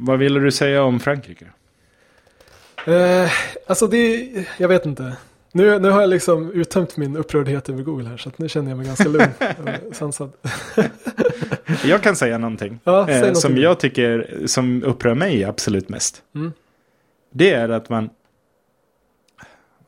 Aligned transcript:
vad 0.00 0.18
ville 0.18 0.40
du 0.40 0.50
säga 0.50 0.82
om 0.82 1.00
Frankrike? 1.00 1.46
Eh, 2.86 3.30
alltså 3.66 3.86
det, 3.86 4.28
jag 4.58 4.68
vet 4.68 4.86
inte. 4.86 5.16
Nu, 5.52 5.78
nu 5.78 5.90
har 5.90 6.00
jag 6.00 6.10
liksom 6.10 6.52
uttömt 6.52 6.96
min 6.96 7.16
upprördhet 7.16 7.68
över 7.68 7.82
Google 7.82 8.08
här 8.08 8.16
så 8.16 8.30
nu 8.36 8.48
känner 8.48 8.70
jag 8.70 8.78
mig 8.78 8.86
ganska 8.86 9.08
lugn 9.08 9.30
och 9.88 9.96
sansad. 9.96 10.32
jag 11.84 12.02
kan 12.02 12.16
säga 12.16 12.38
någonting 12.38 12.80
ja, 12.84 13.00
eh, 13.00 13.06
någonting. 13.06 13.34
som 13.34 13.56
jag 13.56 13.80
tycker 13.80 14.42
som 14.46 14.82
upprör 14.82 15.14
mig 15.14 15.44
absolut 15.44 15.88
mest. 15.88 16.22
Mm. 16.34 16.52
Det 17.30 17.50
är 17.50 17.68
att 17.68 17.88
man... 17.88 18.10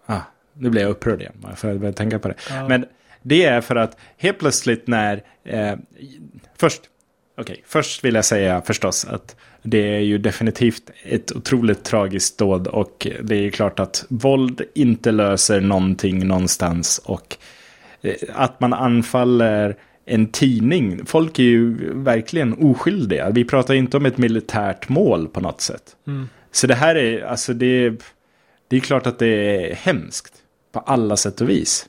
Ah, 0.06 0.20
nu 0.52 0.70
blir 0.70 0.82
jag 0.82 0.90
upprörd 0.90 1.20
igen, 1.20 1.34
bara 1.34 1.56
för 1.56 1.74
att 1.74 1.80
börja 1.80 1.92
tänka 1.92 2.18
på 2.18 2.28
det. 2.28 2.34
Ja. 2.50 2.68
Men 2.68 2.86
det 3.22 3.44
är 3.44 3.60
för 3.60 3.76
att 3.76 3.96
helt 4.16 4.38
plötsligt 4.38 4.86
när... 4.86 5.22
Eh, 5.44 5.74
först, 6.56 6.82
okej, 7.36 7.62
först 7.66 8.04
vill 8.04 8.14
jag 8.14 8.24
säga 8.24 8.62
förstås 8.62 9.04
att 9.04 9.36
det 9.62 9.96
är 9.96 10.00
ju 10.00 10.18
definitivt 10.18 10.90
ett 11.02 11.32
otroligt 11.32 11.84
tragiskt 11.84 12.38
dåd 12.38 12.66
och 12.66 13.06
det 13.22 13.46
är 13.46 13.50
klart 13.50 13.80
att 13.80 14.04
våld 14.08 14.62
inte 14.74 15.12
löser 15.12 15.60
någonting 15.60 16.26
någonstans 16.26 16.98
och 17.04 17.36
eh, 18.02 18.14
att 18.34 18.60
man 18.60 18.72
anfaller 18.72 19.76
en 20.04 20.26
tidning. 20.26 21.06
Folk 21.06 21.38
är 21.38 21.42
ju 21.42 21.92
verkligen 21.94 22.54
oskyldiga. 22.54 23.30
Vi 23.30 23.44
pratar 23.44 23.74
inte 23.74 23.96
om 23.96 24.06
ett 24.06 24.18
militärt 24.18 24.88
mål 24.88 25.28
på 25.28 25.40
något 25.40 25.60
sätt. 25.60 25.96
Mm. 26.06 26.28
Så 26.52 26.66
det 26.66 26.74
här 26.74 26.94
är, 26.94 27.24
alltså 27.24 27.54
det 27.54 27.66
är, 27.66 27.96
det 28.68 28.76
är 28.76 28.80
klart 28.80 29.06
att 29.06 29.18
det 29.18 29.26
är 29.26 29.74
hemskt 29.74 30.34
på 30.72 30.80
alla 30.80 31.16
sätt 31.16 31.40
och 31.40 31.48
vis. 31.48 31.88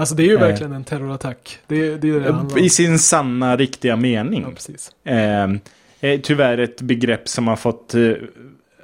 Alltså 0.00 0.14
det 0.14 0.22
är 0.22 0.26
ju 0.26 0.34
eh. 0.34 0.40
verkligen 0.40 0.72
en 0.72 0.84
terrorattack. 0.84 1.58
Det, 1.66 1.96
det 1.96 2.08
är 2.08 2.46
det 2.54 2.60
I 2.60 2.70
sin 2.70 2.98
sanna, 2.98 3.56
riktiga 3.56 3.96
mening. 3.96 4.42
Ja, 4.42 4.50
precis. 4.50 4.92
Eh, 5.04 6.20
tyvärr 6.20 6.58
ett 6.58 6.80
begrepp 6.80 7.28
som 7.28 7.48
har 7.48 7.56
fått 7.56 7.94
eh, 7.94 8.12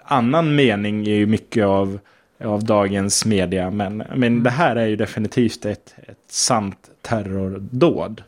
annan 0.04 0.54
mening 0.54 1.06
i 1.06 1.26
mycket 1.26 1.64
av, 1.64 1.98
av 2.44 2.64
dagens 2.64 3.24
media. 3.24 3.70
Men, 3.70 3.96
men 3.96 4.22
mm. 4.22 4.42
det 4.42 4.50
här 4.50 4.76
är 4.76 4.86
ju 4.86 4.96
definitivt 4.96 5.64
ett, 5.64 5.94
ett 6.06 6.18
sant 6.28 6.90
terrordåd 7.02 8.22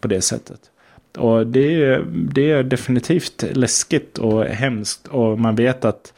på 0.00 0.08
det 0.08 0.20
sättet. 0.20 0.60
Och 1.16 1.46
det 1.46 1.84
är, 1.84 2.04
det 2.10 2.50
är 2.50 2.62
definitivt 2.62 3.44
läskigt 3.52 4.18
och 4.18 4.44
hemskt. 4.44 5.06
Och 5.06 5.38
man 5.38 5.54
vet 5.54 5.84
att 5.84 6.12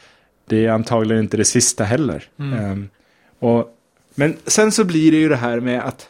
det 0.47 0.67
är 0.67 0.71
antagligen 0.71 1.23
inte 1.23 1.37
det 1.37 1.45
sista 1.45 1.85
heller. 1.85 2.25
Mm. 2.39 2.71
Um, 2.71 2.89
och, 3.39 3.77
men 4.21 4.37
sen 4.47 4.73
så 4.73 4.85
blir 4.85 5.13
det 5.13 5.19
ju 5.19 5.29
det 5.29 5.37
här 5.37 5.61
med 5.61 5.81
att 5.81 6.09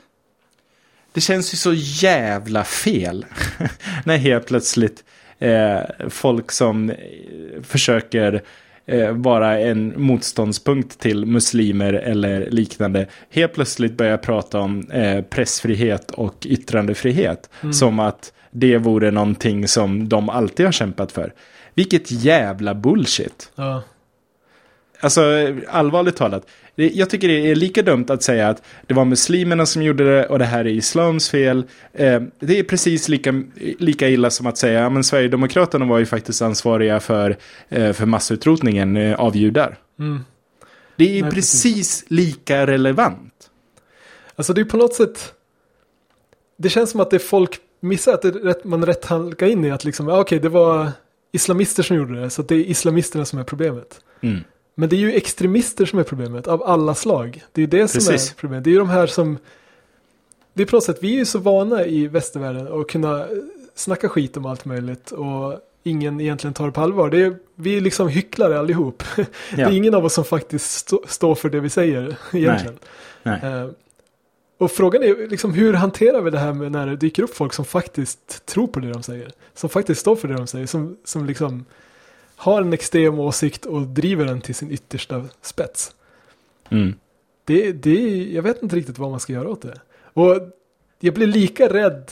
det 1.12 1.20
känns 1.20 1.55
ju 1.55 1.56
så 1.56 1.72
jävla 1.75 2.64
fel. 2.64 3.27
när 4.05 4.16
helt 4.16 4.47
plötsligt 4.47 5.05
eh, 5.39 5.80
folk 6.08 6.53
som 6.53 6.92
försöker 7.62 8.42
eh, 8.86 9.11
vara 9.11 9.58
en 9.58 10.03
motståndspunkt 10.03 10.98
till 10.98 11.27
muslimer 11.27 11.92
eller 11.92 12.50
liknande 12.50 13.06
helt 13.31 13.55
plötsligt 13.55 13.97
börjar 13.97 14.19
prata 14.19 14.61
om 14.61 14.91
eh, 14.91 15.22
pressfrihet 15.22 16.11
och 16.11 16.47
yttrandefrihet. 16.47 17.50
Mm. 17.61 17.72
Som 17.72 18.00
att 18.00 18.33
det 18.50 18.78
vore 18.78 19.11
någonting 19.11 19.69
som 19.69 20.08
de 20.08 20.28
alltid 20.28 20.66
har 20.66 20.72
kämpat 20.72 21.12
för. 21.12 21.33
Vilket 21.75 22.11
jävla 22.11 22.75
bullshit. 22.75 23.53
Ja. 23.55 23.83
Alltså 25.00 25.22
allvarligt 25.69 26.16
talat. 26.16 26.47
Jag 26.89 27.11
tycker 27.11 27.28
det 27.28 27.50
är 27.50 27.55
lika 27.55 27.83
dumt 27.83 28.06
att 28.09 28.23
säga 28.23 28.48
att 28.48 28.62
det 28.86 28.95
var 28.95 29.05
muslimerna 29.05 29.67
som 29.67 29.83
gjorde 29.83 30.17
det 30.17 30.27
och 30.27 30.39
det 30.39 30.45
här 30.45 30.64
är 30.64 30.70
islams 30.70 31.28
fel. 31.31 31.64
Det 32.39 32.59
är 32.59 32.62
precis 32.62 33.09
lika, 33.09 33.42
lika 33.78 34.09
illa 34.09 34.31
som 34.31 34.47
att 34.47 34.59
säga 34.59 34.87
att 34.87 35.06
Sverigedemokraterna 35.06 35.84
var 35.84 35.98
ju 35.98 36.06
faktiskt 36.06 36.42
ansvariga 36.42 37.00
för, 37.00 37.37
för 37.69 38.06
massutrotningen 38.06 39.14
av 39.14 39.37
judar. 39.37 39.78
Mm. 39.98 40.20
Det 40.97 41.19
är 41.19 41.22
Nej, 41.22 41.33
precis, 41.33 41.62
precis 41.62 42.05
lika 42.09 42.67
relevant. 42.67 43.50
Alltså 44.37 44.53
det 44.53 44.61
är 44.61 44.65
på 44.65 44.77
något 44.77 44.94
sätt. 44.94 45.34
Det 46.56 46.69
känns 46.69 46.91
som 46.91 47.00
att 47.00 47.10
det 47.10 47.16
är 47.16 47.19
folk 47.19 47.59
missar 47.81 48.15
att 48.15 48.22
det, 48.22 48.65
man 48.65 48.87
rätt 48.87 49.05
halkar 49.05 49.47
in 49.47 49.65
i 49.65 49.71
att 49.71 49.84
liksom, 49.84 50.09
okej 50.09 50.38
det 50.38 50.49
var 50.49 50.91
islamister 51.32 51.82
som 51.82 51.97
gjorde 51.97 52.21
det 52.21 52.31
så 52.31 52.43
det 52.43 52.55
är 52.55 52.59
islamisterna 52.59 53.25
som 53.25 53.38
är 53.38 53.44
problemet. 53.44 54.00
Mm. 54.21 54.41
Men 54.81 54.89
det 54.89 54.97
är 54.97 54.99
ju 54.99 55.13
extremister 55.13 55.87
som 55.87 55.99
är 55.99 56.03
problemet, 56.03 56.49
av 56.49 56.63
alla 56.63 56.95
slag. 56.95 57.45
Det 57.53 57.61
är 57.61 57.63
ju 57.63 57.71
det 57.71 57.89
som 57.89 57.99
Precis. 57.99 58.31
är 58.31 58.35
problemet. 58.35 58.65
Det 58.65 58.71
är 58.71 58.73
ju 58.73 58.79
de 58.79 58.89
här 58.89 59.07
som... 59.07 59.39
Det 60.55 60.63
är 60.63 60.67
på 60.67 60.77
något 60.77 60.85
sätt, 60.85 60.99
vi 61.01 61.15
är 61.15 61.19
ju 61.19 61.25
så 61.25 61.39
vana 61.39 61.85
i 61.85 62.07
västvärlden 62.07 62.81
att 62.81 62.89
kunna 62.89 63.27
snacka 63.75 64.09
skit 64.09 64.37
om 64.37 64.47
allt 64.47 64.65
möjligt 64.65 65.11
och 65.11 65.61
ingen 65.83 66.21
egentligen 66.21 66.55
tar 66.55 66.67
det 66.67 66.73
på 66.73 66.81
allvar. 66.81 67.11
Det 67.11 67.23
är, 67.23 67.37
vi 67.55 67.77
är 67.77 67.81
liksom 67.81 68.09
hycklare 68.09 68.59
allihop. 68.59 69.03
Ja. 69.17 69.25
Det 69.57 69.63
är 69.63 69.71
ingen 69.71 69.95
av 69.95 70.05
oss 70.05 70.15
som 70.15 70.25
faktiskt 70.25 70.71
stå, 70.71 71.03
står 71.07 71.35
för 71.35 71.51
det 71.51 71.61
vi 71.61 71.71
säger 71.71 72.17
egentligen. 72.33 72.79
Nej. 73.23 73.39
Nej. 73.43 73.65
Uh, 73.65 73.71
och 74.59 74.71
frågan 74.71 75.03
är 75.03 75.29
liksom 75.29 75.53
hur 75.53 75.75
hanterar 75.75 76.21
vi 76.21 76.31
det 76.31 76.39
här 76.39 76.53
med 76.53 76.73
när 76.73 76.87
det 76.87 76.97
dyker 76.97 77.23
upp 77.23 77.35
folk 77.35 77.53
som 77.53 77.65
faktiskt 77.65 78.47
tror 78.47 78.67
på 78.67 78.81
det 78.81 78.93
de 78.93 79.03
säger. 79.03 79.33
Som 79.55 79.71
faktiskt 79.71 80.01
står 80.01 80.17
för 80.17 80.29
det 80.29 80.35
de 80.35 80.47
säger. 80.47 80.67
Som, 80.67 80.97
som 81.05 81.27
liksom 81.27 81.65
har 82.41 82.62
en 82.62 82.73
extrem 82.73 83.19
åsikt 83.19 83.67
och 83.67 83.83
driver 83.83 84.25
den 84.25 84.41
till 84.41 84.55
sin 84.55 84.71
yttersta 84.71 85.25
spets. 85.43 85.95
Mm. 86.69 86.95
Det, 87.45 87.73
det, 87.73 88.28
jag 88.33 88.43
vet 88.43 88.62
inte 88.62 88.77
riktigt 88.77 88.99
vad 88.99 89.11
man 89.11 89.21
ska 89.21 89.33
göra 89.33 89.49
åt 89.49 89.62
det. 89.62 89.81
Och 90.12 90.37
jag 91.00 91.15
blir 91.15 91.27
lika 91.27 91.69
rädd 91.69 92.11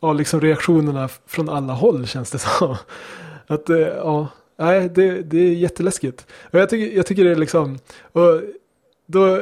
av 0.00 0.16
liksom 0.16 0.40
reaktionerna 0.40 1.08
från 1.26 1.48
alla 1.48 1.72
håll 1.72 2.06
känns 2.06 2.30
det 2.30 2.38
som. 2.38 2.76
Att 3.46 3.68
ja, 3.68 4.28
nej, 4.58 4.88
det, 4.88 5.22
det 5.22 5.38
är 5.38 5.52
jätteläskigt. 5.52 6.26
Och 6.52 6.58
jag 6.58 6.68
tycker, 6.68 6.96
jag 6.96 7.06
tycker 7.06 7.24
det 7.24 7.30
är 7.30 7.36
liksom, 7.36 7.78
och 8.12 8.40
då, 9.06 9.40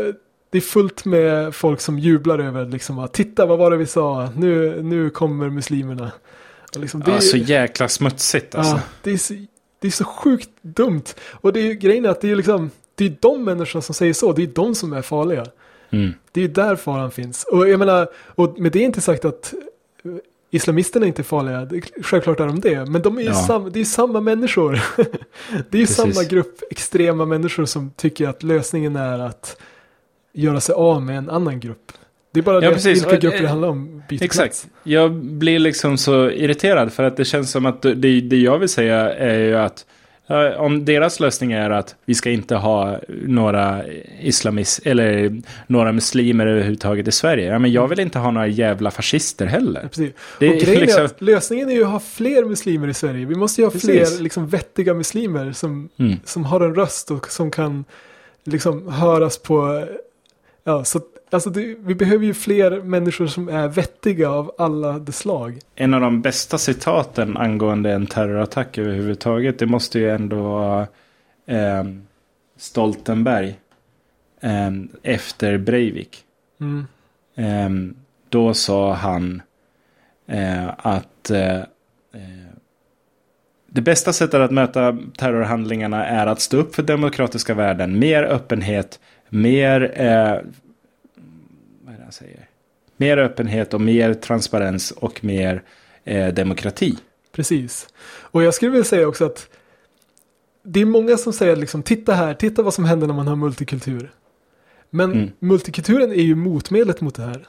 det 0.50 0.58
är 0.58 0.60
fullt 0.60 1.04
med 1.04 1.54
folk 1.54 1.80
som 1.80 1.98
jublar 1.98 2.38
över 2.38 2.66
liksom 2.66 2.98
att 2.98 3.12
titta 3.12 3.46
vad 3.46 3.58
var 3.58 3.70
det 3.70 3.76
vi 3.76 3.86
sa, 3.86 4.30
nu, 4.36 4.82
nu 4.82 5.10
kommer 5.10 5.50
muslimerna. 5.50 6.12
Liksom, 6.74 7.00
det 7.00 7.10
ja, 7.10 7.20
så 7.20 7.36
jäkla 7.36 7.88
smutsigt 7.88 8.54
alltså. 8.54 8.76
Ja, 8.76 8.82
det 9.02 9.10
är 9.10 9.16
så 9.16 9.34
det 9.82 9.88
är 9.88 9.92
så 9.92 10.04
sjukt 10.04 10.50
dumt. 10.62 11.04
Och 11.30 11.52
det 11.52 11.60
är 11.60 11.64
ju 11.64 11.74
grejen 11.74 12.06
att 12.06 12.20
det 12.20 12.30
är 12.30 12.36
liksom, 12.36 12.70
det 12.94 13.04
är 13.04 13.16
de 13.20 13.44
människorna 13.44 13.82
som 13.82 13.94
säger 13.94 14.12
så, 14.12 14.32
det 14.32 14.42
är 14.42 14.46
de 14.46 14.74
som 14.74 14.92
är 14.92 15.02
farliga. 15.02 15.46
Mm. 15.90 16.14
Det 16.32 16.40
är 16.40 16.42
ju 16.42 16.52
där 16.52 16.76
faran 16.76 17.10
finns. 17.10 17.44
Och 17.44 17.68
jag 17.68 17.78
menar, 17.78 18.08
och 18.14 18.58
med 18.58 18.72
det 18.72 18.78
är 18.78 18.84
inte 18.84 19.00
sagt 19.00 19.24
att 19.24 19.54
islamisterna 20.50 21.06
är 21.06 21.08
inte 21.08 21.22
är 21.22 21.24
farliga, 21.24 21.68
självklart 22.02 22.40
är 22.40 22.46
de 22.46 22.60
det. 22.60 22.84
Men 22.86 23.02
de 23.02 23.18
är 23.18 23.22
ju 23.22 23.28
ja. 23.28 23.34
sam, 23.34 23.72
det 23.72 23.80
är 23.80 23.84
samma 23.84 24.20
människor. 24.20 24.72
det 25.70 25.76
är 25.76 25.80
ju 25.80 25.86
Precis. 25.86 25.96
samma 25.96 26.24
grupp 26.24 26.62
extrema 26.70 27.24
människor 27.24 27.64
som 27.64 27.90
tycker 27.90 28.28
att 28.28 28.42
lösningen 28.42 28.96
är 28.96 29.18
att 29.18 29.56
göra 30.32 30.60
sig 30.60 30.74
av 30.74 31.02
med 31.02 31.18
en 31.18 31.30
annan 31.30 31.60
grupp. 31.60 31.92
Det 32.32 32.40
är 32.40 32.42
bara 32.42 32.62
ja, 32.62 32.68
det 32.68 32.74
precis. 32.74 33.02
vilka 33.02 33.16
grupper 33.16 33.42
det 33.42 33.48
handlar 33.48 33.68
om. 33.68 34.02
Exakt. 34.10 34.66
Jag 34.82 35.12
blir 35.14 35.58
liksom 35.58 35.98
så 35.98 36.30
irriterad 36.30 36.92
för 36.92 37.02
att 37.02 37.16
det 37.16 37.24
känns 37.24 37.50
som 37.50 37.66
att 37.66 37.82
det, 37.82 38.20
det 38.20 38.36
jag 38.36 38.58
vill 38.58 38.68
säga 38.68 39.14
är 39.14 39.38
ju 39.38 39.56
att 39.56 39.86
om 40.56 40.84
deras 40.84 41.20
lösning 41.20 41.52
är 41.52 41.70
att 41.70 41.94
vi 42.04 42.14
ska 42.14 42.30
inte 42.30 42.54
ha 42.54 42.98
några 43.08 43.82
islamis 44.20 44.80
eller 44.84 45.42
några 45.66 45.92
muslimer 45.92 46.46
överhuvudtaget 46.46 47.08
i 47.08 47.12
Sverige. 47.12 47.46
Ja, 47.52 47.58
men 47.58 47.72
jag 47.72 47.88
vill 47.88 48.00
inte 48.00 48.18
ha 48.18 48.30
några 48.30 48.46
jävla 48.46 48.90
fascister 48.90 49.46
heller. 49.46 49.80
Precis. 49.80 50.12
Det 50.38 50.48
och 50.48 50.54
grejen 50.54 50.80
liksom... 50.80 51.00
är 51.00 51.04
att 51.04 51.20
lösningen 51.20 51.70
är 51.70 51.74
ju 51.74 51.84
att 51.84 51.90
ha 51.90 52.00
fler 52.00 52.44
muslimer 52.44 52.88
i 52.88 52.94
Sverige. 52.94 53.26
Vi 53.26 53.34
måste 53.34 53.60
ju 53.60 53.66
ha 53.66 53.72
Precis. 53.72 54.14
fler 54.14 54.22
liksom, 54.22 54.48
vettiga 54.48 54.94
muslimer 54.94 55.52
som, 55.52 55.88
mm. 55.96 56.16
som 56.24 56.44
har 56.44 56.60
en 56.60 56.74
röst 56.74 57.10
och 57.10 57.30
som 57.30 57.50
kan 57.50 57.84
liksom 58.44 58.88
höras 58.88 59.38
på 59.38 59.86
Ja, 60.64 60.84
så 60.84 61.00
alltså 61.32 61.50
det, 61.50 61.76
vi 61.78 61.94
behöver 61.94 62.26
ju 62.26 62.34
fler 62.34 62.82
människor 62.82 63.26
som 63.26 63.48
är 63.48 63.68
vettiga 63.68 64.30
av 64.30 64.54
alla 64.58 64.98
de 64.98 65.12
slag. 65.12 65.58
En 65.74 65.94
av 65.94 66.00
de 66.00 66.22
bästa 66.22 66.58
citaten 66.58 67.36
angående 67.36 67.92
en 67.92 68.06
terrorattack 68.06 68.78
överhuvudtaget, 68.78 69.58
det 69.58 69.66
måste 69.66 69.98
ju 69.98 70.10
ändå 70.10 70.42
vara 70.42 70.86
eh, 71.46 71.84
Stoltenberg 72.56 73.58
eh, 74.40 74.70
efter 75.02 75.58
Breivik. 75.58 76.24
Mm. 76.60 76.86
Eh, 77.34 77.94
då 78.28 78.54
sa 78.54 78.94
han 78.94 79.42
eh, 80.26 80.68
att 80.78 81.30
eh, 81.30 81.56
eh, 82.14 82.52
det 83.66 83.80
bästa 83.80 84.12
sättet 84.12 84.40
att 84.40 84.50
möta 84.50 84.98
terrorhandlingarna 85.16 86.06
är 86.06 86.26
att 86.26 86.40
stå 86.40 86.56
upp 86.56 86.74
för 86.74 86.82
demokratiska 86.82 87.54
värden, 87.54 87.98
mer 87.98 88.22
öppenhet, 88.22 89.00
mer, 89.28 89.92
eh, 89.96 90.38
han 92.20 92.26
säger? 92.28 92.48
Mer 92.96 93.16
öppenhet 93.18 93.74
och 93.74 93.80
mer 93.80 94.14
transparens 94.14 94.90
och 94.90 95.24
mer 95.24 95.62
eh, 96.04 96.34
demokrati. 96.34 96.98
Precis. 97.32 97.88
Och 98.04 98.42
jag 98.42 98.54
skulle 98.54 98.70
vilja 98.70 98.84
säga 98.84 99.08
också 99.08 99.24
att 99.24 99.48
det 100.62 100.80
är 100.80 100.84
många 100.84 101.16
som 101.16 101.32
säger 101.32 101.56
liksom 101.56 101.82
titta 101.82 102.14
här, 102.14 102.34
titta 102.34 102.62
vad 102.62 102.74
som 102.74 102.84
händer 102.84 103.06
när 103.06 103.14
man 103.14 103.28
har 103.28 103.36
multikultur. 103.36 104.12
Men 104.90 105.12
mm. 105.12 105.30
multikulturen 105.38 106.10
är 106.12 106.22
ju 106.22 106.34
motmedlet 106.34 107.00
mot 107.00 107.14
det 107.14 107.22
här. 107.22 107.46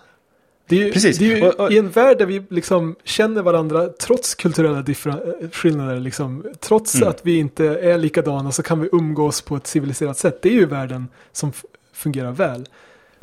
Det 0.68 0.76
är 0.82 0.86
ju, 0.86 0.92
Precis. 0.92 1.18
Det 1.18 1.32
är 1.34 1.38
ju 1.38 1.48
Och- 1.48 1.60
och- 1.60 1.72
i 1.72 1.78
en 1.78 1.90
värld 1.90 2.18
där 2.18 2.26
vi 2.26 2.44
liksom 2.50 2.96
känner 3.04 3.42
varandra 3.42 3.90
trots 3.90 4.36
kulturella 4.36 4.82
differ- 4.82 5.52
skillnader. 5.52 6.00
Liksom, 6.00 6.46
trots 6.60 6.96
Mm. 6.96 7.08
att 7.10 7.26
vi 7.26 7.38
inte 7.38 7.66
är 7.66 7.98
likadana 7.98 8.52
så 8.52 8.64
kan 8.64 8.80
vi 8.82 8.90
umgås 8.92 9.42
på 9.42 9.56
ett 9.56 9.68
civiliserat 9.68 10.18
sätt. 10.18 10.42
Det 10.42 10.50
är 10.50 10.54
ju 10.54 10.66
världen 10.66 11.08
som 11.32 11.52
fungerar 11.94 12.32
väl. 12.32 12.68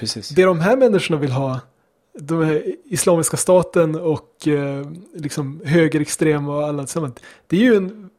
Precis. 0.01 0.29
Det 0.29 0.45
de 0.45 0.61
här 0.61 0.77
människorna 0.77 1.21
vill 1.21 1.31
ha, 1.31 1.61
de 2.19 2.45
här 2.45 2.63
Islamiska 2.85 3.37
staten 3.37 3.95
och 3.95 4.49
eh, 4.49 4.87
liksom 5.15 5.61
högerextrema 5.65 6.57
och 6.57 6.69
alla 6.69 6.83
tillsammans. 6.83 7.15
Det 7.47 7.57
är 7.57 7.61
ju 7.61 7.77
en 7.77 8.11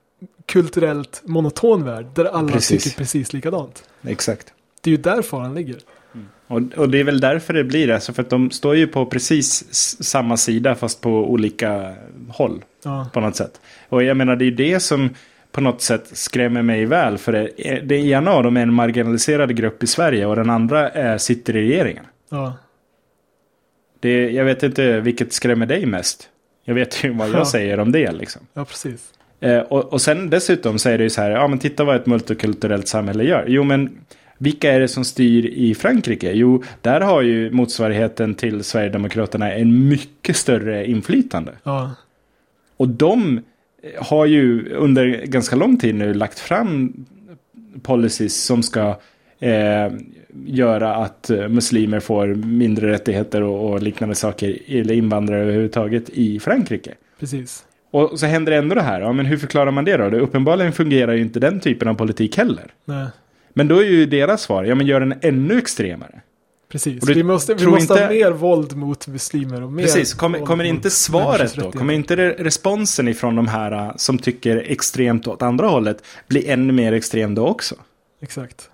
kulturellt 0.46 1.22
monoton 1.26 1.84
värld 1.84 2.06
där 2.16 2.26
alla 2.26 2.52
Precis. 2.52 2.84
tycker 2.84 2.98
precis 2.98 3.34
likadant. 3.34 3.84
Exakt. 4.04 4.54
Det 4.82 4.90
är 4.90 4.92
ju 4.92 4.98
där 4.98 5.22
faran 5.22 5.54
ligger. 5.54 5.78
Och, 6.48 6.62
och 6.78 6.90
det 6.90 7.00
är 7.00 7.04
väl 7.04 7.20
därför 7.20 7.54
det 7.54 7.64
blir 7.64 7.88
det. 7.88 7.96
Alltså 7.96 8.14
för 8.14 8.22
att 8.22 8.30
de 8.30 8.52
står 8.52 8.76
ju 8.76 8.88
på 8.88 9.06
precis 9.06 9.74
samma 10.04 10.38
sida 10.38 10.76
fast 10.76 11.02
på 11.02 11.10
olika 11.10 11.96
håll. 12.30 12.64
Ja, 12.84 13.08
På 13.14 13.20
något 13.20 13.36
sätt. 13.36 13.62
Och 13.90 14.04
jag 14.04 14.18
menar 14.18 14.36
det 14.36 14.44
är 14.44 14.50
ju 14.50 14.56
det 14.56 14.80
som 14.80 15.10
på 15.52 15.62
något 15.62 15.82
sätt 15.82 16.10
skrämmer 16.14 16.62
mig 16.62 16.86
väl. 16.86 17.18
För 17.18 17.32
det, 17.32 17.50
det 17.84 17.96
ena 17.96 18.32
av 18.32 18.44
dem 18.44 18.58
är 18.58 18.62
en 18.62 18.74
marginaliserad 18.74 19.56
grupp 19.56 19.84
i 19.84 19.88
Sverige 19.88 20.26
och 20.26 20.36
den 20.36 20.50
andra 20.50 20.90
är, 20.90 21.18
sitter 21.18 21.56
i 21.56 21.62
regeringen. 21.62 22.04
ja, 22.30 22.54
Det, 24.00 24.30
jag 24.32 24.46
vet 24.46 24.64
inte 24.64 25.00
vilket 25.00 25.34
skrämmer 25.34 25.66
dig 25.66 25.86
mest. 25.86 26.30
Jag 26.66 26.74
vet 26.76 27.04
ju 27.04 27.10
vad 27.14 27.30
jag 27.30 27.36
Ja. 27.40 27.46
säger 27.46 27.80
om 27.80 27.92
det 27.92 28.12
liksom. 28.12 28.42
ja, 28.54 28.66
precis. 28.66 29.14
Eh, 29.40 29.60
och, 29.60 29.94
och 29.94 30.02
sen 30.02 30.30
dessutom 30.30 30.80
så 30.80 30.90
är 30.90 30.98
det 30.98 31.04
ju 31.04 31.10
så 31.10 31.22
här, 31.22 31.32
ja 31.32 31.48
men 31.48 31.60
titta 31.60 31.84
vad 31.84 31.96
ett 31.96 32.06
multikulturellt 32.06 32.88
samhälle 32.88 33.24
gör. 33.24 33.46
Jo 33.48 33.64
men 33.64 33.98
vilka 34.38 34.74
är 34.74 34.80
det 34.80 34.88
som 34.88 35.06
styr 35.06 35.46
i 35.46 35.76
Frankrike? 35.76 36.32
Jo, 36.32 36.64
där 36.82 37.02
har 37.02 37.22
ju 37.22 37.52
motsvarigheten 37.52 38.36
till 38.36 38.64
Sverigedemokraterna 38.64 39.52
en 39.54 39.88
mycket 39.90 40.36
större 40.36 40.86
inflytande. 40.88 41.52
Ja, 41.64 41.92
Och 42.78 42.88
de 42.88 43.42
har 43.98 44.26
ju 44.26 44.74
under 44.74 45.26
ganska 45.26 45.56
lång 45.56 45.78
tid 45.78 45.96
nu 45.96 46.14
lagt 46.14 46.40
fram 46.40 47.06
policies 47.82 48.44
som 48.44 48.64
ska 48.64 49.00
eh, 49.40 49.94
göra 50.46 50.96
att 50.96 51.30
eh, 51.30 51.48
muslimer 51.48 52.00
får 52.00 52.28
mindre 52.28 52.92
rättigheter 52.92 53.42
och, 53.42 53.72
och 53.72 53.82
liknande 53.82 54.16
saker, 54.16 54.58
eller 54.68 54.94
invandrare 54.94 55.42
överhuvudtaget 55.42 56.10
i 56.10 56.40
Frankrike. 56.40 56.94
precis. 57.20 57.66
Och 57.92 58.20
så 58.20 58.26
händer 58.26 58.52
ändå 58.52 58.76
det 58.76 58.82
här. 58.82 59.02
Ja, 59.02 59.14
men 59.14 59.26
hur 59.26 59.38
förklarar 59.38 59.72
man 59.72 59.86
det 59.86 59.98
då? 59.98 60.10
Det 60.10 60.20
uppenbarligen 60.20 60.74
fungerar 60.74 61.14
ju 61.14 61.22
inte 61.22 61.40
den 61.40 61.60
typen 61.60 61.88
av 61.88 61.94
politik 61.94 62.38
heller. 62.38 62.74
Nej. 62.86 63.08
Men 63.54 63.68
då 63.68 63.80
är 63.80 63.86
ju 63.86 64.06
deras 64.06 64.42
svar, 64.42 64.64
ja 64.64 64.76
men 64.76 64.86
gör 64.86 65.00
den 65.00 65.14
ännu 65.22 65.58
extremare. 65.58 66.22
Precis, 66.72 67.10
vi 67.10 67.24
måste, 67.24 67.54
vi 67.54 67.68
måste 67.68 67.94
ha 67.94 68.02
inte- 68.02 68.14
mer 68.14 68.32
våld 68.32 68.76
mot 68.76 69.08
muslimer. 69.08 69.62
Och 69.62 69.72
mer 69.72 69.84
Precis, 69.84 70.14
kommer, 70.14 70.40
kommer 70.40 70.64
inte 70.64 70.90
svaret 70.90 71.56
då, 71.56 71.72
kommer 71.72 71.94
inte 71.94 72.16
re- 72.16 72.44
responsen 72.44 73.08
ifrån 73.08 73.36
de 73.36 73.48
här 73.48 73.74
uh, 73.74 73.94
som 73.96 74.18
tycker 74.18 74.58
extremt 74.58 75.28
åt 75.28 75.42
andra 75.42 75.68
hållet 75.68 76.04
bli 76.28 76.48
ännu 76.48 76.74
mer 76.74 76.94
extrem 76.94 77.36
då 77.36 77.48
också? 77.48 77.76
Exakt. 78.22 78.70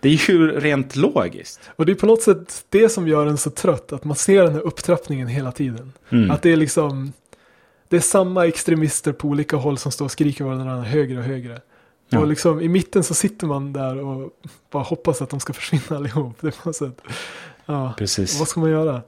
Det 0.00 0.08
är 0.08 0.30
ju 0.30 0.60
rent 0.60 0.96
logiskt. 0.96 1.60
Och 1.76 1.86
det 1.86 1.92
är 1.92 1.96
på 1.96 2.06
något 2.06 2.22
sätt 2.22 2.64
det 2.68 2.88
som 2.88 3.08
gör 3.08 3.26
en 3.26 3.38
så 3.38 3.50
trött, 3.50 3.92
att 3.92 4.04
man 4.04 4.16
ser 4.16 4.42
den 4.42 4.52
här 4.52 4.60
upptrappningen 4.60 5.28
hela 5.28 5.52
tiden. 5.52 5.92
Mm. 6.10 6.30
Att 6.30 6.42
det 6.42 6.52
är 6.52 6.56
liksom, 6.56 7.12
det 7.88 7.96
är 7.96 8.00
samma 8.00 8.46
extremister 8.46 9.12
på 9.12 9.28
olika 9.28 9.56
håll 9.56 9.78
som 9.78 9.92
står 9.92 10.04
och 10.04 10.10
skriker 10.10 10.44
varandra 10.44 10.80
högre 10.82 11.18
och 11.18 11.24
högre. 11.24 11.60
Ja. 12.12 12.20
Och 12.20 12.26
liksom 12.26 12.60
i 12.60 12.68
mitten 12.68 13.04
så 13.04 13.14
sitter 13.14 13.46
man 13.46 13.72
där 13.72 13.98
och 13.98 14.30
bara 14.70 14.82
hoppas 14.82 15.22
att 15.22 15.30
de 15.30 15.40
ska 15.40 15.52
försvinna 15.52 15.96
allihop. 15.96 16.36
Det 16.40 16.62
på 16.62 16.68
något 16.68 16.76
sätt, 16.76 17.02
ja, 17.66 17.94
Precis. 17.98 18.38
vad 18.38 18.48
ska 18.48 18.60
man 18.60 18.70
göra? 18.70 19.02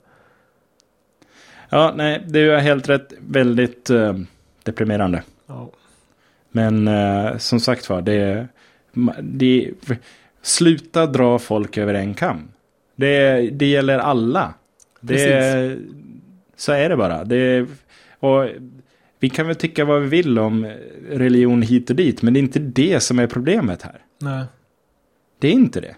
Ja, 1.69 1.93
nej, 1.97 2.25
det 2.29 2.41
är 2.41 2.59
helt 2.59 2.89
rätt. 2.89 3.13
Väldigt 3.19 3.91
eh, 3.91 4.19
deprimerande. 4.63 5.23
Ja, 5.47 5.71
Men 6.51 6.89
eh, 6.89 7.37
som 7.39 7.61
sagt 7.61 7.89
var, 7.89 8.03
det, 8.03 8.47
det, 9.23 9.71
sluta 10.43 11.07
dra 11.07 11.39
folk 11.39 11.79
över 11.79 11.95
en 11.95 12.15
kam. 12.15 12.49
Det, 12.97 13.41
det 13.51 13.67
gäller 13.67 13.99
alla. 13.99 14.55
Det, 15.01 15.79
så 16.57 16.73
är 16.73 16.89
det 16.89 16.97
bara. 16.97 17.25
Det, 17.25 17.67
och 18.19 18.49
vi 19.19 19.29
kan 19.29 19.47
väl 19.47 19.57
tycka 19.57 19.85
vad 19.85 20.03
vi 20.03 20.09
vill 20.09 20.39
om 20.39 20.73
religion 21.11 21.63
hit 21.63 21.91
och 21.91 21.97
dit, 21.97 22.23
men 22.23 22.35
det 22.35 22.39
är 22.39 22.43
inte 22.43 22.59
det 22.59 23.01
som 23.01 23.19
är 23.19 23.27
problemet 23.27 23.83
här. 23.83 23.99
nej. 24.19 24.45
Det 25.39 25.49
är 25.49 25.53
inte 25.53 25.81
det. 25.81 25.95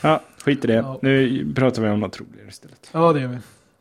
Ja, 0.00 0.22
skit 0.44 0.64
i 0.64 0.66
det. 0.66 0.74
Ja. 0.74 0.98
Nu 1.02 1.46
pratar 1.54 1.82
vi 1.82 1.88
om 1.88 2.00
något 2.00 2.20
roligare 2.20 2.48
istället. 2.48 2.90
Ja, 2.92 3.12
det 3.12 3.20
gör 3.20 3.28
vi. 3.28 3.38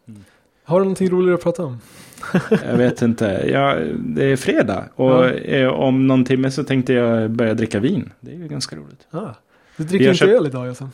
Mm. 0.08 0.24
Har 0.64 0.80
du 0.80 0.84
någonting 0.84 1.10
roligare 1.10 1.36
att 1.36 1.44
prata 1.44 1.64
om? 1.66 1.82
Jag 2.50 2.78
vet 2.78 3.02
inte. 3.02 3.26
Ja, 3.54 3.76
det 4.00 4.26
är 4.26 4.36
fredag 4.36 4.86
och 4.96 5.12
Ja. 5.12 5.30
eh, 5.34 5.68
om 5.68 6.08
någon 6.08 6.26
timme 6.26 6.52
så 6.52 6.64
tänkte 6.64 6.94
jag 6.94 7.32
börja 7.32 7.54
dricka 7.54 7.80
vin. 7.80 8.12
Det 8.20 8.32
är 8.32 8.36
ju 8.36 8.48
ganska 8.48 8.76
roligt. 8.76 9.08
Ah, 9.12 9.30
du 9.78 9.84
dricker 9.84 10.06
inte 10.06 10.18
köpt- 10.18 10.32
öl 10.32 10.46
idag 10.48 10.68
alltså? 10.68 10.90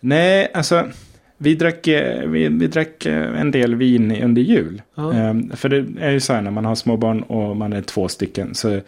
Nej, 0.00 0.50
alltså 0.54 0.88
vi 1.38 1.54
drack, 1.54 1.86
eh, 1.86 2.28
vi, 2.28 2.48
vi 2.48 2.66
drack 2.66 3.06
eh, 3.06 3.40
en 3.40 3.50
del 3.50 3.74
vin 3.74 4.22
under 4.22 4.42
jul. 4.42 4.82
Ja. 4.94 5.12
Ehm, 5.12 5.50
för 5.56 5.68
det 5.68 5.84
är 6.00 6.10
ju 6.10 6.20
så 6.20 6.32
här 6.32 6.42
när 6.42 6.50
man 6.50 6.64
har 6.64 6.74
små 6.74 6.96
barn 6.96 7.22
och 7.22 7.56
man 7.56 7.72
är 7.72 7.82
två 7.82 8.08
stycken 8.08 8.54
så 8.54 8.80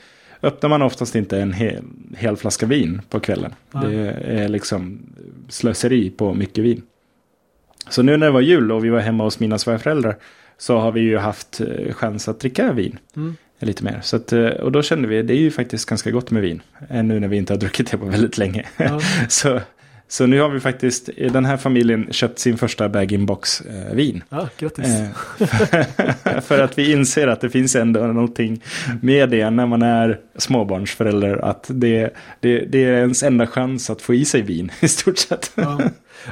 öppnar 0.42 0.68
man 0.68 0.82
oftast 0.82 1.14
inte 1.14 1.40
en 1.40 1.52
hel, 1.52 1.84
hel 2.16 2.36
flaska 2.36 2.66
vin 2.66 3.00
på 3.10 3.20
kvällen. 3.20 3.54
Nej. 3.72 3.90
Det 3.90 4.10
är 4.26 4.48
liksom 4.48 4.98
slöseri 5.48 6.10
på 6.10 6.34
mycket 6.34 6.64
vin. 6.64 6.82
Så 7.88 8.02
nu 8.02 8.16
när 8.16 8.26
det 8.26 8.32
var 8.32 8.40
jul 8.40 8.72
och 8.72 8.84
vi 8.84 8.88
var 8.88 9.00
hemma 9.00 9.24
hos 9.24 9.40
mina 9.40 9.58
svärföräldrar 9.58 10.16
så 10.58 10.78
har 10.78 10.92
vi 10.92 11.00
ju 11.00 11.18
haft 11.18 11.60
eh, 11.60 11.92
chans 11.94 12.28
att 12.28 12.40
dricka 12.40 12.72
vin 12.72 12.98
Mm. 13.16 13.36
lite 13.58 13.84
mer. 13.84 14.00
Så 14.02 14.16
att, 14.16 14.32
och 14.32 14.72
då 14.72 14.82
kände 14.82 15.08
vi 15.08 15.22
det 15.22 15.34
är 15.34 15.38
ju 15.38 15.50
faktiskt 15.50 15.88
ganska 15.88 16.10
gott 16.10 16.30
med 16.30 16.42
vin. 16.42 16.62
Nu 16.90 17.20
när 17.20 17.28
vi 17.28 17.36
inte 17.36 17.52
har 17.52 17.58
druckit 17.58 17.90
det 17.90 17.98
på 17.98 18.04
väldigt 18.04 18.38
länge. 18.38 18.66
Ja. 18.76 19.00
så, 19.28 19.60
så 20.08 20.26
nu 20.26 20.40
har 20.40 20.48
vi 20.48 20.60
faktiskt 20.60 21.10
den 21.16 21.44
här 21.44 21.56
familjen 21.56 22.12
köpt 22.12 22.38
sin 22.38 22.58
första 22.58 22.88
bag-in-box 22.88 23.60
eh, 23.60 23.94
vin. 23.94 24.24
ja, 24.28 24.48
grattis. 24.58 24.86
Eh, 24.86 26.40
för 26.40 26.58
att 26.62 26.78
vi 26.78 26.92
inser 26.92 27.26
att 27.26 27.40
det 27.40 27.50
finns 27.50 27.76
ändå 27.76 28.00
någonting 28.00 28.62
med 29.02 29.30
det 29.30 29.50
när 29.50 29.66
man 29.66 29.82
är 29.82 30.20
småbarnsförälder. 30.36 31.44
Att 31.44 31.66
det, 31.68 32.14
det, 32.40 32.58
det 32.58 32.84
är 32.84 32.92
ens 32.92 33.22
enda 33.22 33.46
chans 33.46 33.90
att 33.90 34.02
få 34.02 34.14
i 34.14 34.24
sig 34.24 34.42
vin 34.42 34.72
i 34.80 34.88
stort 34.88 35.18
sett. 35.18 35.52
Ja. 35.54 35.80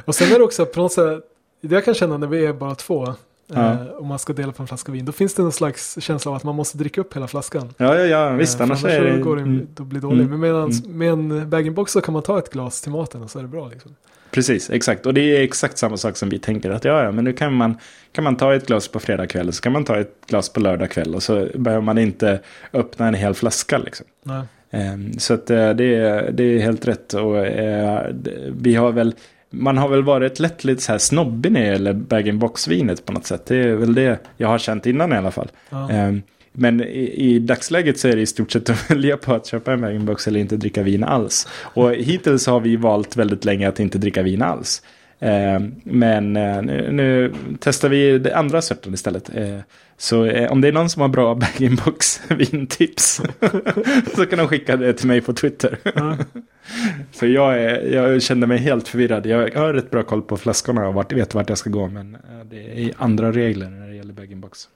Och 0.05 0.15
sen 0.15 0.31
är 0.31 0.37
det 0.37 0.43
också 0.43 0.65
på 0.65 0.81
något 0.81 0.93
sätt, 0.93 1.23
det 1.61 1.75
jag 1.75 1.85
kan 1.85 1.93
känna 1.93 2.17
när 2.17 2.27
vi 2.27 2.45
är 2.45 2.53
bara 2.53 2.75
två, 2.75 3.15
Ja. 3.53 3.71
eh, 3.71 3.81
och 3.87 4.05
man 4.05 4.19
ska 4.19 4.33
dela 4.33 4.51
på 4.51 4.63
en 4.63 4.67
flaska 4.67 4.91
vin, 4.91 5.05
då 5.05 5.11
finns 5.11 5.33
det 5.33 5.41
någon 5.43 5.51
slags 5.51 6.01
känsla 6.01 6.31
av 6.31 6.35
att 6.37 6.43
man 6.43 6.55
måste 6.55 6.77
dricka 6.77 7.01
upp 7.01 7.15
hela 7.15 7.27
flaskan. 7.27 7.73
Ja, 7.77 7.95
ja, 7.95 8.05
ja 8.05 8.29
visst. 8.29 8.59
Eh, 8.59 8.63
Annars, 8.63 8.81
för 8.81 8.89
är 8.89 9.03
det... 9.05 9.17
så 9.17 9.23
går 9.23 9.35
det, 9.35 9.41
Mm, 9.41 9.67
då 9.75 9.83
blir 9.83 10.01
det 10.01 10.07
dåligt. 10.07 10.19
Mm. 10.27 10.31
Men 10.31 10.39
medans, 10.39 10.85
med 10.85 11.09
en 11.11 11.49
bag-in-box 11.49 11.91
så 11.91 12.01
kan 12.01 12.13
man 12.13 12.23
ta 12.23 12.39
ett 12.39 12.49
glas 12.53 12.81
till 12.81 12.91
maten 12.91 13.23
och 13.23 13.29
så 13.31 13.39
är 13.39 13.43
det 13.43 13.49
bra. 13.49 13.67
Liksom. 13.69 13.95
precis, 14.31 14.69
exakt. 14.69 15.05
Och 15.05 15.13
det 15.13 15.37
är 15.37 15.41
exakt 15.43 15.77
samma 15.77 15.97
sak 15.97 16.17
som 16.17 16.29
vi 16.29 16.39
tänker. 16.39 16.69
Att 16.71 16.85
ja, 16.85 17.03
ja, 17.03 17.11
men 17.11 17.23
nu 17.23 17.33
kan 17.33 17.53
man, 17.53 17.77
kan 18.11 18.23
man 18.23 18.35
ta 18.37 18.55
ett 18.55 18.67
glas 18.67 18.87
på 18.87 18.99
fredag 18.99 19.27
kväll. 19.27 19.53
Så 19.53 19.61
kan 19.61 19.71
man 19.71 19.83
ta 19.85 19.97
ett 19.99 20.13
glas 20.27 20.49
på 20.49 20.59
lördag 20.59 20.91
kväll. 20.91 21.15
Och 21.15 21.23
så 21.23 21.47
behöver 21.55 21.83
man 21.83 21.97
inte 21.97 22.39
öppna 22.73 23.07
en 23.07 23.13
hel 23.13 23.33
flaska 23.33 23.77
liksom. 23.77 24.05
Nej. 24.23 24.41
Ehm, 24.71 25.13
Så 25.19 25.33
att 25.33 25.49
eh, 25.49 25.69
det 25.69 25.95
är, 25.95 26.31
det 26.31 26.43
är 26.43 26.59
helt 26.59 26.87
rätt. 26.87 27.13
Och 27.13 27.35
vi 28.51 28.75
har 28.75 28.91
väl, 28.91 29.15
man 29.57 29.77
har 29.77 29.87
väl 29.89 30.03
varit 30.03 30.39
lätt 30.39 30.63
lite 30.63 30.81
så 30.81 30.91
här 30.91 30.99
snobbig 30.99 31.51
när 31.51 31.61
det 31.61 31.67
gäller 31.67 31.93
bag-in-box-vinet 31.93 33.05
på 33.05 33.11
något 33.13 33.25
sätt. 33.25 33.45
Det 33.45 33.55
är 33.57 33.75
väl 33.75 33.93
det 33.93 34.19
jag 34.37 34.47
har 34.47 34.57
känt 34.57 34.85
innan 34.85 35.13
i 35.13 35.15
alla 35.15 35.31
fall. 35.31 35.47
Ja. 35.69 35.89
Ehm, 35.91 36.21
Men 36.51 36.81
i, 36.81 37.13
i 37.15 37.39
dagsläget 37.39 37.99
så 37.99 38.07
är 38.07 38.15
det 38.15 38.21
i 38.21 38.25
stort 38.25 38.51
sett 38.51 38.69
att 38.69 38.91
välja 38.91 39.17
på 39.17 39.33
att 39.33 39.45
köpa 39.47 39.73
en 39.73 39.81
bag-in-box 39.81 40.27
eller 40.27 40.39
inte 40.39 40.57
dricka 40.57 40.83
vin 40.83 41.03
alls. 41.03 41.47
Och 41.61 41.91
hittills 41.93 42.47
har 42.47 42.59
vi 42.59 42.75
valt 42.75 43.15
väldigt 43.17 43.45
länge 43.45 43.67
att 43.69 43.79
inte 43.79 43.97
dricka 43.97 44.21
vin 44.23 44.41
alls. 44.41 44.81
Ehm, 45.19 45.75
Men 45.83 46.35
eh, 46.37 46.61
nu, 46.61 46.91
nu 46.91 47.33
testar 47.59 47.89
vi 47.89 48.19
det 48.19 48.35
andra 48.35 48.61
sorten 48.61 48.93
istället. 48.93 49.35
Eh, 49.35 49.59
Så 49.97 50.25
eh, 50.25 50.51
om 50.51 50.61
det 50.61 50.67
är 50.67 50.71
någon 50.71 50.89
som 50.89 51.01
har 51.01 51.09
bra 51.09 51.35
bag-in-box 51.41 52.21
vintips 52.29 53.21
så 54.15 54.25
kan 54.25 54.39
de 54.39 54.47
skicka 54.47 54.77
det 54.77 54.93
till 54.93 55.07
mig 55.07 55.21
på 55.21 55.33
Twitter. 55.33 55.77
Ja. 55.95 56.17
För 57.11 57.27
jag, 57.27 57.61
är, 57.63 57.93
jag 57.93 58.21
kände 58.21 58.47
mig 58.47 58.57
helt 58.57 58.87
förvirrad. 58.87 59.25
Jag 59.25 59.51
har 59.55 59.73
rätt 59.73 59.91
bra 59.91 60.03
koll 60.03 60.21
på 60.21 60.37
flaskorna 60.37 60.87
och 60.87 60.93
vart, 60.93 61.11
vet 61.13 61.33
vart 61.33 61.49
jag 61.49 61.57
ska 61.57 61.69
gå. 61.69 61.87
Men 61.87 62.15
eh, 62.15 62.21
det 62.49 62.81
är 62.83 62.91
andra 62.97 63.31
regler 63.31 63.69
när 63.69 63.87
det 63.87 63.95
gäller 63.95 64.13
bag-in-box. 64.13 64.69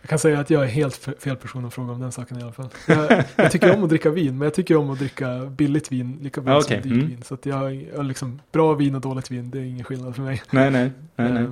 Jag 0.00 0.08
kan 0.10 0.18
säga 0.18 0.40
att 0.40 0.50
jag 0.50 0.62
är 0.62 0.66
helt 0.66 0.94
fe- 1.06 1.18
fel 1.20 1.36
person 1.36 1.64
att 1.64 1.74
fråga 1.74 1.92
om 1.92 2.00
den 2.00 2.12
saken 2.12 2.38
i 2.38 2.42
alla 2.42 2.52
fall. 2.52 2.68
Jag, 2.86 3.24
jag 3.36 3.52
tycker 3.52 3.74
om 3.76 3.82
att 3.84 3.88
dricka 3.88 4.10
vin, 4.10 4.38
men 4.38 4.46
jag 4.46 4.54
tycker 4.54 4.76
om 4.76 4.90
att 4.90 4.98
dricka 4.98 5.38
billigt 5.44 5.92
vin 5.92 6.18
lika 6.22 6.40
bra 6.40 6.56
Ah, 6.56 6.60
som 6.60 6.76
dyrt 6.76 6.84
Mm. 6.84 6.98
vin. 7.08 7.22
Så 7.24 7.34
att 7.34 7.46
jag, 7.46 7.74
jag 7.74 7.96
har 7.96 8.04
liksom 8.04 8.40
bra 8.52 8.74
vin 8.74 8.94
och 8.94 9.00
dåligt 9.00 9.30
vin, 9.30 9.50
det 9.50 9.58
är 9.58 9.62
ingen 9.62 9.84
skillnad 9.84 10.14
för 10.16 10.22
mig. 10.22 10.42
Nej, 10.50 10.70
nej. 10.70 10.90
nej, 11.16 11.32
nej. 11.32 11.46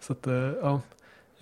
Så 0.00 0.12
att, 0.12 0.26
eh, 0.26 0.34
ja. 0.62 0.80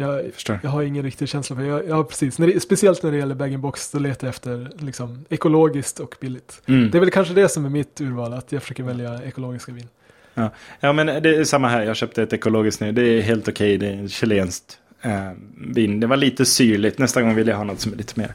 Jag, 0.03 0.25
Jag 0.47 0.59
jag 0.63 0.71
har 0.71 0.83
ingen 0.83 1.03
riktig 1.03 1.29
känsla 1.29 1.57
för 1.57 1.63
jag, 1.63 1.89
ja, 1.89 2.05
precis. 2.05 2.39
När 2.39 2.47
det, 2.47 2.61
speciellt 2.61 3.03
när 3.03 3.11
det 3.11 3.17
gäller 3.17 3.35
bag-in-box, 3.35 3.91
då 3.91 3.99
letar 3.99 4.27
jag 4.27 4.33
efter 4.33 4.71
liksom, 4.79 5.25
ekologiskt 5.29 6.01
och 6.01 6.17
billigt. 6.21 6.63
Mm. 6.67 6.91
Det 6.91 6.99
är 6.99 7.01
väl 7.01 7.11
kanske 7.11 7.35
det 7.35 7.49
som 7.49 7.65
är 7.65 7.71
mitt 7.71 8.01
urval, 8.01 8.33
att 8.33 8.53
jag 8.53 8.63
försöker 8.63 8.83
välja 8.83 9.23
ekologiska 9.25 9.73
vin. 9.73 9.89
Ja. 10.35 10.51
ja, 10.81 10.93
men 10.93 11.07
det 11.07 11.37
är 11.37 11.45
samma 11.45 11.69
här. 11.69 11.83
Jag 11.83 11.97
köpte 11.97 12.23
ett 12.23 12.33
ekologiskt 12.33 12.81
nu. 12.81 12.93
Det 12.93 13.03
är 13.03 13.21
helt 13.23 13.49
okej. 13.49 13.79
Det 13.79 13.87
är 13.87 14.09
chilenskt 14.09 14.79
eh, 15.03 15.31
vin. 15.75 16.01
Det 16.01 16.07
var 16.07 16.17
lite 16.17 16.45
syrligt. 16.45 16.99
Nästa 16.99 17.23
gång 17.23 17.35
vill 17.35 17.49
jag 17.49 17.57
ha 17.57 17.65
något 17.65 17.81
som 17.81 17.93
är 17.93 17.97
lite 17.97 18.21
mer, 18.21 18.35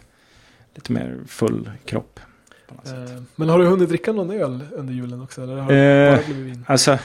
lite 0.76 0.92
mer 0.92 1.18
full 1.28 1.72
kropp. 1.86 2.20
Eh, 2.86 3.22
men 3.36 3.50
har 3.50 3.60
du 3.60 3.66
hunnit 3.66 3.90
dricka 3.90 4.12
någon 4.12 4.32
öl 4.32 4.64
under 4.72 4.94
julen 4.94 5.22
också? 5.22 5.44
Eller 5.44 5.56
har 5.56 5.72
det 5.72 5.78
Eh, 5.78 6.16
bara 6.16 6.26
blivit 6.26 6.46
vin? 6.46 6.66
Alltså, 6.68 6.98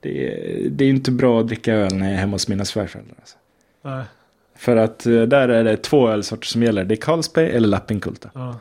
det 0.00 0.26
är, 0.26 0.68
det 0.70 0.84
är 0.84 0.88
inte 0.88 1.10
bra 1.10 1.40
att 1.40 1.46
dricka 1.46 1.74
öl 1.74 1.94
när 1.94 2.06
jag 2.06 2.14
är 2.14 2.18
hemma 2.18 2.34
hos 2.34 2.48
mina 2.48 2.64
svärföräldrar. 2.64 3.16
Alltså. 3.20 3.36
Nej, 3.82 4.04
För 4.56 4.76
att 4.76 5.06
eh, 5.06 5.22
där 5.22 5.48
är 5.48 5.64
det 5.64 5.76
två 5.76 6.08
ölsorter 6.08 6.46
som 6.46 6.62
gäller. 6.62 6.84
Det 6.84 6.94
är 6.94 6.96
Carlsberg 6.96 7.50
eller 7.50 7.68
Lappinkulta. 7.68 8.30
ja. 8.34 8.58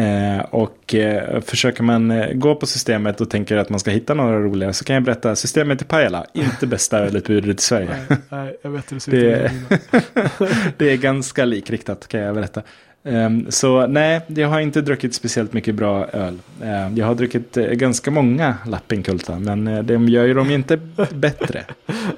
Eh, 0.00 0.40
och 0.40 0.94
eh, 0.94 1.40
försöker 1.40 1.82
man 1.82 2.10
eh, 2.10 2.32
gå 2.32 2.54
på 2.54 2.66
systemet 2.66 3.20
och 3.20 3.30
tänker 3.30 3.56
att 3.56 3.68
man 3.68 3.80
ska 3.80 3.90
hitta 3.90 4.14
några 4.14 4.38
roliga 4.38 4.72
så 4.72 4.84
kan 4.84 4.94
jag 4.94 5.02
berätta 5.02 5.36
systemet 5.36 5.82
i 5.82 5.84
Pajala, 5.84 6.26
inte 6.32 6.66
bästa 6.66 6.98
ölutbudet 6.98 7.60
i 7.60 7.62
Sverige. 7.62 7.88
nej, 8.08 8.18
nej, 8.28 8.56
jag 8.62 8.70
vet 8.70 8.92
hur 8.92 8.96
det 8.96 9.00
ser 9.00 9.12
Det- 9.12 9.44
ut. 9.44 9.50
vinen. 9.52 10.72
det 10.76 10.90
är 10.92 10.96
ganska 10.96 11.44
likriktat 11.44 12.08
kan 12.08 12.20
jag 12.20 12.34
berätta. 12.34 12.62
Ehm, 13.04 13.50
så 13.50 13.86
nej, 13.86 14.20
jag 14.26 14.48
har 14.48 14.60
inte 14.60 14.80
druckit 14.80 15.14
speciellt 15.14 15.52
mycket 15.52 15.74
bra 15.74 16.06
öl. 16.06 16.38
Ehm, 16.62 16.96
jag 16.96 17.06
har 17.06 17.14
druckit 17.14 17.56
eh, 17.56 17.66
ganska 17.66 18.10
många 18.10 18.56
Lappinkulta, 18.66 19.38
men 19.38 19.68
eh, 19.68 19.82
de 19.82 20.08
gör 20.08 20.24
ju 20.24 20.34
dem 20.34 20.50
inte 20.50 20.76
bättre. 21.14 21.64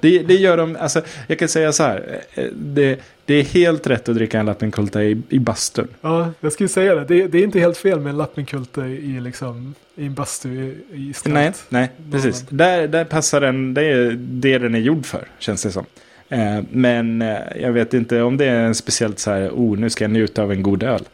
Det, 0.00 0.19
det 0.19 0.35
gör 0.35 0.57
de, 0.57 0.76
alltså 0.81 1.02
jag 1.26 1.38
kan 1.38 1.49
säga 1.49 1.73
så 1.73 1.83
här, 1.83 2.21
eh, 2.35 2.45
det, 2.52 3.00
det 3.25 3.35
är 3.35 3.43
helt 3.43 3.87
rätt 3.87 4.09
att 4.09 4.14
dricka 4.14 4.40
en 4.40 4.47
Lappinkulta 4.47 5.05
i, 5.05 5.23
i 5.28 5.38
bastun. 5.38 5.88
Ja, 6.00 6.33
jag 6.40 6.52
skulle 6.52 6.69
säga 6.69 6.95
det. 6.95 7.05
det. 7.05 7.26
Det 7.26 7.38
är 7.38 7.45
inte 7.45 7.61
helt 7.61 7.78
fel 7.78 8.00
med 8.00 8.11
en 8.11 8.16
lappinkulte 8.16 8.81
i, 8.81 9.21
liksom, 9.21 9.75
i 9.95 10.07
en 10.07 10.14
bastu 10.14 10.49
i, 10.49 10.75
i 11.09 11.12
Strand. 11.12 11.35
Nej, 11.35 11.52
nej, 11.69 11.90
precis. 12.12 12.45
Där, 12.49 12.88
där 12.88 13.05
passar 13.05 13.40
den, 13.40 13.75
det 13.75 13.85
är 13.85 14.11
det 14.19 14.59
den 14.59 14.75
är 14.75 14.78
gjord 14.78 15.07
för, 15.07 15.28
känns 15.38 15.62
det 15.62 15.71
som. 15.71 15.87
Eh, 16.28 16.62
men 16.71 17.23
eh, 17.23 17.38
jag 17.61 17.73
vet 17.73 17.95
inte 17.95 18.23
om 18.23 18.37
det 18.37 18.45
är 18.45 18.61
en 18.61 18.75
speciellt 18.75 19.18
så 19.18 19.30
här, 19.30 19.49
oh, 19.50 19.78
nu 19.78 19.90
ska 19.90 20.04
jag 20.04 20.11
njuta 20.11 20.42
av 20.42 20.52
en 20.52 20.62
god 20.62 20.83
öl. 20.83 21.09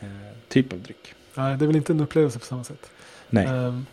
Eh, 0.00 0.06
typ 0.48 0.72
av 0.72 0.78
dryck. 0.78 1.14
Nej, 1.34 1.56
det 1.56 1.64
är 1.64 1.66
väl 1.66 1.76
inte 1.76 1.92
en 1.92 2.00
upplevelse 2.00 2.38
på 2.38 2.44
samma 2.44 2.64
sätt. 2.64 2.90
Nej. 3.30 3.46
Ehm, 3.46 3.86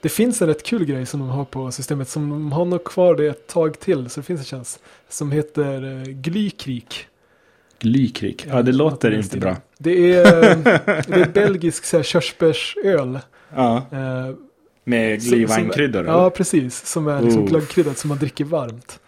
det 0.00 0.08
finns 0.08 0.42
en 0.42 0.48
rätt 0.48 0.62
kul 0.62 0.84
grej 0.84 1.06
som 1.06 1.20
de 1.20 1.28
har 1.28 1.44
på 1.44 1.70
systemet 1.70 2.08
som 2.08 2.30
de 2.30 2.52
har 2.52 2.64
nog 2.64 2.84
kvar 2.84 3.14
det 3.14 3.26
ett 3.26 3.46
tag 3.46 3.80
till 3.80 4.10
så 4.10 4.20
det 4.20 4.24
finns 4.24 4.40
en 4.40 4.58
chans. 4.58 4.78
Som 5.08 5.32
heter 5.32 6.04
Glykrik. 6.04 7.06
Glykrik. 7.78 8.46
Ja, 8.48 8.62
det 8.62 8.72
låter 8.72 9.08
i 9.08 9.14
den 9.14 9.24
inte 9.24 9.38
bra. 9.38 9.56
Det 9.78 10.12
är, 10.14 10.24
det 11.08 11.20
är 11.20 11.32
belgisk 11.32 11.84
så 11.84 11.96
här, 11.96 12.04
körsbärsöl. 12.04 13.18
Ja, 13.54 13.86
med 14.84 15.20
glühweinkryddor. 15.20 16.06
Ja, 16.06 16.30
precis. 16.30 16.86
Som 16.86 17.08
är 17.08 17.22
liksom 17.22 17.42
Oh. 17.42 17.48
glöggkryddat 17.48 17.98
som 17.98 18.08
man 18.08 18.18
dricker 18.18 18.44
varmt. 18.44 19.00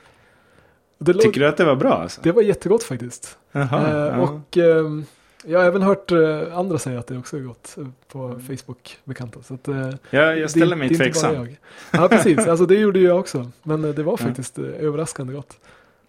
Och 0.99 1.05
Det, 1.05 1.13
lå- 1.13 1.21
Tycker 1.23 1.41
du 1.41 1.47
att 1.47 1.57
det 1.57 1.65
var 1.65 1.77
bra? 1.77 1.95
Alltså? 1.95 2.21
det 2.25 2.33
var 2.33 2.43
jättegott 2.43 2.83
faktiskt. 2.83 3.39
Jaha, 3.53 3.89
Eh, 3.91 3.97
ja. 3.97 4.17
Och 4.21 4.57
ehm, 4.57 5.05
jag 5.45 5.59
har 5.59 5.67
även 5.67 5.83
hört 5.83 6.13
eh, 6.13 6.59
andra 6.59 6.79
säga 6.79 6.99
att 6.99 7.07
det 7.07 7.19
också 7.19 7.37
är 7.37 7.41
gott 7.41 7.75
eh, 7.79 7.87
på 8.13 8.41
Facebook-bekanta. 8.49 9.43
Så 9.43 9.55
att, 9.55 9.69
eh, 9.69 9.91
jag, 10.11 10.39
jag 10.39 10.51
ställer 10.51 10.67
det- 10.67 10.77
mig 10.77 10.89
det 10.89 10.95
är 10.95 11.07
inte 11.07 11.21
bara 11.21 11.31
tveksam. 11.31 11.57
jag. 11.93 12.03
Ja, 12.03 12.09
precis. 12.09 12.39
Alltså 12.47 12.67
det 12.67 12.75
gjorde 12.75 13.01
jag 13.01 13.19
också. 13.19 13.51
Men 13.63 13.85
eh, 13.85 13.91
det 13.91 14.03
var 14.03 14.13
Ja. 14.13 14.17
faktiskt 14.17 14.59
eh, 14.59 14.65
överraskande 14.65 15.33
gott. 15.33 15.57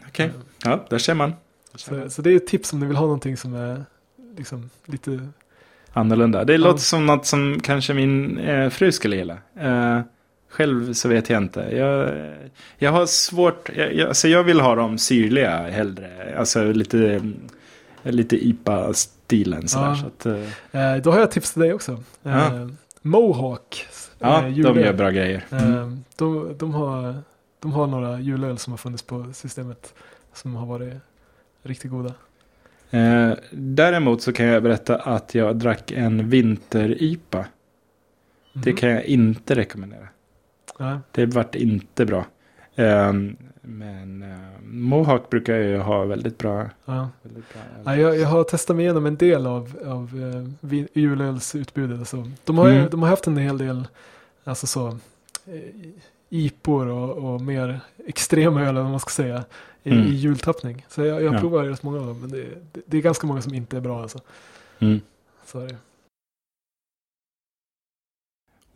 Okej, 0.07 0.25
Eh, 0.25 0.31
ja, 0.63 0.85
där 0.89 0.97
ser 0.97 1.13
man. 1.13 1.33
Så, 1.75 2.09
så 2.09 2.21
det 2.21 2.31
är 2.31 2.35
ett 2.35 2.47
tips 2.47 2.73
om 2.73 2.79
ni 2.79 2.85
vill 2.85 2.95
ha 2.95 3.05
någonting 3.05 3.37
som 3.37 3.55
är 3.55 3.85
liksom 4.37 4.69
lite... 4.85 5.27
Annorlunda. 5.93 6.43
Det 6.43 6.53
Ja. 6.53 6.57
låter 6.59 6.79
som 6.79 7.05
något 7.05 7.25
som 7.25 7.59
kanske 7.63 7.93
min 7.93 8.37
eh, 8.37 8.69
fru 8.69 8.91
skulle 8.91 9.15
gilla. 9.15 9.37
Eh, 10.49 10.55
själv 10.55 10.93
så 10.93 11.09
vet 11.09 11.29
jag 11.29 11.43
inte. 11.43 11.59
Jag, 11.59 12.11
jag 12.77 12.91
har 12.91 13.05
svårt, 13.05 13.69
jag, 13.75 13.93
jag, 13.93 14.07
alltså 14.07 14.27
jag 14.27 14.43
vill 14.43 14.59
ha 14.59 14.75
dem 14.75 14.97
syrliga 14.97 15.57
hellre. 15.69 16.35
Alltså 16.37 16.63
lite, 16.71 16.97
mm, 17.13 17.39
lite 18.03 18.47
IPA-stilen 18.47 19.67
sådär. 19.67 19.87
Ja. 19.87 19.95
Så 19.95 20.07
att, 20.07 20.25
eh, 20.25 20.91
Eh, 20.95 21.01
då 21.01 21.11
har 21.11 21.19
jag 21.19 21.31
tips 21.31 21.53
till 21.53 21.61
dig 21.61 21.73
också. 21.73 21.91
Eh, 22.23 22.31
Ja. 22.31 22.69
Mohawk. 23.01 23.87
ja, 24.19 24.37
eh, 24.47 24.55
de 24.55 24.79
gör 24.79 24.93
bra 24.93 25.09
grejer. 25.09 25.45
Mm. 25.51 25.73
Eh, 25.73 25.89
de, 26.15 26.55
de, 26.57 26.73
har, 26.73 27.15
de 27.59 27.71
har 27.73 27.87
några 27.87 28.19
julöl 28.19 28.57
som 28.57 28.73
har 28.73 28.77
funnits 28.77 29.03
på 29.03 29.25
systemet. 29.33 29.93
Som 30.33 30.55
har 30.55 30.65
varit 30.65 30.93
riktigt 31.63 31.91
goda. 31.91 32.13
Eh, 32.91 33.31
däremot 33.51 34.21
så 34.21 34.33
kan 34.33 34.45
jag 34.45 34.63
berätta 34.63 34.95
att 34.95 35.35
jag 35.35 35.55
drack 35.55 35.91
en 35.91 36.29
vinter-IPA. 36.29 37.45
Det 38.53 38.69
Mhm. 38.69 38.77
kan 38.77 38.89
jag 38.89 39.03
inte 39.05 39.55
rekommendera. 39.55 40.07
Det 41.11 41.25
vart 41.25 41.55
inte 41.55 42.05
bra. 42.05 42.25
Ehm, 42.75 43.37
men 43.61 44.23
uh, 44.23 44.37
Mohawk 44.63 45.29
brukar 45.29 45.55
ju 45.57 45.77
ha 45.77 46.05
väldigt 46.05 46.37
bra. 46.37 46.69
Ja. 46.85 47.09
Väldigt 47.21 47.53
bra 47.53 47.61
Ja, 47.85 47.95
jag, 47.95 48.17
jag 48.17 48.27
har 48.27 48.43
testat 48.43 48.75
mig 48.75 48.85
igenom 48.85 49.05
en 49.05 49.15
del 49.17 49.47
av, 49.47 49.77
av 49.85 50.15
uh, 50.15 50.85
julölsutbudet. 50.93 51.99
Alltså, 51.99 52.31
de, 52.43 52.57
har, 52.57 52.67
ju- 52.67 52.77
Mm. 52.77 52.89
de 52.89 53.01
har 53.01 53.09
haft 53.09 53.27
en 53.27 53.37
hel 53.37 53.57
del 53.57 53.87
alltså 54.43 54.67
så, 54.67 54.87
eh, 55.45 55.61
IPor 56.29 56.87
och, 56.87 57.33
och 57.33 57.41
mer 57.41 57.79
extrema 58.05 58.61
öl, 58.61 58.75
vad 58.75 58.85
man 58.85 58.99
ska 58.99 59.09
säga, 59.09 59.43
i, 59.83 59.91
Mm. 59.91 60.03
i 60.07 60.09
jultappning. 60.15 60.85
Så 60.89 61.01
jag, 61.05 61.23
jag 61.23 61.33
Ja. 61.35 61.39
provar 61.39 61.63
rätt 61.63 61.83
många 61.83 61.99
av 61.99 62.05
dem, 62.05 62.19
men 62.21 62.29
det, 62.29 62.43
det, 62.71 62.81
det 62.85 62.97
är 62.97 63.01
ganska 63.01 63.27
många 63.27 63.41
som 63.41 63.53
inte 63.53 63.77
är 63.77 63.81
bra. 63.81 64.01
Alltså. 64.01 64.19
Mm. 64.79 65.01
Så 65.45 65.59
är 65.59 65.67
det. 65.67 65.77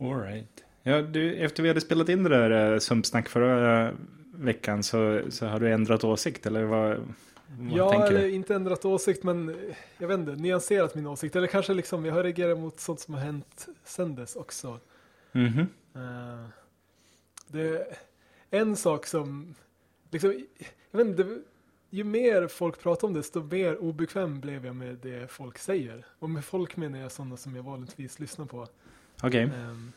All 0.00 0.20
right. 0.20 0.51
Ja, 0.82 1.02
du, 1.02 1.34
efter 1.34 1.62
vi 1.62 1.68
hade 1.68 1.80
spelat 1.80 2.08
in 2.08 2.22
det 2.22 2.28
där 2.28 2.72
uh, 2.72 2.78
sumpsnack 2.78 3.28
förra 3.28 3.88
eh, 3.88 3.94
veckan 4.34 4.82
så, 4.82 5.20
så 5.30 5.46
har 5.46 5.60
du 5.60 5.72
ändrat 5.72 6.04
åsikt 6.04 6.46
eller 6.46 6.64
vad, 6.64 6.88
vad 7.46 7.76
Ja, 7.76 8.06
eller 8.06 8.28
inte 8.28 8.54
ändrat 8.54 8.84
åsikt, 8.84 9.22
men 9.22 9.48
eh, 9.48 9.76
jag 9.98 10.08
vet 10.08 10.18
inte, 10.18 10.32
nyanserat 10.32 10.94
min 10.94 11.06
åsikt. 11.06 11.36
Eller 11.36 11.46
kanske 11.46 11.74
liksom, 11.74 12.04
jag 12.04 12.14
har 12.14 12.22
reagerat 12.22 12.58
mot 12.58 12.80
sånt 12.80 13.00
som 13.00 13.14
har 13.14 13.20
hänt 13.20 13.68
sen 13.84 14.14
dess 14.14 14.36
också. 14.36 14.78
Mhm. 15.32 15.66
Eh, 15.94 16.46
det 17.48 17.86
en 18.50 18.76
sak 18.76 19.06
som, 19.06 19.54
liksom, 20.10 20.46
jag 20.90 20.98
vet 20.98 21.06
inte, 21.06 21.38
ju 21.90 22.04
mer 22.04 22.46
folk 22.46 22.82
pratar 22.82 23.08
om 23.08 23.14
det, 23.14 23.20
desto 23.20 23.42
mer 23.42 23.76
obekväm 23.76 24.40
blev 24.40 24.66
jag 24.66 24.76
med 24.76 24.98
det 25.02 25.30
folk 25.30 25.58
säger. 25.58 26.04
Och 26.18 26.30
med 26.30 26.44
folk 26.44 26.76
menar 26.76 26.98
jag 26.98 27.12
sådana 27.12 27.36
som 27.36 27.56
jag 27.56 27.62
vanligtvis 27.62 28.18
lyssnar 28.18 28.46
på. 28.46 28.66
Okej. 29.22 29.42
Ehm, 29.42 29.92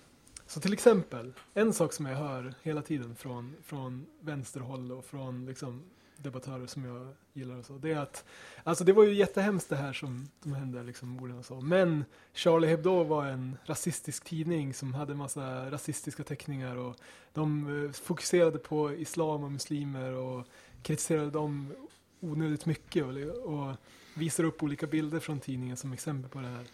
så 0.47 0.59
till 0.59 0.73
exempel, 0.73 1.33
en 1.53 1.73
sak 1.73 1.93
som 1.93 2.05
jag 2.05 2.15
hör 2.15 2.53
hela 2.63 2.81
tiden 2.81 3.15
från, 3.15 3.55
från 3.63 4.05
vänsterhåll 4.19 4.91
och 4.91 5.05
från 5.05 5.45
liksom, 5.45 5.83
debattörer 6.17 6.67
som 6.67 6.85
jag 6.85 7.13
gillar 7.33 7.57
och 7.57 7.65
så, 7.65 7.73
det 7.73 7.91
är 7.91 7.99
att, 7.99 8.25
alltså 8.63 8.83
det 8.83 8.93
var 8.93 9.03
ju 9.03 9.13
jättehemskt 9.13 9.69
det 9.69 9.75
här 9.75 9.93
som, 9.93 10.29
som 10.43 10.53
hände, 10.53 10.83
liksom 10.83 11.09
morden 11.09 11.37
och 11.37 11.45
så, 11.45 11.61
men 11.61 12.05
Charlie 12.33 12.67
Hebdo 12.67 13.03
var 13.03 13.25
en 13.25 13.57
rasistisk 13.65 14.23
tidning 14.23 14.73
som 14.73 14.93
hade 14.93 15.15
massa 15.15 15.71
rasistiska 15.71 16.23
teckningar 16.23 16.75
och 16.75 16.95
de 17.33 17.83
eh, 17.85 17.91
fokuserade 17.91 18.57
på 18.57 18.93
islam 18.93 19.43
och 19.43 19.51
muslimer 19.51 20.13
och 20.13 20.47
kritiserade 20.81 21.31
dem 21.31 21.73
onödigt 22.19 22.65
mycket 22.65 23.05
och, 23.05 23.17
och 23.53 23.75
visar 24.15 24.43
upp 24.43 24.63
olika 24.63 24.87
bilder 24.87 25.19
från 25.19 25.39
tidningen 25.39 25.77
som 25.77 25.93
exempel 25.93 26.29
på 26.29 26.39
det 26.39 26.47
här. 26.47 26.65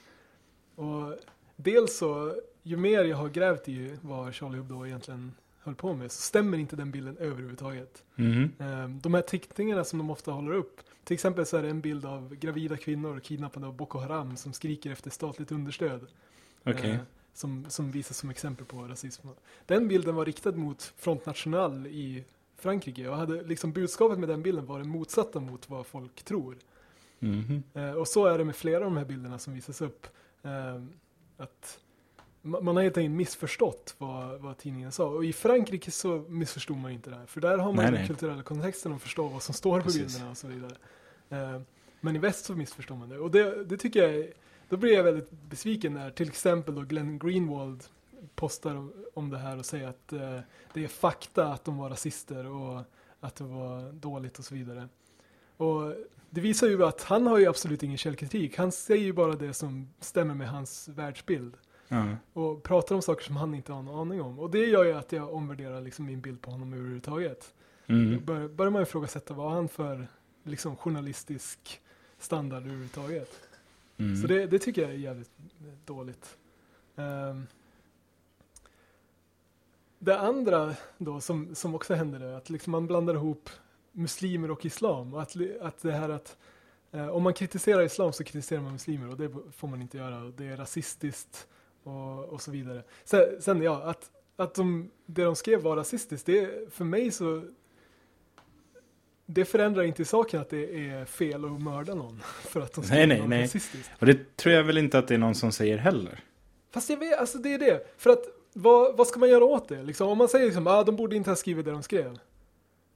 Och 0.75 1.17
dels 1.55 1.97
så, 1.97 2.35
ju 2.63 2.77
mer 2.77 3.03
jag 3.03 3.17
har 3.17 3.29
grävt 3.29 3.69
i 3.69 3.97
vad 4.01 4.35
Charlie 4.35 4.57
Hebdo 4.57 4.85
egentligen 4.85 5.31
höll 5.59 5.75
på 5.75 5.93
med 5.93 6.11
så 6.11 6.21
stämmer 6.21 6.57
inte 6.57 6.75
den 6.75 6.91
bilden 6.91 7.17
överhuvudtaget. 7.17 8.03
Ehm, 8.59 8.99
De 8.99 9.13
här 9.13 9.21
teckningarna 9.21 9.83
som 9.83 9.99
de 9.99 10.09
ofta 10.09 10.31
håller 10.31 10.51
upp, 10.51 10.81
till 11.03 11.13
exempel 11.13 11.45
så 11.45 11.57
är 11.57 11.63
det 11.63 11.69
en 11.69 11.81
bild 11.81 12.05
av 12.05 12.35
gravida 12.35 12.77
kvinnor 12.77 13.19
kidnappade 13.19 13.67
av 13.67 13.75
Boko 13.75 13.99
Haram 13.99 14.37
som 14.37 14.53
skriker 14.53 14.91
efter 14.91 15.09
statligt 15.09 15.51
understöd. 15.51 16.07
Okej. 16.65 16.91
Eh, 16.91 16.97
som, 17.33 17.65
som 17.69 17.91
visas 17.91 18.17
som 18.17 18.29
exempel 18.29 18.65
på 18.65 18.77
rasism. 18.77 19.27
Den 19.65 19.87
bilden 19.87 20.15
var 20.15 20.25
riktad 20.25 20.51
mot 20.51 20.93
Front 20.97 21.25
National 21.25 21.87
i 21.87 22.23
Frankrike 22.57 23.07
och 23.09 23.17
hade 23.17 23.43
liksom 23.43 23.71
budskapet 23.71 24.19
med 24.19 24.29
den 24.29 24.41
bilden 24.41 24.65
var 24.65 24.79
det 24.79 24.85
motsatta 24.85 25.39
mot 25.39 25.69
vad 25.69 25.85
folk 25.85 26.23
tror. 26.23 26.57
Eh, 27.73 27.91
och 27.91 28.07
så 28.07 28.25
är 28.25 28.37
det 28.37 28.45
med 28.45 28.55
flera 28.55 28.77
av 28.77 28.83
de 28.83 28.97
här 28.97 29.05
bilderna 29.05 29.39
som 29.39 29.53
visas 29.53 29.81
upp. 29.81 30.07
Att 31.37 31.79
man 32.41 32.75
har 32.75 32.83
helt 32.83 32.97
enkelt 32.97 33.15
missförstått 33.15 33.95
vad, 33.97 34.39
vad 34.39 34.57
tidningen 34.57 34.91
sa. 34.91 35.05
Och 35.05 35.25
i 35.25 35.33
Frankrike 35.33 35.91
så 35.91 36.25
missförstod 36.27 36.77
man 36.77 36.91
inte 36.91 37.09
det 37.09 37.15
här. 37.15 37.25
För 37.25 37.41
där 37.41 37.57
har 37.57 37.65
man 37.65 37.75
Nej, 37.75 37.85
den 37.85 37.93
nej. 37.93 38.07
kulturella 38.07 38.43
kontexten 38.43 38.91
och 38.91 39.01
förstår 39.01 39.29
vad 39.29 39.43
som 39.43 39.53
står 39.53 39.79
på 39.79 39.83
Precis. 39.83 40.01
bilderna 40.01 40.31
och 40.31 40.37
så 40.37 40.47
vidare. 40.47 40.75
Eh, 41.29 41.61
men 41.99 42.15
i 42.15 42.19
väst 42.19 42.45
så 42.45 42.55
missförstår 42.55 42.95
man 42.95 43.09
det. 43.09 43.19
Och 43.19 43.31
det, 43.31 43.63
det 43.63 43.77
tycker 43.77 44.07
jag, 44.07 44.27
då 44.69 44.77
blir 44.77 44.93
jag 44.93 45.03
väldigt 45.03 45.31
besviken 45.31 45.93
när 45.93 46.11
till 46.11 46.27
exempel 46.27 46.75
då 46.75 46.81
Glenn 46.81 47.19
Greenwald 47.19 47.83
postar 48.35 48.75
om, 48.75 48.93
om 49.13 49.29
det 49.29 49.37
här 49.37 49.57
och 49.57 49.65
säger 49.65 49.87
att 49.87 50.13
eh, 50.13 50.39
det 50.73 50.83
är 50.83 50.87
fakta 50.87 51.47
att 51.47 51.65
de 51.65 51.77
var 51.77 51.89
rasister 51.89 52.45
och 52.47 52.81
att 53.19 53.35
det 53.35 53.43
var 53.43 53.91
dåligt 53.91 54.39
och 54.39 54.45
så 54.45 54.55
vidare. 54.55 54.89
Och 55.57 55.95
det 56.29 56.41
visar 56.41 56.67
ju 56.67 56.85
att 56.85 57.03
han 57.03 57.27
har 57.27 57.37
ju 57.37 57.47
absolut 57.47 57.83
ingen 57.83 57.97
källkritik. 57.97 58.57
Han 58.57 58.71
säger 58.71 59.03
ju 59.03 59.13
bara 59.13 59.35
det 59.35 59.53
som 59.53 59.89
stämmer 59.99 60.33
med 60.33 60.49
hans 60.49 60.87
världsbild. 60.87 61.57
Ja. 61.93 62.15
Och 62.33 62.63
pratar 62.63 62.95
om 62.95 63.01
saker 63.01 63.23
som 63.23 63.35
han 63.37 63.53
inte 63.53 63.73
har 63.73 63.83
någon 63.83 63.99
aning 63.99 64.21
om. 64.21 64.39
Och 64.39 64.51
det 64.51 64.65
gör 64.65 64.83
ju 64.85 64.93
att 64.93 65.11
jag 65.11 65.33
omvärderar 65.33 65.81
liksom 65.81 66.05
min 66.05 66.21
bild 66.21 66.41
på 66.41 66.51
honom 66.51 66.73
överhuvudtaget. 66.73 67.53
Då 67.85 67.93
Mm. 67.93 68.25
bör, 68.25 68.47
börjar 68.47 68.71
man 68.71 68.81
ifrågasätta 68.81 69.33
vad 69.33 69.51
han 69.51 69.67
för 69.69 70.07
liksom, 70.43 70.75
journalistisk 70.75 71.81
standard 72.19 72.63
överhuvudtaget. 72.63 73.39
Mm. 73.97 74.15
Så 74.21 74.27
det, 74.27 74.47
det 74.47 74.59
tycker 74.59 74.81
jag 74.81 74.91
är 74.91 74.95
jävligt 74.95 75.31
dåligt. 75.85 76.37
Ehm, 76.95 77.47
det 79.99 80.19
andra 80.19 80.75
då 80.97 81.21
som, 81.21 81.55
som 81.55 81.75
också 81.75 81.93
händer 81.93 82.19
är 82.19 82.33
att 82.33 82.49
liksom 82.49 82.71
man 82.71 82.87
blandar 82.87 83.13
ihop 83.13 83.49
muslimer 83.91 84.51
och 84.51 84.65
islam. 84.65 85.13
Och 85.13 85.21
att, 85.21 85.35
att 85.61 85.81
det 85.81 85.91
här 85.91 86.09
att 86.09 86.37
eh, 86.91 87.07
om 87.07 87.23
man 87.23 87.33
kritiserar 87.33 87.81
islam 87.81 88.13
så 88.13 88.23
kritiserar 88.23 88.61
man 88.61 88.71
muslimer 88.71 89.09
och 89.09 89.17
det 89.17 89.31
får 89.51 89.67
man 89.67 89.81
inte 89.81 89.97
göra. 89.97 90.19
Det 90.37 90.45
är 90.45 90.57
rasistiskt 90.57 91.47
och, 91.83 92.25
och 92.25 92.41
så 92.41 92.51
vidare. 92.51 92.83
Sen, 93.03 93.41
sen 93.41 93.61
ja, 93.61 93.81
att, 93.83 94.11
att 94.35 94.55
de, 94.55 94.91
det 95.05 95.23
de 95.23 95.35
skrev 95.35 95.61
var 95.61 95.75
rasistiskt, 95.75 96.25
det 96.25 96.73
för 96.73 96.85
mig 96.85 97.11
så 97.11 97.43
det 99.25 99.45
förändrar 99.45 99.83
inte 99.83 100.05
saken 100.05 100.41
att 100.41 100.49
det 100.49 100.89
är 100.89 101.05
fel 101.05 101.45
att 101.45 101.61
mörda 101.61 101.95
någon 101.95 102.19
för 102.41 102.61
att 102.61 102.73
de 102.73 102.83
Nej, 102.89 103.07
nej, 103.07 103.27
nej. 103.27 103.43
rasistiskt. 103.43 103.91
Och 103.99 104.05
det 104.05 104.37
tror 104.37 104.55
jag 104.55 104.63
väl 104.63 104.77
inte 104.77 104.99
att 104.99 105.07
det 105.07 105.13
är 105.13 105.17
någon 105.17 105.35
som 105.35 105.51
säger 105.51 105.77
heller. 105.77 106.23
Fast 106.71 106.89
jag 106.89 106.97
vet, 106.97 107.19
alltså 107.19 107.37
det 107.37 107.53
är 107.53 107.59
det. 107.59 107.87
För 107.97 108.09
att 108.09 108.23
vad, 108.53 108.97
vad 108.97 109.07
ska 109.07 109.19
man 109.19 109.29
göra 109.29 109.43
åt 109.43 109.67
det? 109.67 109.83
Liksom, 109.83 110.07
om 110.07 110.17
man 110.17 110.27
säger 110.27 110.45
liksom, 110.45 110.67
ah, 110.67 110.83
de 110.83 110.95
borde 110.95 111.15
inte 111.15 111.29
ha 111.29 111.35
skrivit 111.35 111.65
det 111.65 111.71
de 111.71 111.83
skrev. 111.83 112.19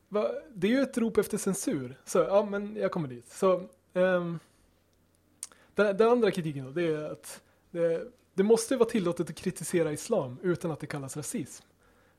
Va, 0.09 0.31
det 0.53 0.67
är 0.67 0.71
ju 0.71 0.81
ett 0.81 0.97
rop 0.97 1.17
efter 1.17 1.37
censur. 1.37 1.97
Så 2.05 2.19
ja, 2.19 2.45
men 2.45 2.75
jag 2.75 2.91
kommer 2.91 3.07
dit. 3.07 3.29
Så 3.31 3.63
ehm, 3.93 4.39
den, 5.75 5.97
den 5.97 6.07
andra 6.07 6.31
kritiken 6.31 6.65
då, 6.65 6.71
det 6.71 6.87
är 6.87 7.11
att 7.11 7.41
det, 7.71 8.03
det 8.35 8.43
måste 8.43 8.75
vara 8.75 8.89
tillåtet 8.89 9.29
att 9.29 9.35
kritisera 9.35 9.91
islam 9.91 10.37
utan 10.41 10.71
att 10.71 10.79
det 10.79 10.87
kallas 10.87 11.17
rasism. 11.17 11.65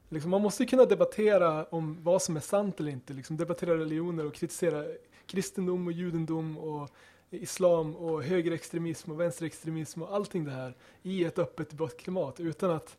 Liksom, 0.09 0.31
man 0.31 0.43
måste 0.43 0.63
ju 0.63 0.69
kunna 0.69 0.85
debattera 0.85 1.65
om 1.65 2.03
vad 2.03 2.23
som 2.23 2.37
är 2.37 2.41
sant 2.41 2.81
eller 2.81 2.93
inte. 2.93 3.13
Liksom, 3.13 3.37
debattera 3.37 3.75
religioner 3.75 4.27
och 4.27 4.35
kritisera 4.35 4.85
kristendom 5.27 5.87
och 5.87 5.93
judendom 5.93 6.59
och 6.59 6.91
islam 7.31 7.97
och 7.97 8.23
högerextremism 8.23 9.11
och 9.11 9.21
vänsterextremism 9.21 10.03
och 10.03 10.15
allting 10.15 10.45
det 10.45 10.51
här 10.51 10.77
i 11.03 11.25
ett 11.25 11.39
öppet 11.39 11.71
debattklimat 11.71 12.41
utan 12.41 12.71
att 12.71 12.97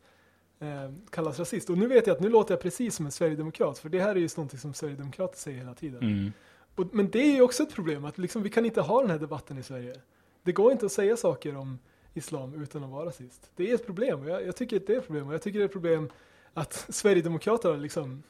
eh, 0.60 0.92
kallas 1.10 1.40
rasist. 1.40 1.70
Och 1.70 1.78
nu 1.78 1.88
vet 1.88 2.08
jag 2.08 2.16
att 2.16 2.22
nu 2.22 2.30
låter 2.30 2.54
jag 2.54 2.62
precis 2.62 2.96
som 2.96 3.06
en 3.06 3.12
sverigedemokrat 3.12 3.80
för 3.80 3.90
det 3.90 4.00
här 4.00 4.16
är 4.16 4.20
ju 4.20 4.30
någonting 4.36 4.60
som 4.60 4.74
sverigedemokrater 4.74 5.38
säger 5.38 5.58
hela 5.58 5.74
tiden. 5.74 6.04
Mm. 6.04 6.34
Och, 6.76 6.86
men 6.92 7.10
det 7.10 7.20
är 7.20 7.36
ju 7.36 7.42
också 7.42 7.64
ett 7.64 7.74
problem 7.74 8.06
att 8.06 8.18
liksom, 8.18 8.44
vi 8.44 8.50
kan 8.50 8.66
inte 8.66 8.82
ha 8.82 9.02
den 9.02 9.10
här 9.10 9.20
debatten 9.20 9.58
i 9.58 9.64
Sverige. 9.64 9.96
Det 10.44 10.52
går 10.52 10.72
inte 10.72 10.86
att 10.86 10.92
säga 10.92 11.18
saker 11.18 11.56
om 11.56 11.80
islam 12.18 12.62
utan 12.62 12.84
att 12.84 12.90
vara 12.90 13.06
rasist. 13.06 13.52
Det 13.56 13.72
är 13.72 13.76
ett 13.76 13.86
problem 13.86 14.28
jag, 14.28 14.46
jag 14.46 14.56
tycker 14.56 14.78
att 14.78 14.88
det 14.88 14.94
är 14.94 14.98
ett 14.98 15.06
problem 15.06 15.28
och 15.28 15.34
jag 15.34 15.42
tycker 15.42 15.60
det 15.60 15.64
är 15.64 15.68
ett 15.68 15.72
problem 15.72 16.10
att 16.54 16.74
Sverigedemokraterna 16.90 17.74
har 17.74 17.82
liksom 17.82 18.24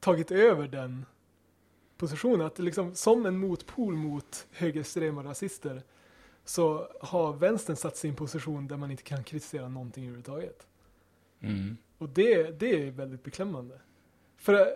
tagit 0.00 0.30
över 0.30 0.68
den 0.68 1.06
positionen. 1.96 2.46
Att 2.46 2.58
liksom, 2.58 2.94
som 2.94 3.26
en 3.26 3.38
motpol 3.38 3.94
mot 3.94 4.46
högerextrema 4.52 5.24
rasister 5.24 5.82
så 6.44 6.88
har 7.00 7.32
vänstern 7.32 7.76
satt 7.76 8.04
en 8.04 8.16
position 8.16 8.68
där 8.68 8.76
man 8.76 8.90
inte 8.90 9.02
kan 9.02 9.24
kritisera 9.24 9.68
någonting 9.68 10.04
överhuvudtaget. 10.04 10.66
Mm. 11.40 11.76
Och 11.98 12.08
det, 12.08 12.60
det 12.60 12.86
är 12.86 12.90
väldigt 12.90 13.22
beklämmande. 13.22 13.80
För 14.36 14.68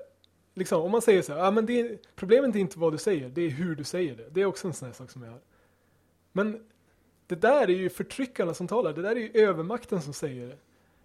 liksom, 0.54 0.82
om 0.82 0.90
man 0.90 1.02
säger 1.02 1.22
så 1.22 1.32
här, 1.32 1.40
ah, 1.40 1.50
men 1.50 1.66
det 1.66 1.98
problemet 2.16 2.56
är 2.56 2.60
inte 2.60 2.78
vad 2.78 2.92
du 2.92 2.98
säger, 2.98 3.28
det 3.28 3.42
är 3.42 3.50
hur 3.50 3.74
du 3.74 3.84
säger 3.84 4.16
det. 4.16 4.28
Det 4.30 4.40
är 4.40 4.46
också 4.46 4.68
en 4.68 4.74
sån 4.74 4.86
här 4.86 4.92
sak 4.92 5.10
som 5.10 5.22
jag 5.22 5.30
har. 5.30 5.40
Men 6.32 6.64
det 7.28 7.34
där 7.34 7.70
är 7.70 7.76
ju 7.76 7.90
förtryckarna 7.90 8.54
som 8.54 8.68
talar, 8.68 8.92
det 8.92 9.02
där 9.02 9.16
är 9.16 9.20
ju 9.20 9.30
övermakten 9.34 10.02
som 10.02 10.12
säger 10.12 10.46
det. 10.48 10.56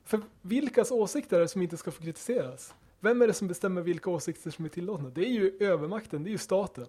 För 0.03 0.21
vilkas 0.41 0.91
åsikter 0.91 1.37
är 1.37 1.41
det 1.41 1.47
som 1.47 1.61
inte 1.61 1.77
ska 1.77 1.91
få 1.91 2.03
kritiseras? 2.03 2.73
Vem 2.99 3.21
är 3.21 3.27
det 3.27 3.33
som 3.33 3.47
bestämmer 3.47 3.81
vilka 3.81 4.09
åsikter 4.09 4.51
som 4.51 4.65
är 4.65 4.69
tillåtna? 4.69 5.09
Det 5.09 5.21
är 5.21 5.31
ju 5.31 5.57
övermakten, 5.59 6.23
det 6.23 6.29
är 6.29 6.31
ju 6.31 6.37
staten. 6.37 6.87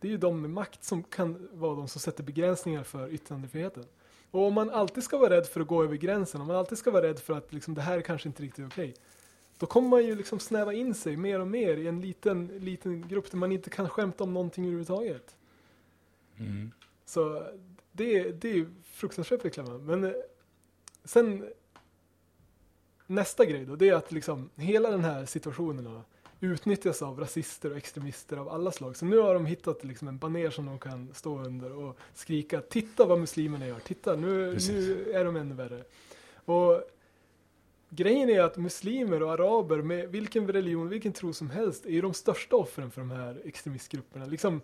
Det 0.00 0.08
är 0.08 0.12
ju 0.12 0.18
de 0.18 0.40
med 0.40 0.50
makt 0.50 0.84
som 0.84 1.02
kan 1.02 1.48
vara 1.52 1.74
de 1.74 1.88
som 1.88 2.00
sätter 2.00 2.24
begränsningar 2.24 2.82
för 2.82 3.12
yttrandefriheten. 3.12 3.84
Och 4.30 4.46
om 4.46 4.54
man 4.54 4.70
alltid 4.70 5.04
ska 5.04 5.18
vara 5.18 5.30
rädd 5.30 5.46
för 5.46 5.60
att 5.60 5.66
gå 5.66 5.82
över 5.84 5.96
gränsen, 5.96 6.40
om 6.40 6.46
man 6.46 6.56
alltid 6.56 6.78
ska 6.78 6.90
vara 6.90 7.06
rädd 7.06 7.18
för 7.18 7.34
att 7.34 7.52
liksom, 7.52 7.74
det 7.74 7.82
här 7.82 7.98
är 7.98 8.02
kanske 8.02 8.28
inte 8.28 8.42
riktigt 8.42 8.66
okej. 8.66 8.94
Då 9.58 9.66
kommer 9.66 9.88
man 9.88 10.06
ju 10.06 10.14
liksom 10.14 10.38
snäva 10.38 10.72
in 10.72 10.94
sig 10.94 11.16
mer 11.16 11.40
och 11.40 11.46
mer 11.46 11.76
i 11.76 11.86
en 11.86 12.00
liten, 12.00 12.46
liten 12.46 13.08
grupp 13.08 13.30
där 13.30 13.38
man 13.38 13.52
inte 13.52 13.70
kan 13.70 13.88
skämta 13.88 14.24
om 14.24 14.34
någonting 14.34 14.64
överhuvudtaget. 14.64 15.36
Mm. 16.38 16.70
Så 17.04 17.42
det, 17.92 18.32
det 18.32 18.48
är 18.50 18.54
ju 18.54 18.66
fruktansvärt 18.84 19.42
beklämmande. 19.42 19.96
Men 19.96 20.04
eh, 20.04 20.20
sen 21.04 21.48
nästa 23.06 23.44
grej 23.44 23.64
då, 23.64 23.76
det 23.76 23.88
är 23.88 23.94
att 23.94 24.12
liksom 24.12 24.50
hela 24.56 24.90
den 24.90 25.04
här 25.04 25.24
situationen 25.24 25.84
då, 25.84 26.02
utnyttjas 26.40 27.02
av 27.02 27.20
rasister 27.20 27.70
och 27.70 27.76
extremister 27.76 28.36
av 28.36 28.48
alla 28.48 28.72
slag. 28.72 28.96
Så 28.96 29.04
nu 29.04 29.18
har 29.18 29.34
de 29.34 29.46
hittat 29.46 29.84
liksom 29.84 30.08
en 30.08 30.18
baner 30.18 30.50
som 30.50 30.66
de 30.66 30.78
kan 30.78 31.14
stå 31.14 31.38
under 31.38 31.72
och 31.72 31.98
skrika 32.14 32.60
titta 32.60 33.06
vad 33.06 33.20
muslimerna 33.20 33.66
gör, 33.66 33.78
titta 33.78 34.16
nu, 34.16 34.58
nu 34.68 35.12
är 35.12 35.24
de 35.24 35.36
ännu 35.36 35.54
värre. 35.54 35.84
Och 36.44 36.82
grejen 37.90 38.30
är 38.30 38.40
att 38.40 38.56
muslimer 38.56 39.22
och 39.22 39.32
araber 39.32 39.82
med 39.82 40.08
vilken 40.08 40.52
religion, 40.52 40.88
vilken 40.88 41.12
tro 41.12 41.32
som 41.32 41.50
helst 41.50 41.86
är 41.86 41.90
ju 41.90 42.00
de 42.00 42.14
största 42.14 42.56
offren 42.56 42.90
för 42.90 43.00
de 43.00 43.10
här 43.10 43.40
extremistgrupperna. 43.44 44.26
Liksom, 44.26 44.60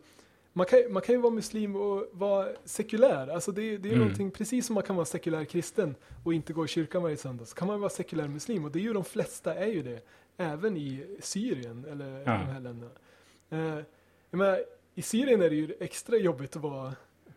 man, 0.56 0.66
kan, 0.66 0.78
man 0.92 1.02
kan 1.02 1.14
ju 1.14 1.20
vara 1.20 1.32
muslim 1.32 1.76
och 1.76 2.06
vara 2.12 2.48
sekulär. 2.64 3.28
Alltså 3.28 3.52
det, 3.52 3.76
det 3.76 3.88
är 3.88 3.92
Mm. 3.92 3.98
någonting, 4.04 4.30
precis 4.30 4.66
som 4.66 4.74
man 4.74 4.82
kan 4.82 4.96
vara 4.96 5.06
sekulär 5.06 5.44
kristen 5.44 5.94
och 6.24 6.34
inte 6.34 6.52
gå 6.52 6.64
i 6.64 6.68
kyrkan 6.68 7.02
varje 7.02 7.16
söndag, 7.16 7.44
så 7.46 7.54
kan 7.54 7.68
man 7.68 7.80
vara 7.80 7.90
sekulär 7.90 8.28
muslim. 8.28 8.64
Och 8.64 8.70
det 8.70 8.78
är 8.78 8.82
ju 8.82 8.92
de 8.92 9.04
flesta 9.04 9.54
är 9.54 9.66
ju 9.66 9.82
det. 9.82 10.00
Även 10.36 10.76
i 10.76 11.16
Syrien 11.20 11.84
eller 11.90 12.18
Ja. 12.18 12.24
de 12.24 12.30
här 12.30 12.60
länderna. 12.60 12.90
Eh, 13.50 13.84
jag 14.30 14.38
menar, 14.38 14.60
I 14.94 15.02
Syrien 15.02 15.42
är 15.42 15.50
det 15.50 15.56
ju 15.56 15.74
extra 15.80 16.16
jobbigt 16.16 16.56
att 16.56 16.62
vara 16.62 16.94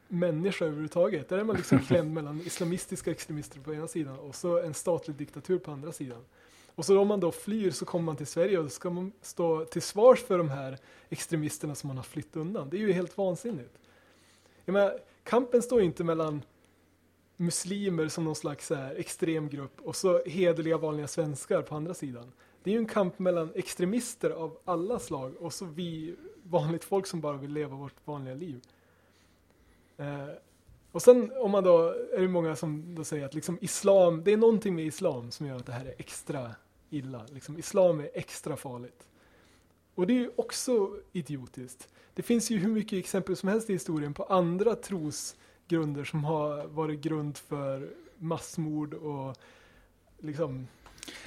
människa 0.08 0.66
överhuvudtaget. 0.66 1.30
Där 1.30 1.38
är 1.38 1.44
man 1.44 1.56
liksom 1.56 1.80
klämd 1.88 2.14
mellan 2.14 2.42
islamistiska 2.42 3.12
extremister 3.12 3.60
på 3.60 3.74
ena 3.74 3.88
sidan 3.88 4.20
och 4.20 4.36
så 4.36 4.60
en 4.62 4.74
statlig 4.74 5.16
diktatur 5.18 5.60
på 5.60 5.72
andra 5.72 5.92
sidan. 5.92 6.22
Och 6.80 6.86
så 6.86 7.00
om 7.00 7.08
man 7.08 7.20
då 7.20 7.32
flyr 7.32 7.72
så 7.72 7.86
kommer 7.86 8.06
man 8.06 8.16
till 8.16 8.28
Sverige 8.28 8.58
och 8.58 8.64
då 8.64 8.70
ska 8.70 8.90
man 8.90 9.12
stå 9.22 9.66
till 9.66 9.82
svars 9.82 10.20
för 10.24 10.38
de 10.38 10.50
här 10.50 10.78
extremisterna 11.10 11.76
som 11.76 11.88
man 11.88 11.98
har 11.98 12.04
flytt 12.04 12.36
undan. 12.36 12.70
Det 12.70 12.78
är 12.78 12.80
ju 12.80 12.92
helt 12.92 13.18
vansinnigt. 13.18 13.80
Jag 14.66 14.74
menar, 14.74 15.00
kampen 15.24 15.62
står 15.62 15.80
ju 15.80 15.86
inte 15.86 16.04
mellan 16.04 16.42
muslimer 17.38 18.08
som 18.08 18.24
någon 18.24 18.36
slags 18.36 18.70
här, 18.70 18.96
extrem 18.96 19.50
grupp 19.50 19.82
och 19.82 19.96
så 19.96 20.24
hederliga 20.26 20.78
vanliga 20.78 21.08
svenskar 21.08 21.62
på 21.62 21.76
andra 21.76 21.94
sidan. 21.94 22.32
Det 22.64 22.70
är 22.70 22.74
ju 22.74 22.80
en 22.80 22.86
kamp 22.86 23.20
mellan 23.20 23.52
extremister 23.56 24.30
av 24.30 24.58
alla 24.66 25.00
slag 25.00 25.36
och 25.40 25.54
så 25.54 25.66
vi 25.66 26.16
vanligt 26.44 26.84
folk 26.84 27.08
som 27.08 27.22
bara 27.22 27.38
vill 27.38 27.54
leva 27.54 27.76
vårt 27.76 28.08
vanliga 28.08 28.36
liv. 28.36 28.62
Eh, 29.98 30.28
och 30.92 31.02
sen 31.02 31.32
om 31.38 31.52
man 31.52 31.64
då, 31.64 31.88
är 32.14 32.22
det 32.22 32.28
många 32.28 32.56
som 32.56 32.96
då 32.96 33.04
säger 33.04 33.26
att 33.26 33.34
liksom 33.34 33.58
islam, 33.62 34.24
det 34.24 34.34
är 34.34 34.38
någonting 34.38 34.76
med 34.76 34.86
islam 34.86 35.32
som 35.32 35.46
gör 35.46 35.56
att 35.56 35.66
det 35.66 35.74
här 35.74 35.86
är 35.86 35.96
extra 35.98 36.52
illa. 36.90 37.26
Liksom, 37.34 37.58
islam 37.58 38.00
är 38.00 38.10
extra 38.14 38.58
farligt. 38.58 39.08
Och 39.96 40.08
det 40.08 40.14
är 40.14 40.20
ju 40.20 40.32
också 40.36 40.96
idiotiskt. 41.12 41.88
Det 42.14 42.22
finns 42.22 42.50
ju 42.50 42.58
hur 42.58 42.70
mycket 42.70 43.00
exempel 43.00 43.36
som 43.36 43.50
helst 43.50 43.70
i 43.70 43.74
historien 43.74 44.14
på 44.14 44.24
andra 44.24 44.76
trosgrunder 44.76 46.04
som 46.04 46.24
har 46.24 46.68
varit 46.68 47.00
grund 47.00 47.38
för 47.38 47.94
massmord 48.18 48.94
och 48.94 49.38
liksom 50.20 50.68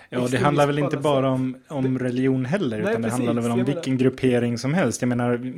Ja, 0.09 0.29
det 0.31 0.39
handlar 0.39 0.67
väl 0.67 0.79
inte 0.79 0.97
bara 0.97 1.31
om, 1.31 1.57
om 1.69 1.99
religion 1.99 2.45
heller, 2.45 2.79
Nej, 2.83 2.91
utan 2.91 3.03
det 3.03 3.09
precis. 3.09 3.27
handlar 3.27 3.43
väl 3.43 3.53
om 3.53 3.65
vilken 3.65 3.99
gruppering 3.99 4.59
som 4.59 4.75
helst. 4.75 5.03
Jag 5.03 5.09
menar, 5.09 5.53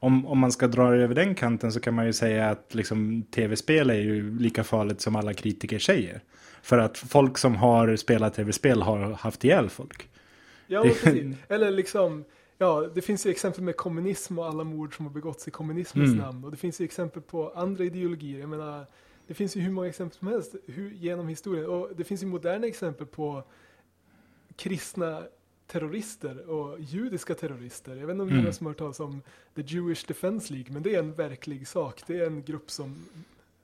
om, 0.00 0.26
om 0.26 0.38
man 0.38 0.52
ska 0.52 0.66
dra 0.66 0.90
det 0.90 1.02
över 1.04 1.14
den 1.14 1.34
kanten 1.34 1.72
så 1.72 1.80
kan 1.80 1.94
man 1.94 2.06
ju 2.06 2.12
säga 2.12 2.50
att 2.50 2.74
liksom, 2.74 3.22
tv-spel 3.22 3.90
är 3.90 3.94
ju 3.94 4.38
lika 4.38 4.64
farligt 4.64 5.00
som 5.00 5.16
alla 5.16 5.34
kritiker 5.34 5.78
säger. 5.78 6.20
För 6.62 6.78
att 6.78 6.98
folk 6.98 7.38
som 7.38 7.56
har 7.56 7.96
spelat 7.96 8.34
tv-spel 8.34 8.82
har 8.82 9.12
haft 9.12 9.44
ihjäl 9.44 9.68
folk. 9.68 10.08
Ja, 10.66 10.82
Det- 10.82 10.88
precis. 10.88 11.36
Eller 11.48 11.70
liksom, 11.70 12.24
ja, 12.58 12.88
det 12.94 13.00
finns 13.02 13.26
ju 13.26 13.30
exempel 13.30 13.62
med 13.64 13.76
kommunism 13.76 14.38
och 14.38 14.46
alla 14.46 14.64
mord 14.64 14.96
som 14.96 15.06
har 15.06 15.12
begåtts 15.12 15.48
i 15.48 15.50
kommunismens 15.50 16.08
Mm. 16.12 16.24
namn. 16.24 16.44
Och 16.44 16.50
det 16.50 16.56
finns 16.56 16.80
ju 16.80 16.84
exempel 16.84 17.22
på 17.22 17.52
andra 17.56 17.84
ideologier. 17.84 18.40
Jag 18.40 18.48
menar, 18.48 18.86
det 19.30 19.34
finns 19.34 19.56
ju 19.56 19.60
hur 19.60 19.70
många 19.70 19.88
exempel 19.88 20.18
som 20.18 20.28
helst 20.28 20.54
hur, 20.66 20.90
genom 20.90 21.28
historien. 21.28 21.66
Och 21.66 21.88
det 21.96 22.04
finns 22.04 22.22
ju 22.22 22.26
moderna 22.26 22.66
exempel 22.66 23.06
på 23.06 23.42
kristna 24.56 25.22
terrorister 25.66 26.48
och 26.50 26.80
judiska 26.80 27.34
terrorister. 27.34 27.96
Jag 27.96 28.06
vet 28.06 28.14
inte 28.14 28.22
om 28.22 28.28
Mm. 28.28 28.52
som 28.52 28.66
har 28.66 28.70
hört 28.70 28.78
talas 28.78 29.00
om 29.00 29.22
The 29.54 29.62
Jewish 29.62 30.04
Defense 30.06 30.52
League, 30.52 30.72
men 30.72 30.82
det 30.82 30.94
är 30.94 30.98
en 30.98 31.12
verklig 31.14 31.68
sak. 31.68 32.02
Det 32.06 32.18
är 32.20 32.26
en 32.26 32.42
grupp 32.42 32.70
som 32.70 33.04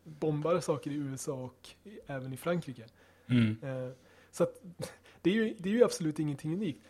bombar 0.04 0.60
saker 0.60 0.90
i 0.90 0.94
USA 0.94 1.32
och 1.32 1.68
även 2.06 2.32
i 2.32 2.36
Frankrike. 2.36 2.84
Mm. 3.26 3.56
Eh, 3.62 3.90
Så 4.30 4.42
att 4.42 4.62
det 5.22 5.30
är, 5.30 5.34
ju, 5.34 5.54
det 5.58 5.68
är 5.68 5.72
ju 5.74 5.84
absolut 5.84 6.18
ingenting 6.18 6.52
unikt 6.54 6.80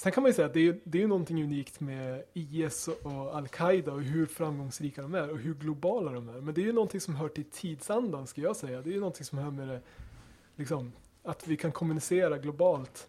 sen 0.00 0.12
kan 0.12 0.22
man 0.22 0.30
ju 0.30 0.34
säga 0.34 0.46
att 0.46 0.54
det 0.54 0.68
är, 0.68 0.80
det 0.84 1.02
är 1.02 1.06
någonting 1.06 1.44
unikt 1.44 1.80
med 1.80 2.24
IS 2.32 2.88
och 2.88 3.36
Al-Qaida 3.36 3.92
och 3.92 4.02
hur 4.02 4.26
framgångsrika 4.26 5.02
de 5.02 5.14
är 5.14 5.30
och 5.30 5.38
hur 5.38 5.54
globala 5.54 6.12
de 6.12 6.28
är. 6.28 6.40
Men 6.40 6.54
det 6.54 6.60
är 6.60 6.64
ju 6.64 6.72
någonting 6.72 7.00
som 7.00 7.14
hör 7.14 7.28
till 7.28 7.44
tidsandan 7.44 8.26
ska 8.26 8.40
jag 8.40 8.56
säga. 8.56 8.82
Det 8.82 8.90
är 8.90 8.92
ju 8.92 9.00
någonting 9.00 9.24
som 9.24 9.38
hör 9.38 9.50
med 9.50 9.68
det, 9.68 9.80
liksom, 10.56 10.92
att 11.22 11.46
vi 11.46 11.56
kan 11.56 11.72
kommunicera 11.72 12.38
globalt 12.38 13.08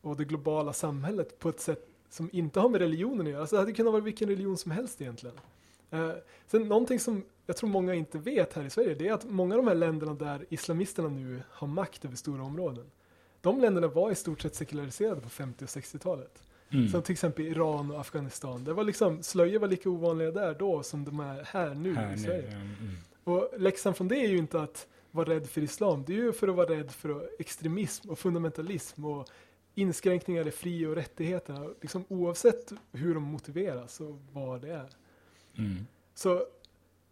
och 0.00 0.16
det 0.16 0.24
globala 0.24 0.72
samhället 0.72 1.38
på 1.38 1.48
ett 1.48 1.60
sätt 1.60 1.88
som 2.08 2.30
inte 2.32 2.60
har 2.60 2.68
med 2.68 2.80
religionen 2.80 3.26
att 3.26 3.30
göra. 3.30 3.40
Alltså 3.40 3.56
det 3.56 3.62
hade 3.62 3.72
kunnat 3.72 3.92
vara 3.92 4.02
vilken 4.02 4.28
religion 4.28 4.56
som 4.56 4.70
helst 4.70 5.00
egentligen. 5.00 5.36
Eh, 5.90 6.10
sen 6.46 6.68
någonting 6.68 7.00
som 7.00 7.24
jag 7.46 7.56
tror 7.56 7.70
många 7.70 7.94
inte 7.94 8.18
vet 8.18 8.52
här 8.52 8.64
i 8.64 8.70
Sverige, 8.70 8.94
det 8.94 9.08
är 9.08 9.12
att 9.12 9.30
många 9.30 9.54
av 9.54 9.62
de 9.62 9.68
här 9.68 9.74
länderna 9.74 10.14
där 10.14 10.46
islamisterna 10.48 11.08
nu 11.08 11.42
har 11.50 11.66
makt 11.66 12.04
över 12.04 12.16
stora 12.16 12.42
områden, 12.42 12.90
de 13.42 13.60
länderna 13.60 13.86
var 13.86 14.10
i 14.10 14.14
stort 14.14 14.40
sett 14.40 14.54
sekulariserade 14.54 15.20
på 15.20 15.28
50 15.28 15.64
och 15.64 15.68
60-talet. 15.68 16.42
Mm. 16.70 16.88
Som 16.88 17.02
till 17.02 17.12
exempel 17.12 17.46
Iran 17.46 17.90
och 17.90 18.00
Afghanistan. 18.00 18.64
Det 18.64 18.72
var 18.72 18.84
liksom, 18.84 19.22
slöjor 19.22 19.60
var 19.60 19.68
lika 19.68 19.90
ovanliga 19.90 20.30
där 20.30 20.54
då 20.54 20.82
som 20.82 21.04
de 21.04 21.20
är 21.20 21.44
här 21.44 21.74
nu 21.74 21.94
här 21.94 22.14
i 22.14 22.18
Sverige. 22.18 22.48
Nu, 22.48 22.54
mm. 22.54 22.96
Och 23.24 23.50
läxan 23.58 23.94
från 23.94 24.08
det 24.08 24.16
är 24.16 24.28
ju 24.28 24.38
inte 24.38 24.62
att 24.62 24.86
vara 25.10 25.28
rädd 25.28 25.48
för 25.48 25.60
islam. 25.60 26.04
Det 26.06 26.12
är 26.12 26.16
ju 26.16 26.32
för 26.32 26.48
att 26.48 26.56
vara 26.56 26.70
rädd 26.70 26.90
för 26.90 27.30
extremism 27.38 28.10
och 28.10 28.18
fundamentalism 28.18 29.04
och 29.04 29.28
inskränkningar 29.74 30.48
i 30.48 30.50
fri 30.50 30.86
och 30.86 30.94
rättigheterna. 30.94 31.68
Liksom 31.80 32.04
oavsett 32.08 32.72
hur 32.92 33.14
de 33.14 33.22
motiveras 33.22 34.00
och 34.00 34.18
vad 34.32 34.60
det 34.60 34.72
är. 34.72 34.88
Mm. 35.58 35.86
Så 36.14 36.46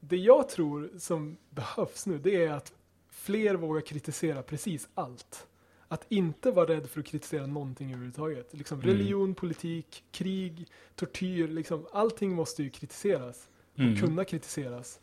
det 0.01 0.17
jag 0.17 0.49
tror 0.49 0.91
som 0.99 1.37
behövs 1.51 2.07
nu 2.07 2.19
det 2.19 2.45
är 2.45 2.51
att 2.51 2.73
fler 3.11 3.55
vågar 3.55 3.81
kritisera 3.81 4.43
precis 4.43 4.89
allt. 4.95 5.47
Att 5.93 6.07
inte 6.09 6.51
vara 6.51 6.67
rädd 6.67 6.91
för 6.91 7.01
att 7.01 7.07
kritisera 7.07 7.47
någonting 7.47 7.89
överhuvudtaget. 7.89 8.55
Liksom 8.55 8.81
mm. 8.81 8.91
Religion, 8.91 9.35
politik, 9.35 10.05
krig, 10.11 10.67
tortyr, 10.95 11.49
liksom, 11.49 11.87
allting 11.93 12.33
måste 12.33 12.63
ju 12.63 12.71
kritiseras. 12.71 13.49
Och 13.75 13.81
mm. 13.81 13.97
kunna 13.97 14.25
kritiseras. 14.25 14.99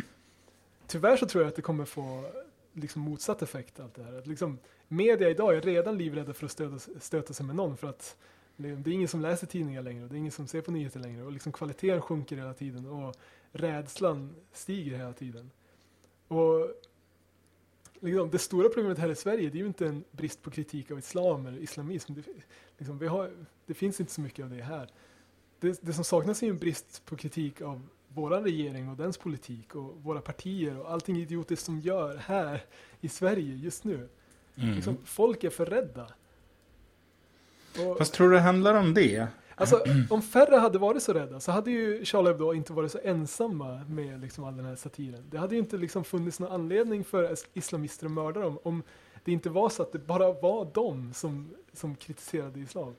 Tyvärr 0.88 1.18
så 1.18 1.26
tror 1.26 1.44
jag 1.44 1.50
att 1.50 1.56
det 1.56 1.62
kommer 1.62 1.86
få 1.86 2.32
liksom 2.74 3.02
motsatt 3.02 3.42
effekt 3.42 3.80
allt 3.80 3.96
det 3.96 4.04
här. 4.04 4.18
Att 4.18 4.28
liksom, 4.28 4.58
media 4.88 5.30
idag 5.30 5.56
är 5.56 5.62
redan 5.62 5.98
livrädda 5.98 6.34
för 6.34 6.46
att 6.46 6.52
stöta, 6.52 7.00
stöta 7.00 7.34
sig 7.34 7.46
med 7.46 7.56
någon 7.56 7.78
för 7.78 7.88
att 7.88 8.18
det 8.56 8.70
är 8.70 8.88
ingen 8.88 9.08
som 9.08 9.22
läser 9.22 9.48
tidningar 9.48 9.82
längre, 9.82 10.08
det 10.08 10.16
är 10.16 10.18
ingen 10.18 10.32
som 10.32 10.48
ser 10.48 10.62
på 10.62 10.72
nyheter 10.72 11.00
längre 11.00 11.24
och 11.24 11.32
liksom 11.32 11.52
kvaliteten 11.52 12.02
sjunker 12.02 12.36
hela 12.36 12.54
tiden 12.54 12.86
och 12.86 13.16
rädslan 13.52 14.36
stiger 14.52 14.98
hela 14.98 15.14
tiden. 15.14 15.52
Och 16.28 16.70
liksom, 18.02 18.30
det 18.30 18.40
stora 18.40 18.70
problemet 18.70 18.98
här 18.98 19.10
i 19.10 19.16
Sverige 19.16 19.50
det 19.50 19.58
är 19.58 19.62
ju 19.62 19.68
inte 19.68 19.88
en 19.88 20.04
brist 20.12 20.42
på 20.42 20.52
kritik 20.52 20.92
av 20.92 21.00
islam 21.00 21.46
eller 21.46 21.58
islamism. 21.58 22.14
Det, 22.14 22.22
liksom, 22.78 23.00
vi 23.00 23.08
har, 23.08 23.32
det 23.66 23.74
finns 23.74 24.00
inte 24.00 24.12
så 24.12 24.22
mycket 24.22 24.44
av 24.44 24.50
det 24.52 24.64
här. 24.64 24.90
Det, 25.60 25.82
det 25.82 25.94
som 25.94 26.04
saknas 26.04 26.44
är 26.44 26.48
en 26.48 26.58
brist 26.58 27.02
på 27.06 27.16
kritik 27.16 27.62
av 27.62 27.88
vår 28.08 28.30
regering 28.30 28.90
och 28.90 28.98
dens 28.98 29.18
politik 29.18 29.76
och 29.76 30.04
våra 30.04 30.22
partier 30.22 30.80
och 30.80 30.92
allting 30.92 31.18
idiotiskt 31.18 31.66
som 31.66 31.80
gör 31.80 32.18
här 32.18 32.66
i 33.02 33.10
Sverige 33.10 33.56
just 33.56 33.84
nu. 33.84 34.10
Mm. 34.56 34.76
Liksom, 34.76 34.98
folk 35.06 35.44
är 35.44 35.50
för 35.50 35.66
rädda. 35.66 36.12
Och, 37.80 37.98
Fast 37.98 38.14
tror 38.14 38.30
du 38.30 38.36
det 38.36 38.42
handlar 38.42 38.74
om 38.74 38.94
det? 38.94 39.28
Alltså, 39.60 39.84
om 40.10 40.22
färre 40.22 40.56
hade 40.56 40.78
varit 40.78 41.04
så 41.04 41.14
rädda 41.14 41.40
så 41.40 41.52
hade 41.52 41.72
ju 41.72 42.06
Charlie 42.06 42.28
Hebdo 42.28 42.54
inte 42.54 42.74
varit 42.74 42.92
så 42.92 43.00
ensamma 43.04 43.82
med 43.90 44.22
liksom 44.22 44.44
all 44.44 44.58
den 44.58 44.66
här 44.66 44.76
satiren. 44.76 45.24
Det 45.30 45.38
hade 45.38 45.56
ju 45.56 45.60
inte 45.60 45.78
liksom 45.78 46.04
funnits 46.04 46.40
någon 46.40 46.52
anledning 46.52 47.04
för 47.04 47.36
islamister 47.54 48.06
att 48.06 48.12
mörda 48.12 48.40
dem 48.40 48.60
om 48.64 48.84
det 49.24 49.32
inte 49.32 49.50
var 49.50 49.70
så 49.70 49.84
att 49.84 49.92
det 49.92 50.00
bara 50.00 50.32
var 50.32 50.72
de 50.74 51.14
som, 51.14 51.50
som 51.74 51.96
kritiserade 51.96 52.60
islam. 52.60 52.96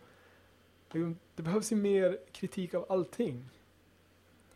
Det 1.35 1.42
behövs 1.42 1.73
ju 1.73 1.77
mer 1.77 2.18
kritik 2.33 2.75
av 2.75 2.87
allting. 2.88 3.44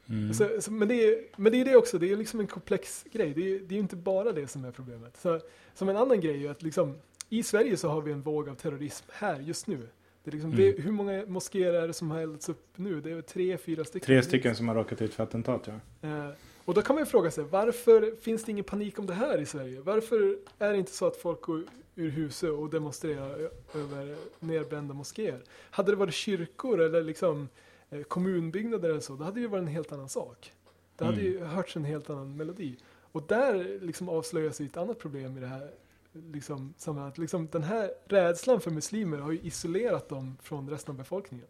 Mm. 0.09 0.35
Så, 0.35 0.61
så, 0.61 0.73
men, 0.73 0.89
det 0.89 0.95
är, 0.95 1.25
men 1.37 1.53
det 1.53 1.61
är 1.61 1.65
det 1.65 1.77
också, 1.77 1.99
det 1.99 2.13
är 2.13 2.17
liksom 2.17 2.41
en 2.41 2.47
komplex 2.47 3.05
grej. 3.13 3.35
Det 3.35 3.55
är, 3.55 3.61
det 3.61 3.75
är 3.75 3.79
inte 3.79 3.97
bara 3.97 4.33
det 4.33 4.47
som 4.47 4.65
är 4.65 4.71
problemet. 4.71 5.17
Så, 5.17 5.41
som 5.75 5.89
en 5.89 5.97
annan 5.97 6.21
grej 6.21 6.47
är 6.47 6.51
att 6.51 6.63
liksom, 6.63 6.99
i 7.29 7.43
Sverige 7.43 7.77
så 7.77 7.89
har 7.89 8.01
vi 8.01 8.13
en 8.13 8.23
våg 8.23 8.49
av 8.49 8.55
terrorism 8.55 9.07
här 9.13 9.41
just 9.41 9.67
nu. 9.67 9.89
Det 10.25 10.31
är 10.31 10.33
liksom, 10.33 10.53
mm. 10.53 10.63
det, 10.63 10.83
hur 10.83 10.93
många 10.93 11.25
moskéer 11.27 11.73
är 11.73 11.87
det 11.87 11.93
som 11.93 12.11
har 12.11 12.21
eldats 12.21 12.49
upp 12.49 12.67
nu? 12.77 13.01
Det 13.01 13.11
är 13.11 13.23
tre, 13.23 13.59
fyra 13.59 13.85
stycken. 13.85 14.07
Tre 14.07 14.23
stycken 14.23 14.57
som 14.57 14.69
har 14.69 14.75
råkat 14.75 15.03
ut 15.03 15.15
för 15.15 15.23
attentat, 15.23 15.69
ja. 15.69 16.09
Eh, 16.09 16.31
och 16.65 16.75
då 16.75 16.83
kan 16.83 16.97
man 16.97 17.03
ju 17.03 17.07
fråga 17.07 17.31
sig, 17.31 17.45
varför 17.45 18.17
finns 18.21 18.45
det 18.45 18.53
ingen 18.53 18.65
panik 18.65 18.99
om 18.99 19.07
det 19.07 19.15
här 19.15 19.41
i 19.41 19.47
Sverige? 19.47 19.81
Varför 19.81 20.37
är 20.59 20.73
det 20.73 20.79
inte 20.79 20.93
så 20.93 21.07
att 21.07 21.17
folk 21.17 21.41
går 21.41 21.65
ur 21.95 22.11
huset 22.11 22.51
och 22.51 22.71
demonstrerar 22.71 23.51
över 23.75 24.17
nerbrända 24.41 24.95
moskéer? 24.95 25.41
Hade 25.71 25.93
det 25.93 25.97
varit 25.97 26.15
kyrkor 26.15 26.81
eller 26.81 27.03
liksom 27.03 27.49
eh, 27.91 28.03
kommunbyggnader 28.03 28.91
eller 28.91 29.01
så, 29.01 29.17
då 29.17 29.25
hade 29.25 29.37
det 29.37 29.41
ju 29.41 29.47
varit 29.47 29.63
en 29.63 29.69
helt 29.69 29.93
annan 29.93 30.09
sak. 30.09 30.53
Det 30.97 31.05
hade 31.05 31.21
mm. 31.21 31.33
ju 31.33 31.45
hörts 31.45 31.77
en 31.77 31.85
helt 31.85 32.11
annan 32.11 32.37
melodi. 32.37 32.77
Och 33.13 33.23
där 33.23 33.81
liksom 33.81 34.09
avslöjas 34.09 34.61
ett 34.61 34.77
annat 34.77 34.99
problem 34.99 35.37
i 35.37 35.41
det 35.41 35.47
här 35.47 35.71
liksom, 36.13 36.75
samhället. 36.77 37.19
Liksom, 37.19 37.49
den 37.53 37.63
här 37.63 37.91
rädslan 38.05 38.61
för 38.61 38.71
muslimer 38.71 39.19
har 39.19 39.33
ju 39.33 39.39
isolerat 39.39 40.09
dem 40.09 40.37
från 40.43 40.71
resten 40.71 40.93
av 40.93 40.99
befolkningen. 40.99 41.47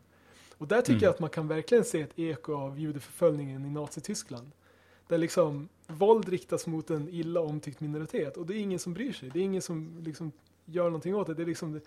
Och 0.59 0.69
där 0.69 0.81
tycker 0.81 0.93
mm. 0.93 1.03
jag 1.03 1.11
att 1.11 1.21
man 1.21 1.31
kan 1.31 1.49
verkligen 1.49 1.85
se 1.85 2.01
ett 2.01 2.19
eko 2.19 2.55
av 2.55 2.79
judeförföljningen 2.79 3.65
i 3.65 3.71
Nazityskland. 3.71 4.51
Där 5.09 5.19
liksom 5.19 5.69
våld 5.87 6.29
riktas 6.29 6.67
mot 6.67 6.91
en 6.91 7.09
illa 7.09 7.41
omtyckt 7.41 7.81
minoritet 7.81 8.37
och 8.37 8.47
det 8.47 8.55
är 8.55 8.59
ingen 8.59 8.79
som 8.79 8.95
bryr 8.95 9.13
sig. 9.13 9.31
Det 9.31 9.39
är 9.39 9.45
ingen 9.45 9.63
som 9.63 10.03
liksom 10.05 10.33
gör 10.65 10.85
någonting 10.85 11.15
åt 11.15 11.27
det. 11.27 11.35
Det, 11.35 11.43
är 11.43 11.47
liksom, 11.47 11.73
det, 11.73 11.83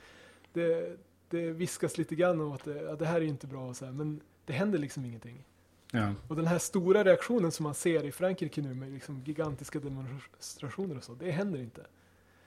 det, 0.53 0.97
det 1.29 1.51
viskas 1.51 1.97
lite 1.97 2.15
grann 2.15 2.41
om 2.41 2.51
att 2.51 2.63
det, 2.63 2.81
ja, 2.81 2.95
det 2.95 3.05
här 3.05 3.15
är 3.15 3.25
inte 3.25 3.47
bra 3.47 3.69
och 3.69 3.75
så 3.75 3.85
här, 3.85 3.91
men 3.91 4.21
det 4.45 4.53
händer 4.53 4.79
liksom 4.79 5.05
ingenting. 5.05 5.43
Ja. 5.91 6.13
Och 6.27 6.35
den 6.35 6.47
här 6.47 6.59
stora 6.59 7.03
reaktionen 7.03 7.51
som 7.51 7.63
man 7.63 7.73
ser 7.73 8.03
i 8.03 8.11
Frankrike 8.11 8.61
nu 8.61 8.73
med 8.73 8.91
liksom 8.91 9.21
gigantiska 9.25 9.79
demonstrationer 9.79 10.97
och 10.97 11.03
så, 11.03 11.13
det 11.13 11.31
händer 11.31 11.59
inte. 11.59 11.85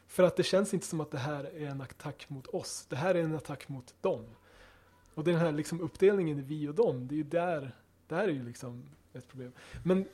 För 0.09 0.23
att 0.23 0.37
det 0.37 0.43
känns 0.43 0.75
inte 0.75 0.87
som 0.87 1.01
att 1.01 1.11
det 1.11 1.19
här 1.19 1.45
är 1.45 1.67
en 1.67 1.81
attack 1.81 2.29
mot 2.29 2.47
oss. 2.47 2.87
Det 2.89 2.97
här 2.97 3.15
är 3.15 3.23
en 3.23 3.35
attack 3.35 3.69
mot 3.69 3.95
dem. 4.01 4.25
Och 5.15 5.25
den 5.25 5.37
här 5.37 5.53
liksom 5.53 5.81
uppdelningen 5.81 6.39
i 6.39 6.43
vi 6.43 6.69
och 6.69 6.75
dem, 6.75 7.09
det 7.09 7.15
är 7.15 7.17
ju 7.17 7.23
där, 7.23 7.73
där 8.07 8.23
är 8.23 8.33
ju 8.33 8.45
liksom 8.45 8.85
ett 9.13 9.29
problem. 9.29 9.53
Men 9.85 10.09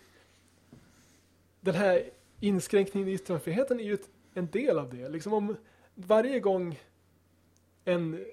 den 1.61 1.75
här 1.75 2.11
inskränkningen 2.41 3.09
i 3.09 3.13
yttrandefriheten 3.13 3.81
är 3.81 3.85
ju 3.85 3.95
ett, 3.95 4.09
en 4.35 4.51
del 4.51 4.79
av 4.79 4.91
det. 4.91 5.09
Liksom 5.09 5.33
om 5.33 5.57
varje 5.95 6.41
gång 6.41 6.81
en, 7.85 8.25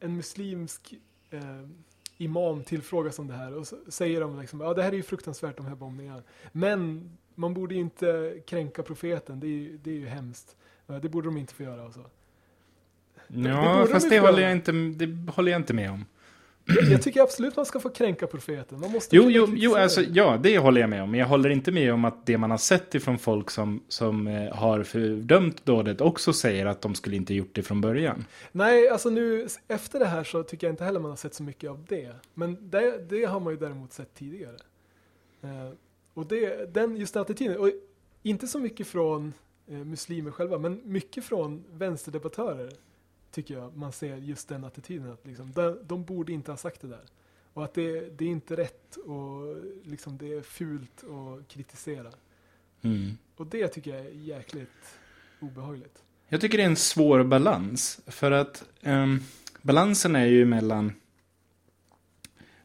en 0.00 0.16
muslimsk 0.16 0.94
eh, 1.30 1.66
imam 2.16 2.64
tillfrågas 2.64 3.18
om 3.18 3.26
det 3.26 3.34
här 3.34 3.54
och 3.54 3.66
så 3.66 3.76
säger 3.88 4.20
de 4.20 4.40
liksom, 4.40 4.60
ja 4.60 4.74
det 4.74 4.82
här 4.82 4.92
är 4.92 4.96
ju 4.96 5.02
fruktansvärt 5.02 5.56
de 5.56 5.66
här 5.66 5.74
bombningarna. 5.74 6.22
Men 6.52 7.10
man 7.40 7.54
borde 7.54 7.74
inte 7.74 8.34
kränka 8.46 8.82
profeten, 8.82 9.40
det 9.40 9.46
är, 9.46 9.48
ju, 9.48 9.78
det 9.82 9.90
är 9.90 9.94
ju 9.94 10.06
hemskt. 10.06 10.56
Det 11.02 11.08
borde 11.08 11.28
de 11.28 11.36
inte 11.36 11.54
få 11.54 11.62
göra 11.62 11.86
och 11.86 11.94
så. 11.94 12.04
Ja, 13.28 13.84
det 13.86 13.92
fast 13.92 14.10
det 14.10 14.20
håller, 14.20 14.42
jag 14.42 14.52
inte, 14.52 14.72
det 14.72 15.32
håller 15.32 15.52
jag 15.52 15.58
inte 15.58 15.74
med 15.74 15.90
om. 15.90 16.04
Jag, 16.90 17.02
tycker 17.02 17.22
absolut 17.22 17.56
man 17.56 17.66
ska 17.66 17.80
få 17.80 17.88
kränka 17.88 18.26
profeten. 18.26 18.80
Man 18.80 18.92
måste 18.92 19.16
jo, 19.16 19.30
jo, 19.30 19.48
jo 19.54 19.74
alltså, 19.74 20.02
ja, 20.02 20.38
det 20.42 20.58
håller 20.58 20.80
jag 20.80 20.90
med 20.90 21.02
om. 21.02 21.10
Men 21.10 21.20
jag 21.20 21.26
håller 21.26 21.50
inte 21.50 21.72
med 21.72 21.92
om 21.92 22.04
att 22.04 22.26
det 22.26 22.38
man 22.38 22.50
har 22.50 22.58
sett 22.58 22.94
ifrån 22.94 23.18
folk 23.18 23.50
som, 23.50 23.82
som 23.88 24.26
eh, 24.26 24.54
har 24.54 24.82
fördömt 24.82 25.66
dådet 25.66 26.00
också 26.00 26.32
säger 26.32 26.66
att 26.66 26.80
de 26.80 26.94
skulle 26.94 27.16
inte 27.16 27.34
gjort 27.34 27.54
det 27.54 27.62
från 27.62 27.80
början. 27.80 28.24
Nej, 28.52 28.88
alltså 28.88 29.10
nu 29.10 29.46
efter 29.68 29.98
det 29.98 30.06
här 30.06 30.24
så 30.24 30.42
tycker 30.42 30.66
jag 30.66 30.72
inte 30.72 30.84
heller 30.84 31.00
man 31.00 31.10
har 31.10 31.16
sett 31.16 31.34
så 31.34 31.42
mycket 31.42 31.70
av 31.70 31.84
det. 31.88 32.12
Men 32.34 32.70
det, 32.70 32.98
det 33.08 33.24
har 33.24 33.40
man 33.40 33.52
ju 33.52 33.58
däremot 33.58 33.92
sett 33.92 34.14
tidigare. 34.14 34.56
Och 36.20 36.26
det, 36.26 36.74
den, 36.74 36.96
just 36.96 37.14
den 37.14 37.22
attityden, 37.22 37.58
och 37.58 37.70
inte 38.22 38.46
så 38.46 38.58
mycket 38.58 38.86
från 38.86 39.32
eh, 39.66 39.78
muslimer 39.78 40.30
själva, 40.30 40.58
men 40.58 40.80
mycket 40.84 41.24
från 41.24 41.64
vänsterdebattörer 41.72 42.72
tycker 43.30 43.54
jag 43.54 43.76
man 43.76 43.92
ser 43.92 44.16
just 44.16 44.48
den 44.48 44.64
attityden. 44.64 45.12
Att 45.12 45.26
liksom, 45.26 45.52
de, 45.52 45.78
de 45.82 46.04
borde 46.04 46.32
inte 46.32 46.52
ha 46.52 46.56
sagt 46.56 46.80
det 46.80 46.88
där. 46.88 47.04
Och 47.52 47.64
att 47.64 47.74
det, 47.74 48.18
det 48.18 48.24
är 48.24 48.28
inte 48.28 48.56
rätt 48.56 48.96
och 48.96 49.56
liksom 49.84 50.18
det 50.18 50.32
är 50.32 50.42
fult 50.42 51.04
att 51.04 51.48
kritisera. 51.48 52.12
Mm. 52.82 53.10
Och 53.36 53.46
det 53.46 53.68
tycker 53.68 53.90
jag 53.96 54.06
är 54.06 54.10
jäkligt 54.10 54.98
obehagligt. 55.40 56.02
Jag 56.28 56.40
tycker 56.40 56.58
det 56.58 56.64
är 56.64 56.68
en 56.68 56.76
svår 56.76 57.24
balans. 57.24 58.00
För 58.06 58.30
att 58.30 58.64
um, 58.82 59.20
balansen 59.62 60.16
är 60.16 60.26
ju 60.26 60.44
mellan 60.44 60.92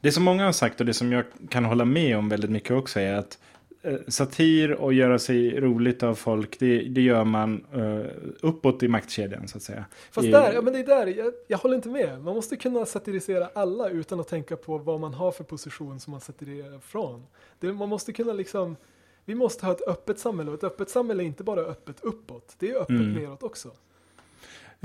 det 0.05 0.11
som 0.11 0.23
många 0.23 0.45
har 0.45 0.51
sagt 0.51 0.79
och 0.79 0.85
det 0.85 0.93
som 0.93 1.11
jag 1.11 1.25
kan 1.49 1.65
hålla 1.65 1.85
med 1.85 2.17
om 2.17 2.29
väldigt 2.29 2.51
mycket 2.51 2.71
också 2.71 2.99
är 2.99 3.13
att 3.13 3.39
eh, 3.81 3.97
satir 4.07 4.71
och 4.71 4.93
göra 4.93 5.19
sig 5.19 5.59
roligt 5.59 6.03
av 6.03 6.15
folk, 6.15 6.59
det, 6.59 6.81
det 6.81 7.01
gör 7.01 7.23
man 7.23 7.65
uh, 7.75 8.05
uppåt 8.41 8.83
i 8.83 8.87
maktkedjan 8.87 9.47
så 9.47 9.57
att 9.57 9.63
säga. 9.63 9.85
Fast 10.11 10.27
I, 10.27 10.31
där, 10.31 10.53
ja 10.53 10.61
men 10.61 10.73
det 10.73 10.79
är 10.79 10.85
där, 10.85 11.07
jag, 11.07 11.33
jag, 11.47 11.57
håller 11.57 11.75
inte 11.75 11.89
med. 11.89 12.23
Man 12.23 12.35
måste 12.35 12.55
kunna 12.55 12.85
satirisera 12.85 13.49
alla 13.55 13.89
utan 13.89 14.19
att 14.19 14.27
tänka 14.27 14.55
på 14.55 14.77
vad 14.77 14.99
man 14.99 15.13
har 15.13 15.31
för 15.31 15.43
position 15.43 15.99
som 15.99 16.11
man 16.11 16.21
satiriserar 16.21 16.79
från. 16.79 17.23
Det, 17.59 17.73
man 17.73 17.89
måste 17.89 18.13
kunna 18.13 18.33
liksom, 18.33 18.75
vi 19.25 19.35
måste 19.35 19.65
ha 19.65 19.73
ett 19.73 19.87
öppet 19.87 20.19
samhälle 20.19 20.51
och 20.51 20.57
ett 20.57 20.63
öppet 20.63 20.89
samhälle 20.89 21.23
är 21.23 21.27
inte 21.27 21.43
bara 21.43 21.61
öppet 21.61 22.03
uppåt, 22.03 22.55
det 22.59 22.69
är 22.69 22.75
öppet 22.75 22.89
mm. 22.89 23.13
neråt 23.13 23.43
också. 23.43 23.71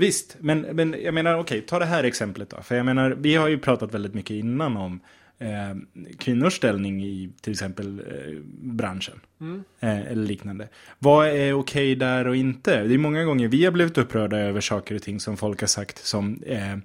Visst, 0.01 0.37
men, 0.39 0.61
men 0.61 0.95
jag 1.03 1.13
menar 1.13 1.35
okej, 1.39 1.61
ta 1.61 1.79
det 1.79 1.85
här 1.85 2.03
exemplet 2.03 2.49
då. 2.49 2.61
För 2.61 2.75
jag 2.75 2.85
menar, 2.85 3.11
vi 3.19 3.35
har 3.35 3.47
ju 3.47 3.57
pratat 3.57 3.93
väldigt 3.93 4.13
mycket 4.13 4.31
innan 4.31 4.77
om 4.77 4.99
eh, 5.39 6.07
kvinnors 6.17 6.53
ställning 6.53 7.03
i 7.03 7.29
till 7.41 7.51
exempel 7.51 7.99
eh, 7.99 8.37
branschen. 8.61 9.19
Mm. 9.41 9.63
Eh, 9.79 10.11
eller 10.11 10.25
liknande. 10.25 10.67
Vad 10.99 11.27
är 11.27 11.53
okej 11.53 11.95
där 11.95 12.27
och 12.27 12.35
inte? 12.35 12.83
Det 12.83 12.93
är 12.93 12.97
många 12.97 13.23
gånger 13.23 13.47
vi 13.47 13.65
har 13.65 13.71
blivit 13.71 13.97
upprörda 13.97 14.37
över 14.37 14.61
saker 14.61 14.95
och 14.95 15.01
ting 15.01 15.19
som 15.19 15.37
folk 15.37 15.59
har 15.61 15.67
sagt 15.67 16.05
som 16.05 16.43
eh, 16.45 16.77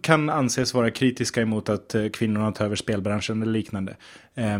kan 0.00 0.30
anses 0.30 0.74
vara 0.74 0.90
kritiska 0.90 1.42
emot 1.42 1.68
att 1.68 1.94
eh, 1.94 2.08
kvinnorna 2.08 2.52
tar 2.52 2.64
över 2.64 2.76
spelbranschen 2.76 3.42
eller 3.42 3.52
liknande. 3.52 3.96
Eh, 4.34 4.58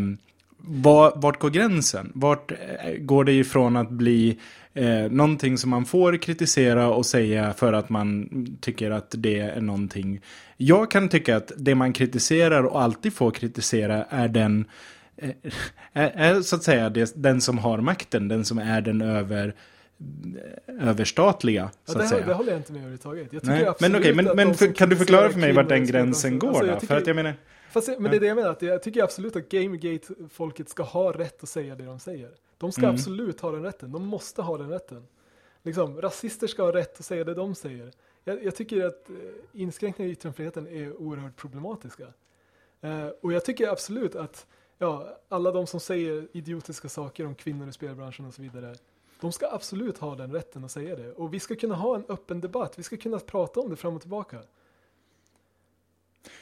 var, 0.57 1.13
vart 1.15 1.39
går 1.39 1.49
gränsen? 1.49 2.11
Vart 2.15 2.51
eh, 2.51 2.93
går 2.99 3.23
det 3.23 3.33
ifrån 3.33 3.75
att 3.75 3.89
bli 3.89 4.37
eh, 4.77 5.11
någonting 5.11 5.57
som 5.57 5.69
man 5.69 5.85
får 5.85 6.17
kritisera 6.17 6.89
och 6.89 7.05
säga 7.05 7.53
för 7.53 7.73
att 7.73 7.89
man 7.89 8.29
tycker 8.61 8.91
att 8.91 9.15
det 9.17 9.39
är 9.39 9.61
någonting. 9.61 10.21
Jag 10.57 10.91
kan 10.91 11.09
tycka 11.09 11.37
att 11.37 11.51
det 11.57 11.75
man 11.75 11.93
kritiserar 11.93 12.63
och 12.63 12.81
alltid 12.81 13.13
får 13.13 13.31
kritisera 13.31 14.03
är 14.09 14.27
den 14.27 14.65
eh, 15.17 15.29
är, 15.93 16.09
är 16.15 16.41
så 16.41 16.55
att 16.55 16.63
säga 16.63 16.89
det, 16.89 17.13
den 17.15 17.41
som 17.41 17.57
har 17.57 17.77
makten, 17.81 18.27
den 18.27 18.45
som 18.45 18.57
är 18.57 18.81
den 18.81 19.01
över 19.01 19.53
överstatliga. 20.81 21.61
Ja, 21.85 21.91
Så 21.93 21.97
det, 21.97 22.03
att 22.03 22.09
säga. 22.09 22.25
det 22.25 22.33
håller 22.33 22.51
jag 22.51 22.59
inte 22.59 22.71
med 22.71 22.79
överhuvudtaget. 22.79 23.27
Jag 23.31 23.41
tycker 23.41 23.53
Nej. 23.55 23.65
absolut 23.67 23.91
Men 23.91 24.01
okej, 24.01 24.13
men, 24.15 24.27
att 24.27 24.35
men 24.35 24.47
de 24.47 24.53
för, 24.53 24.73
kan 24.73 24.89
du 24.89 24.95
förklara 24.95 25.29
för 25.29 25.39
mig 25.39 25.53
vart 25.53 25.69
den 25.69 25.85
gränsen 25.85 26.39
går 26.39 26.53
ska- 26.53 26.65
då? 26.65 26.71
alltså, 26.71 26.83
jag 26.83 26.87
För 26.87 26.95
att 26.95 27.01
tycker- 27.01 27.09
jag 27.09 27.15
menar, 27.15 27.33
Fast, 27.71 27.87
men 27.99 28.11
det 28.11 28.17
är 28.17 28.19
det 28.19 28.27
jag 28.27 28.35
menar, 28.35 28.49
att 28.49 28.61
jag 28.61 28.83
tycker 28.83 29.03
absolut 29.03 29.35
att 29.35 29.49
Gamergate-folket 29.49 30.69
ska 30.69 30.83
ha 30.83 31.11
rätt 31.11 31.43
att 31.43 31.49
säga 31.49 31.75
det 31.75 31.85
de 31.85 31.99
säger. 31.99 32.31
De 32.57 32.71
ska 32.71 32.81
Mm. 32.81 32.95
absolut 32.95 33.41
ha 33.41 33.51
den 33.51 33.63
rätten, 33.63 33.91
de 33.91 34.05
måste 34.05 34.41
ha 34.41 34.57
den 34.57 34.69
rätten. 34.69 35.07
Liksom, 35.63 36.01
rasister 36.01 36.47
ska 36.47 36.63
ha 36.63 36.73
rätt 36.73 36.99
att 36.99 37.05
säga 37.05 37.23
det 37.23 37.33
de 37.33 37.55
säger. 37.55 37.91
Jag, 38.23 38.43
jag 38.43 38.55
tycker 38.55 38.85
att 38.85 39.09
eh, 39.09 39.15
inskränkningar 39.61 40.09
i 40.09 40.11
yttrandefriheten 40.11 40.67
är 40.67 41.01
oerhört 41.01 41.35
problematiska. 41.35 42.07
Eh, 42.81 43.07
och 43.21 43.33
jag 43.33 43.45
tycker 43.45 43.67
absolut 43.69 44.15
att 44.15 44.47
ja, 44.77 45.17
alla 45.29 45.51
de 45.51 45.67
som 45.67 45.79
säger 45.79 46.27
idiotiska 46.31 46.89
saker 46.89 47.25
om 47.25 47.35
kvinnor 47.35 47.69
i 47.69 47.71
spelbranschen 47.71 48.25
och 48.25 48.33
så 48.33 48.41
vidare, 48.41 48.75
de 49.21 49.31
ska 49.31 49.47
absolut 49.51 49.97
ha 49.97 50.15
den 50.15 50.31
rätten 50.31 50.63
att 50.65 50.71
säga 50.71 50.95
det. 50.95 51.11
Och 51.11 51.33
vi 51.33 51.39
ska 51.39 51.55
kunna 51.55 51.75
ha 51.75 51.95
en 51.95 52.03
öppen 52.09 52.41
debatt, 52.41 52.79
vi 52.79 52.83
ska 52.83 52.97
kunna 52.97 53.19
prata 53.19 53.59
om 53.59 53.69
det 53.69 53.75
fram 53.75 53.95
och 53.95 54.01
tillbaka. 54.01 54.37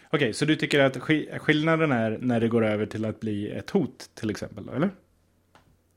Okej, 0.10 0.34
så 0.34 0.46
du 0.46 0.56
tycker 0.56 0.80
att 0.80 0.98
ski- 0.98 1.30
skillnaden 1.40 1.92
är 1.92 2.18
när 2.22 2.40
det 2.40 2.48
går 2.48 2.66
över 2.66 2.86
till 2.86 3.06
att 3.06 3.20
bli 3.20 3.52
ett 3.52 3.70
hot 3.70 4.10
till 4.14 4.30
exempel, 4.30 4.70
eller? 4.76 4.90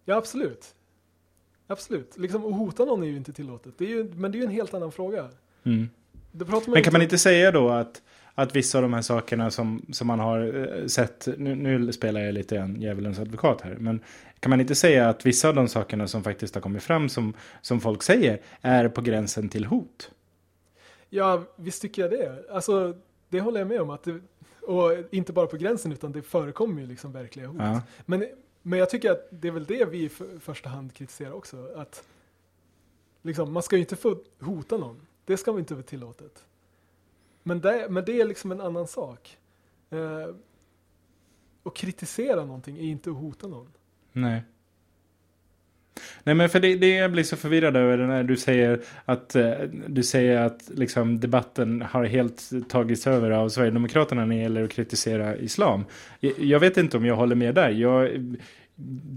Ja, 0.05 0.17
absolut. 0.17 0.75
Absolut. 1.67 2.19
Liksom, 2.19 2.47
att 2.47 2.55
hota 2.59 2.85
någon 2.85 3.03
är 3.03 3.07
ju 3.07 3.17
inte 3.17 3.33
tillåtet. 3.33 3.75
Det 3.79 3.85
är 3.85 3.89
ju, 3.89 4.05
men 4.15 4.33
det 4.33 4.39
är 4.39 4.41
ju 4.41 4.47
en 4.47 4.53
helt 4.53 4.75
annan 4.75 4.93
fråga. 4.93 5.29
Mm. 5.65 5.89
Men 6.67 6.83
kan 6.83 6.93
man 6.93 7.03
inte 7.03 7.19
säga 7.19 7.51
då 7.51 7.69
att, 7.71 8.03
att 8.35 8.57
vissa 8.57 8.79
av 8.79 8.83
de 8.83 8.93
här 8.95 9.03
sakerna 9.03 9.51
som, 9.51 9.87
som 9.93 10.07
man 10.07 10.19
har 10.19 10.69
eh, 10.79 10.87
sett, 10.87 11.29
nu, 11.37 11.55
nu 11.55 11.93
spelar 11.93 12.21
jag 12.21 12.35
lite 12.35 12.59
en 12.59 12.81
djävulens 12.81 13.19
advokat 13.19 13.61
här, 13.61 13.77
men 13.79 14.01
kan 14.41 14.51
man 14.51 14.61
inte 14.61 14.75
säga 14.75 15.09
att 15.09 15.27
vissa 15.27 15.49
av 15.49 15.55
de 15.55 15.69
sakerna 15.69 16.09
som 16.09 16.25
faktiskt 16.25 16.55
har 16.55 16.63
kommit 16.63 16.83
fram 16.83 17.09
som, 17.09 17.35
som 17.63 17.81
folk 17.81 18.03
säger 18.03 18.41
är 18.61 18.89
på 18.89 19.01
gränsen 19.01 19.49
till 19.49 19.65
hot? 19.65 20.11
Ja, 21.11 21.43
visst 21.57 21.83
tycker 21.83 22.03
jag 22.03 22.11
det. 22.11 22.45
Alltså, 22.51 22.97
det 23.29 23.41
håller 23.41 23.61
jag 23.61 23.69
med 23.69 23.81
om. 23.81 23.91
Att 23.91 24.03
det, 24.03 24.21
och 24.63 24.93
inte 25.11 25.33
bara 25.33 25.47
på 25.47 25.57
gränsen, 25.57 25.93
utan 25.93 26.13
det 26.13 26.23
förekommer 26.23 26.81
ju 26.81 26.87
liksom 26.87 27.13
verkliga 27.13 27.47
hot. 27.47 27.61
Ja. 27.61 27.83
Men, 28.07 28.27
men 28.63 28.79
jag 28.79 28.91
tycker 28.91 29.11
att 29.11 29.29
det 29.31 29.49
är 29.49 29.53
väl 29.53 29.65
det 29.65 29.85
vi 29.85 30.05
i 30.05 30.09
för, 30.09 30.39
första 30.39 30.69
hand 30.69 30.95
kritiserar 30.95 31.33
också. 31.33 31.73
Att 31.77 32.05
liksom, 33.23 33.53
man 33.53 33.63
ska 33.63 33.77
ju 33.77 33.81
inte 33.81 33.97
få 33.97 34.23
hota 34.41 34.77
någon. 34.77 35.07
Det 35.25 35.37
ska 35.37 35.53
man 35.53 35.59
inte 35.59 35.75
vara 35.75 35.85
tillåtet. 35.85 36.45
Men 37.43 37.61
det, 37.61 37.87
men 37.91 38.05
det 38.05 38.21
är 38.21 38.25
liksom 38.25 38.53
en 38.53 38.61
annan 38.61 38.87
sak. 38.87 39.39
Eh, 39.91 40.29
att 41.63 41.75
kritisera 41.75 42.45
någonting 42.45 42.79
är 42.79 42.83
inte 42.83 43.11
att 43.11 43.17
hota 43.17 43.47
någon. 43.47 43.73
Nej. 44.13 44.43
Nej 46.25 46.35
men 46.35 46.49
för 46.49 46.61
det, 46.61 46.77
det 46.77 46.89
jag 46.89 47.13
blir 47.13 47.25
så 47.25 47.37
förvirrad 47.37 47.77
över 47.77 47.97
när 47.97 48.23
du 48.23 48.37
säger 48.37 48.81
att 49.05 49.37
eh, 49.37 49.51
du 49.87 50.03
säger 50.03 50.37
att 50.41 50.71
liksom 50.75 51.21
debatten 51.21 51.83
har 51.91 52.05
helt 52.05 52.51
tagits 52.69 53.07
över 53.07 53.31
av 53.31 53.49
Sverigedemokraterna 53.49 54.25
när 54.25 54.37
det 54.37 54.43
gäller 54.43 54.65
att 54.65 54.71
kritisera 54.71 55.37
islam. 55.37 55.85
Jag, 56.21 56.33
jag 56.39 56.61
vet 56.61 56.77
inte 56.77 56.97
om 56.97 57.07
jag 57.07 57.17
håller 57.17 57.37
med 57.37 57.55
där. 57.55 57.71
Jag, 57.71 58.11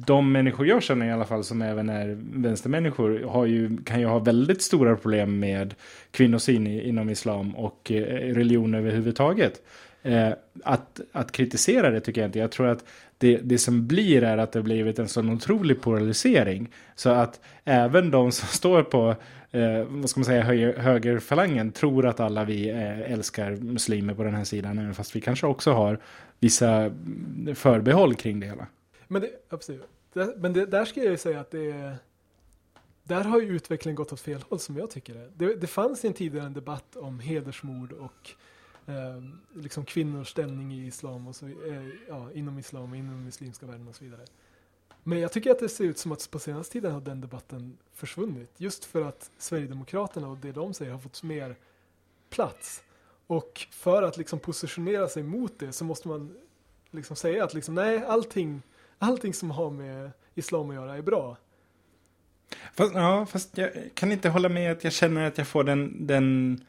de 0.05 0.31
människor 0.31 0.67
jag 0.67 0.83
känner 0.83 1.05
i 1.05 1.11
alla 1.11 1.25
fall 1.25 1.43
som 1.43 1.61
även 1.61 1.89
är 1.89 2.17
vänstermänniskor 2.33 3.23
har 3.23 3.45
ju, 3.45 3.77
kan 3.83 3.99
ju 3.99 4.05
ha 4.05 4.19
väldigt 4.19 4.61
stora 4.61 4.95
problem 4.95 5.39
med 5.39 5.73
kvinnosyn 6.11 6.67
inom 6.67 7.09
islam 7.09 7.55
och 7.55 7.91
eh, 7.91 8.33
religion 8.33 8.73
överhuvudtaget. 8.73 9.61
Eh, 10.03 10.29
att, 10.63 10.99
att 11.11 11.31
kritisera 11.31 11.89
det 11.89 11.99
tycker 11.99 12.21
jag 12.21 12.27
inte. 12.27 12.39
Jag 12.39 12.51
tror 12.51 12.67
att 12.67 12.85
det, 13.21 13.37
det 13.37 13.57
som 13.57 13.87
blir 13.87 14.23
är 14.23 14.37
att 14.37 14.51
det 14.51 14.59
har 14.59 14.63
blivit 14.63 14.99
en 14.99 15.07
sån 15.07 15.29
otrolig 15.29 15.81
polarisering. 15.81 16.73
Så 16.95 17.09
att 17.09 17.39
även 17.63 18.11
de 18.11 18.31
som 18.31 18.47
står 18.57 18.83
på 18.83 19.15
eh, 19.51 19.83
vad 19.89 20.09
ska 20.09 20.19
man 20.19 20.25
säga, 20.25 20.43
höger, 20.43 20.77
högerfalangen 20.77 21.71
tror 21.71 22.05
att 22.05 22.19
alla 22.19 22.43
vi 22.43 22.69
eh, 22.69 23.11
älskar 23.11 23.51
muslimer 23.51 24.13
på 24.13 24.23
den 24.23 24.35
här 24.35 24.43
sidan. 24.43 24.79
Även 24.79 24.93
fast 24.93 25.15
vi 25.15 25.21
kanske 25.21 25.47
också 25.47 25.71
har 25.71 25.99
vissa 26.39 26.69
mm, 26.71 27.55
förbehåll 27.55 28.15
kring 28.15 28.39
det 28.39 28.47
hela. 28.47 28.67
Men, 29.07 29.21
det, 29.21 29.29
absolut. 29.49 29.87
Det, 30.13 30.33
men 30.37 30.53
det, 30.53 30.65
där 30.65 30.85
ska 30.85 31.03
jag 31.03 31.11
ju 31.11 31.17
säga 31.17 31.39
att 31.39 31.51
det 31.51 31.71
är, 31.71 31.95
där 33.03 33.23
har 33.23 33.41
ju 33.41 33.47
utvecklingen 33.47 33.95
gått 33.95 34.13
åt 34.13 34.21
fel 34.21 34.43
håll 34.49 34.59
som 34.59 34.77
jag 34.77 34.89
tycker 34.89 35.13
det. 35.13 35.29
Det, 35.35 35.55
det 35.55 35.67
fanns 35.67 36.05
en 36.05 36.13
tidigare 36.13 36.45
en 36.45 36.53
debatt 36.53 36.95
om 36.95 37.19
hedersmord 37.19 37.91
och 37.91 38.31
eh, 38.85 39.23
liksom 39.53 39.85
kvinnors 39.85 40.29
ställning 40.29 40.73
i 40.73 40.87
islam 40.87 41.27
och 41.27 41.35
så, 41.35 41.45
eh, 41.45 41.87
ja, 42.07 42.31
inom 42.33 42.59
islam 42.59 42.91
och 42.91 42.97
inom 42.97 43.25
muslimska 43.25 43.65
världen 43.65 43.87
och 43.87 43.95
så 43.95 44.03
vidare. 44.03 44.25
Men 45.03 45.19
jag 45.19 45.31
tycker 45.31 45.51
att 45.51 45.59
det 45.59 45.69
ser 45.69 45.83
ut 45.83 45.97
som 45.97 46.11
att 46.11 46.31
på 46.31 46.39
senaste 46.39 46.73
tiden 46.73 46.91
har 46.91 47.01
den 47.01 47.21
debatten 47.21 47.77
försvunnit. 47.93 48.51
Just 48.57 48.85
för 48.85 49.01
att 49.01 49.31
Sverigedemokraterna 49.37 50.27
och 50.27 50.37
det 50.37 50.51
de 50.51 50.73
säger 50.73 50.91
har 50.91 50.99
fått 50.99 51.23
mer 51.23 51.55
plats. 52.29 52.83
Och 53.27 53.67
för 53.71 54.03
att 54.03 54.17
liksom 54.17 54.39
positionera 54.39 55.09
sig 55.09 55.23
mot 55.23 55.59
det 55.59 55.71
så 55.71 55.85
måste 55.85 56.07
man 56.07 56.37
liksom 56.91 57.15
säga 57.15 57.43
att 57.43 57.53
liksom, 57.53 57.75
nej, 57.75 58.03
allting, 58.05 58.61
allting 58.97 59.33
som 59.33 59.51
har 59.51 59.69
med 59.69 60.11
islam 60.35 60.69
att 60.69 60.75
göra 60.75 60.97
är 60.97 61.01
bra. 61.01 61.37
Fast, 62.73 62.93
ja, 62.95 63.25
fast 63.25 63.57
jag 63.57 63.71
kan 63.93 64.11
inte 64.11 64.29
hålla 64.29 64.49
med 64.49 64.71
att 64.71 64.83
jag 64.83 64.93
känner 64.93 65.27
att 65.27 65.37
jag 65.37 65.47
får 65.47 65.63
den, 65.63 66.07
den, 66.07 66.59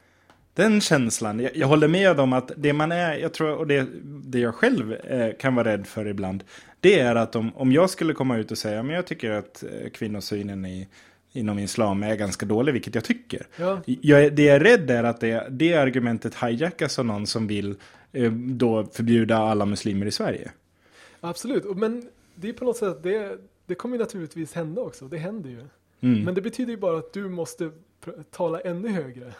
den 0.54 0.80
känslan. 0.80 1.40
Jag, 1.40 1.56
jag 1.56 1.66
håller 1.66 1.88
med 1.88 2.20
om 2.20 2.32
att 2.32 2.52
det 2.56 2.72
man 2.72 2.92
är, 2.92 3.16
jag 3.16 3.34
tror, 3.34 3.50
och 3.56 3.66
det, 3.66 3.86
det 4.04 4.38
jag 4.38 4.54
själv 4.54 4.92
eh, 4.92 5.36
kan 5.38 5.54
vara 5.54 5.72
rädd 5.72 5.86
för 5.86 6.06
ibland, 6.06 6.44
det 6.80 6.98
är 6.98 7.14
att 7.14 7.36
om, 7.36 7.56
om 7.56 7.72
jag 7.72 7.90
skulle 7.90 8.14
komma 8.14 8.36
ut 8.36 8.50
och 8.50 8.58
säga, 8.58 8.82
men 8.82 8.96
jag 8.96 9.06
tycker 9.06 9.30
att 9.30 9.62
eh, 9.62 9.90
kvinnosynen 9.90 10.66
i, 10.66 10.88
inom 11.32 11.58
islam 11.58 12.02
är 12.02 12.16
ganska 12.16 12.46
dålig, 12.46 12.72
vilket 12.72 12.94
jag 12.94 13.04
tycker. 13.04 13.46
Ja, 13.56 13.80
Jag, 13.86 14.34
det 14.34 14.42
jag 14.42 14.56
är 14.56 14.60
rädd 14.60 14.90
är 14.90 15.04
att 15.04 15.20
det, 15.20 15.46
det 15.50 15.74
argumentet 15.74 16.34
hijackas 16.34 16.98
av 16.98 17.04
någon 17.04 17.26
som 17.26 17.46
vill 17.46 17.74
eh, 18.12 18.32
då 18.32 18.86
förbjuda 18.92 19.36
alla 19.36 19.66
muslimer 19.66 20.06
i 20.06 20.10
Sverige. 20.10 20.50
absolut. 21.20 21.76
Men 21.76 22.08
det 22.34 22.48
är 22.48 22.52
på 22.52 22.64
något 22.64 22.76
sätt, 22.76 23.02
det, 23.02 23.38
det 23.66 23.74
kommer 23.74 23.98
naturligtvis 23.98 24.54
hända 24.54 24.82
också. 24.82 25.08
Det 25.08 25.18
händer 25.18 25.50
ju. 25.50 25.64
Mm. 26.00 26.24
Men 26.24 26.34
det 26.34 26.40
betyder 26.40 26.70
ju 26.70 26.76
bara 26.76 26.98
att 26.98 27.12
du 27.12 27.28
måste 27.28 27.70
tala 28.30 28.60
ännu 28.60 28.88
högre 28.88 29.32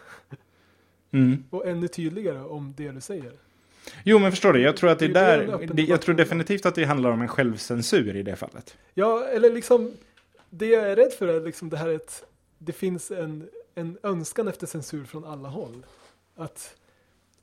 Mm. 1.13 1.45
och 1.51 1.67
ännu 1.67 1.89
tydligare 1.89 2.41
om 2.41 2.75
det 2.77 2.91
du 2.91 3.01
säger. 3.01 3.33
Jo, 4.05 4.19
men 4.19 4.31
förstår 4.31 4.53
du, 4.53 4.61
jag 4.63 4.77
tror 4.77 4.91
att 4.91 4.99
det 4.99 5.09
Det 5.09 5.15
där, 5.15 5.69
det, 5.73 5.83
jag 5.83 6.01
tror 6.01 6.15
definitivt 6.15 6.67
att 6.67 6.75
det 6.75 6.85
handlar 6.85 7.11
om 7.11 7.23
en 7.23 7.29
självcensur 7.29 8.17
i 8.17 8.23
det 8.23 8.37
fallet. 8.37 8.77
Ja, 8.95 9.25
eller 9.25 9.53
liksom, 9.53 9.93
det 10.51 10.67
jag 10.67 10.91
är 10.91 10.97
rädd 10.97 11.13
för 11.13 11.29
är 11.29 11.41
liksom 11.41 11.71
det 11.71 11.77
här 11.77 11.95
att 11.95 12.25
det 12.59 12.73
finns 12.73 13.11
en, 13.11 13.49
en 13.75 13.99
önskan 14.03 14.49
efter 14.49 14.67
censur 14.67 15.05
från 15.05 15.25
alla 15.25 15.49
håll. 15.49 15.87
Att, 16.37 16.77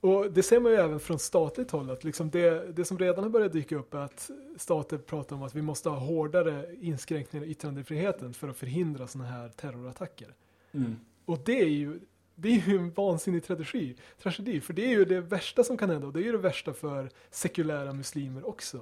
och 0.02 0.32
det 0.32 0.44
ser 0.44 0.60
man 0.60 0.72
ju 0.72 0.78
även 0.78 1.00
från 1.00 1.20
statligt 1.20 1.72
håll, 1.72 1.90
att 1.90 2.04
liksom 2.04 2.30
det, 2.30 2.76
det 2.76 2.86
som 2.86 3.00
redan 3.00 3.24
har 3.24 3.32
börjat 3.32 3.54
dyka 3.54 3.76
upp 3.76 3.94
är 3.94 4.00
att 4.00 4.30
stater 4.58 4.98
pratar 4.98 5.36
om 5.36 5.44
att 5.44 5.56
vi 5.56 5.62
måste 5.62 5.90
ha 5.90 5.98
hårdare 5.98 6.66
inskränkningar 6.82 7.46
i 7.46 7.50
yttrandefriheten 7.50 8.34
för 8.34 8.48
att 8.48 8.58
förhindra 8.58 9.08
sådana 9.08 9.30
här 9.30 9.50
terrorattacker. 9.50 10.28
Och 11.26 11.40
det 11.46 11.62
är 11.62 11.70
ju, 11.70 12.00
det 12.42 12.50
är 12.50 12.70
ju 12.70 12.78
en 12.78 12.92
vansinnig 12.92 13.44
tragedi, 13.44 13.96
tragedi, 14.22 14.62
för 14.62 14.74
det 14.74 14.86
är 14.86 14.90
ju 14.90 15.06
det 15.06 15.22
värsta 15.22 15.64
som 15.64 15.78
kan 15.78 15.90
hända 15.90 16.08
och 16.08 16.14
det 16.14 16.20
är 16.20 16.24
ju 16.24 16.32
det 16.32 16.38
värsta 16.38 16.74
för 16.74 17.10
sekulära 17.32 17.94
muslimer 17.94 18.48
också. 18.48 18.82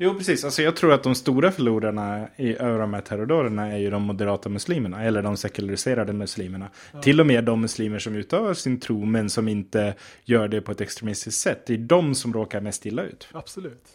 Jo, 0.00 0.14
precis. 0.14 0.44
Alltså, 0.44 0.62
jag 0.62 0.76
tror 0.76 0.92
att 0.92 1.02
de 1.02 1.14
stora 1.14 1.52
förlorarna 1.52 2.28
i 2.36 2.56
över 2.56 2.78
de 2.78 2.94
här 2.94 3.00
terrordåden 3.00 3.58
är 3.58 3.78
ju 3.78 3.90
de 3.90 4.02
moderata 4.02 4.48
muslimerna, 4.48 5.04
eller 5.04 5.22
de 5.22 5.36
sekulariserade 5.36 6.12
muslimerna. 6.12 6.70
Ja. 6.92 7.02
Till 7.02 7.20
och 7.20 7.26
med 7.26 7.44
de 7.44 7.60
muslimer 7.60 7.98
som 7.98 8.14
utövar 8.14 8.54
sin 8.54 8.80
tro, 8.80 9.04
men 9.04 9.30
som 9.30 9.48
inte 9.48 9.94
gör 10.24 10.48
det 10.48 10.60
på 10.60 10.72
ett 10.72 10.80
extremistiskt 10.80 11.40
sätt. 11.40 11.66
Det 11.66 11.74
är 11.74 11.78
de 11.78 12.14
som 12.14 12.32
råkar 12.32 12.60
mest 12.60 12.86
illa 12.86 13.02
ut. 13.02 13.28
Absolut. 13.32 13.88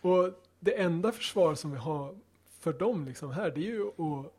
Och 0.00 0.30
det 0.60 0.80
enda 0.80 1.12
försvar 1.12 1.54
som 1.54 1.70
vi 1.70 1.78
har 1.78 2.14
för 2.60 2.72
dem 2.72 3.04
liksom 3.04 3.32
här, 3.32 3.52
det 3.54 3.60
är 3.60 3.70
ju 3.70 3.86
att, 3.86 4.32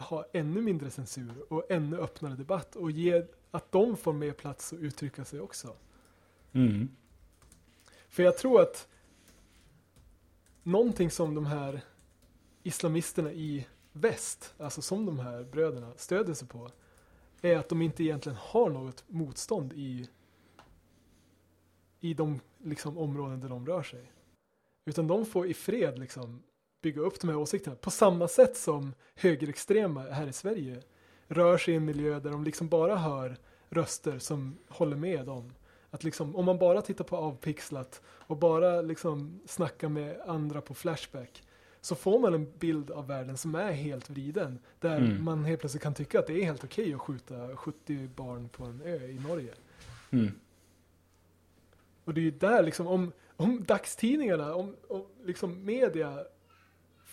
ha 0.00 0.24
ännu 0.32 0.60
mindre 0.60 0.90
censur 0.90 1.52
och 1.52 1.70
ännu 1.70 1.96
öppnare 1.96 2.34
debatt 2.34 2.76
och 2.76 2.90
ge 2.90 3.26
att 3.50 3.72
de 3.72 3.96
får 3.96 4.12
mer 4.12 4.32
plats 4.32 4.72
att 4.72 4.78
uttrycka 4.78 5.24
sig 5.24 5.40
också. 5.40 5.76
Mm. 6.52 6.88
För 8.08 8.22
jag 8.22 8.36
tror 8.36 8.60
att 8.62 8.88
någonting 10.62 11.10
som 11.10 11.34
de 11.34 11.46
här 11.46 11.80
islamisterna 12.62 13.32
i 13.32 13.66
väst, 13.92 14.54
alltså 14.58 14.82
som 14.82 15.06
de 15.06 15.18
här 15.18 15.44
bröderna 15.44 15.92
stöder 15.96 16.34
sig 16.34 16.48
på, 16.48 16.70
är 17.40 17.56
att 17.56 17.68
de 17.68 17.82
inte 17.82 18.02
egentligen 18.02 18.38
har 18.40 18.70
något 18.70 19.04
motstånd 19.06 19.72
i, 19.72 20.08
i 22.00 22.14
de 22.14 22.40
liksom, 22.58 22.98
områden 22.98 23.40
där 23.40 23.48
de 23.48 23.66
rör 23.66 23.82
sig. 23.82 24.12
Utan 24.84 25.06
de 25.06 25.26
får 25.26 25.46
i 25.46 25.54
fred 25.54 25.98
liksom, 25.98 26.42
bygga 26.82 27.00
upp 27.00 27.20
de 27.20 27.28
här 27.30 27.36
åsikterna 27.36 27.76
på 27.76 27.90
samma 27.90 28.28
sätt 28.28 28.56
som 28.56 28.94
högerextrema 29.14 30.02
här 30.02 30.26
i 30.26 30.32
Sverige 30.32 30.82
rör 31.28 31.58
sig 31.58 31.74
i 31.74 31.76
en 31.76 31.84
miljö 31.84 32.20
där 32.20 32.30
de 32.30 32.44
liksom 32.44 32.68
bara 32.68 32.96
hör 32.96 33.36
röster 33.68 34.18
som 34.18 34.58
håller 34.68 34.96
med 34.96 35.26
dem. 35.26 35.52
Att 35.90 36.04
liksom, 36.04 36.36
om 36.36 36.44
man 36.44 36.58
bara 36.58 36.82
tittar 36.82 37.04
på 37.04 37.16
avpixlat 37.16 38.02
och 38.06 38.36
bara 38.36 38.80
liksom 38.80 39.40
snackar 39.46 39.88
med 39.88 40.20
andra 40.26 40.60
på 40.60 40.74
Flashback 40.74 41.42
så 41.80 41.94
får 41.94 42.18
man 42.18 42.34
en 42.34 42.52
bild 42.58 42.90
av 42.90 43.06
världen 43.06 43.36
som 43.36 43.54
är 43.54 43.72
helt 43.72 44.10
vriden. 44.10 44.58
Där 44.80 44.96
Mm. 44.96 45.24
man 45.24 45.44
helt 45.44 45.60
plötsligt 45.60 45.82
kan 45.82 45.94
tycka 45.94 46.18
att 46.18 46.26
det 46.26 46.40
är 46.40 46.44
helt 46.44 46.64
okej 46.64 46.94
att 46.94 47.00
skjuta 47.00 47.56
70 47.56 48.08
barn 48.16 48.48
på 48.48 48.64
en 48.64 48.82
ö 48.84 49.06
i 49.06 49.18
Norge. 49.28 49.54
Mm. 50.10 50.32
Och 52.04 52.14
det 52.14 52.20
är 52.20 52.22
ju 52.22 52.30
där 52.30 52.62
liksom, 52.62 52.86
om, 52.86 53.12
om 53.36 53.64
dagstidningarna, 53.64 54.54
om, 54.54 54.76
om 54.88 55.06
liksom 55.24 55.64
media 55.64 56.24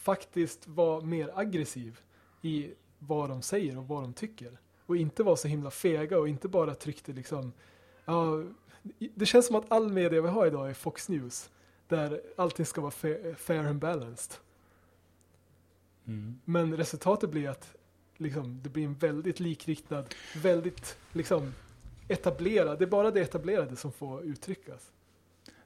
faktiskt 0.07 0.67
var 0.67 1.01
mer 1.01 1.31
aggressiv 1.35 1.99
i 2.41 2.71
vad 2.99 3.29
de 3.29 3.41
säger 3.41 3.77
och 3.77 3.87
vad 3.87 4.03
de 4.03 4.13
tycker. 4.13 4.57
Och 4.85 4.97
inte 4.97 5.23
var 5.23 5.35
så 5.35 5.47
himla 5.47 5.71
fega 5.71 6.19
och 6.19 6.29
inte 6.29 6.47
bara 6.47 6.75
tryckte 6.75 7.13
liksom, 7.13 7.53
ja, 8.05 8.43
det 9.15 9.25
känns 9.25 9.47
som 9.47 9.55
att 9.55 9.71
all 9.71 9.89
media 9.89 10.21
vi 10.21 10.27
har 10.27 10.47
idag 10.47 10.69
är 10.69 10.73
Fox 10.73 11.09
News. 11.09 11.49
Där 11.87 12.21
allting 12.37 12.65
ska 12.65 12.81
vara 12.81 12.91
fair, 12.91 13.35
fair 13.35 13.63
and 13.63 13.79
balanced. 13.79 14.33
Mm. 16.07 16.39
Men 16.45 16.77
resultatet 16.77 17.29
blir 17.29 17.49
att 17.49 17.75
liksom, 18.17 18.59
det 18.63 18.69
blir 18.69 18.85
en 18.85 18.93
väldigt 18.93 19.39
likriktad, 19.39 20.05
väldigt 20.35 20.97
liksom 21.13 21.53
etablerad, 22.07 22.79
det 22.79 22.85
är 22.85 22.89
bara 22.89 23.11
det 23.11 23.21
etablerade 23.21 23.75
som 23.75 23.91
får 23.91 24.23
uttryckas. 24.23 24.91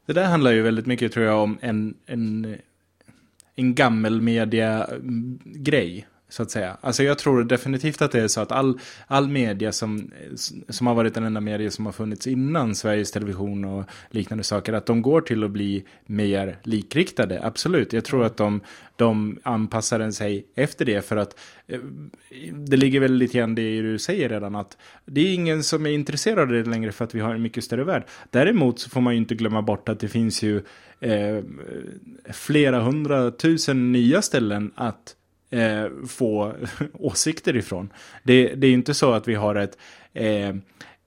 Det 0.06 0.14
där 0.14 0.26
handlar 0.26 0.52
ju 0.52 0.62
väldigt 0.62 0.86
mycket 0.86 1.12
tror 1.12 1.26
jag 1.26 1.40
om 1.44 1.58
en, 1.62 1.98
en, 2.06 2.58
en 3.56 3.76
gammelmedia-grej. 3.76 6.06
Så 6.32 6.44
att 6.44 6.52
säga. 6.52 6.78
Alltså 6.82 7.04
jag 7.04 7.17
tror 7.17 7.44
definitivt 7.44 8.02
att 8.02 8.12
det 8.12 8.22
är 8.22 8.28
så 8.28 8.41
att 8.41 8.52
all, 8.52 8.80
all 9.08 9.30
media 9.30 9.72
som, 9.72 10.12
som 10.70 10.88
har 10.88 10.96
varit 10.96 11.13
den 11.13 11.24
enda 11.24 11.41
media 11.41 11.72
som 11.72 11.86
har 11.86 11.94
funnits 11.94 12.28
innan 12.28 12.76
Sveriges 12.76 13.12
Television 13.12 13.65
och 13.65 13.86
liknande 14.10 14.44
saker, 14.44 14.74
att 14.74 14.86
de 14.86 15.02
går 15.02 15.22
till 15.22 15.44
att 15.44 15.52
bli 15.52 15.84
mer 16.06 16.58
likriktade. 16.63 17.44
Absolut, 17.44 17.94
jag 17.94 18.06
tror 18.06 18.24
att 18.24 18.38
de, 18.38 18.62
de 18.96 19.39
anpassar 19.44 20.12
sig 20.12 20.46
efter 20.56 20.86
det 20.86 21.06
för 21.06 21.17
att 21.17 21.39
eh, 21.67 21.80
det 22.54 22.78
ligger 22.78 23.00
väl 23.00 23.13
lite 23.13 23.38
grann 23.38 23.56
det 23.56 23.82
du 23.82 24.00
säger 24.00 24.30
redan 24.30 24.56
att 24.56 24.78
det 25.06 25.22
är 25.22 25.34
ingen 25.34 25.63
som 25.63 25.86
är 25.86 25.91
intresserad 25.91 26.39
av 26.39 26.48
det 26.48 26.63
längre 26.63 26.91
för 26.91 27.06
att 27.06 27.15
vi 27.15 27.20
har 27.20 27.36
en 27.36 27.41
mycket 27.41 27.63
större 27.63 27.84
värld. 27.84 28.04
Däremot 28.30 28.80
så 28.80 28.89
får 28.89 29.02
man 29.02 29.13
ju 29.13 29.17
inte 29.17 29.36
glömma 29.36 29.62
bort 29.62 29.89
att 29.89 30.00
det 30.00 30.08
finns 30.08 30.44
ju 30.44 30.62
eh, 31.00 31.44
flera 32.34 32.80
hundratusen 32.80 33.91
nya 33.91 34.22
ställen 34.22 34.72
att 34.76 35.15
eh, 35.52 35.86
få 36.08 36.54
åsikter 36.94 37.56
ifrån. 37.56 37.94
Det, 38.24 38.56
det 38.56 38.68
är 38.68 38.72
inte 38.72 38.94
så 38.94 39.14
att 39.14 39.28
vi 39.28 39.36
har 39.36 39.56
ett 39.56 39.78
eh, 40.14 40.56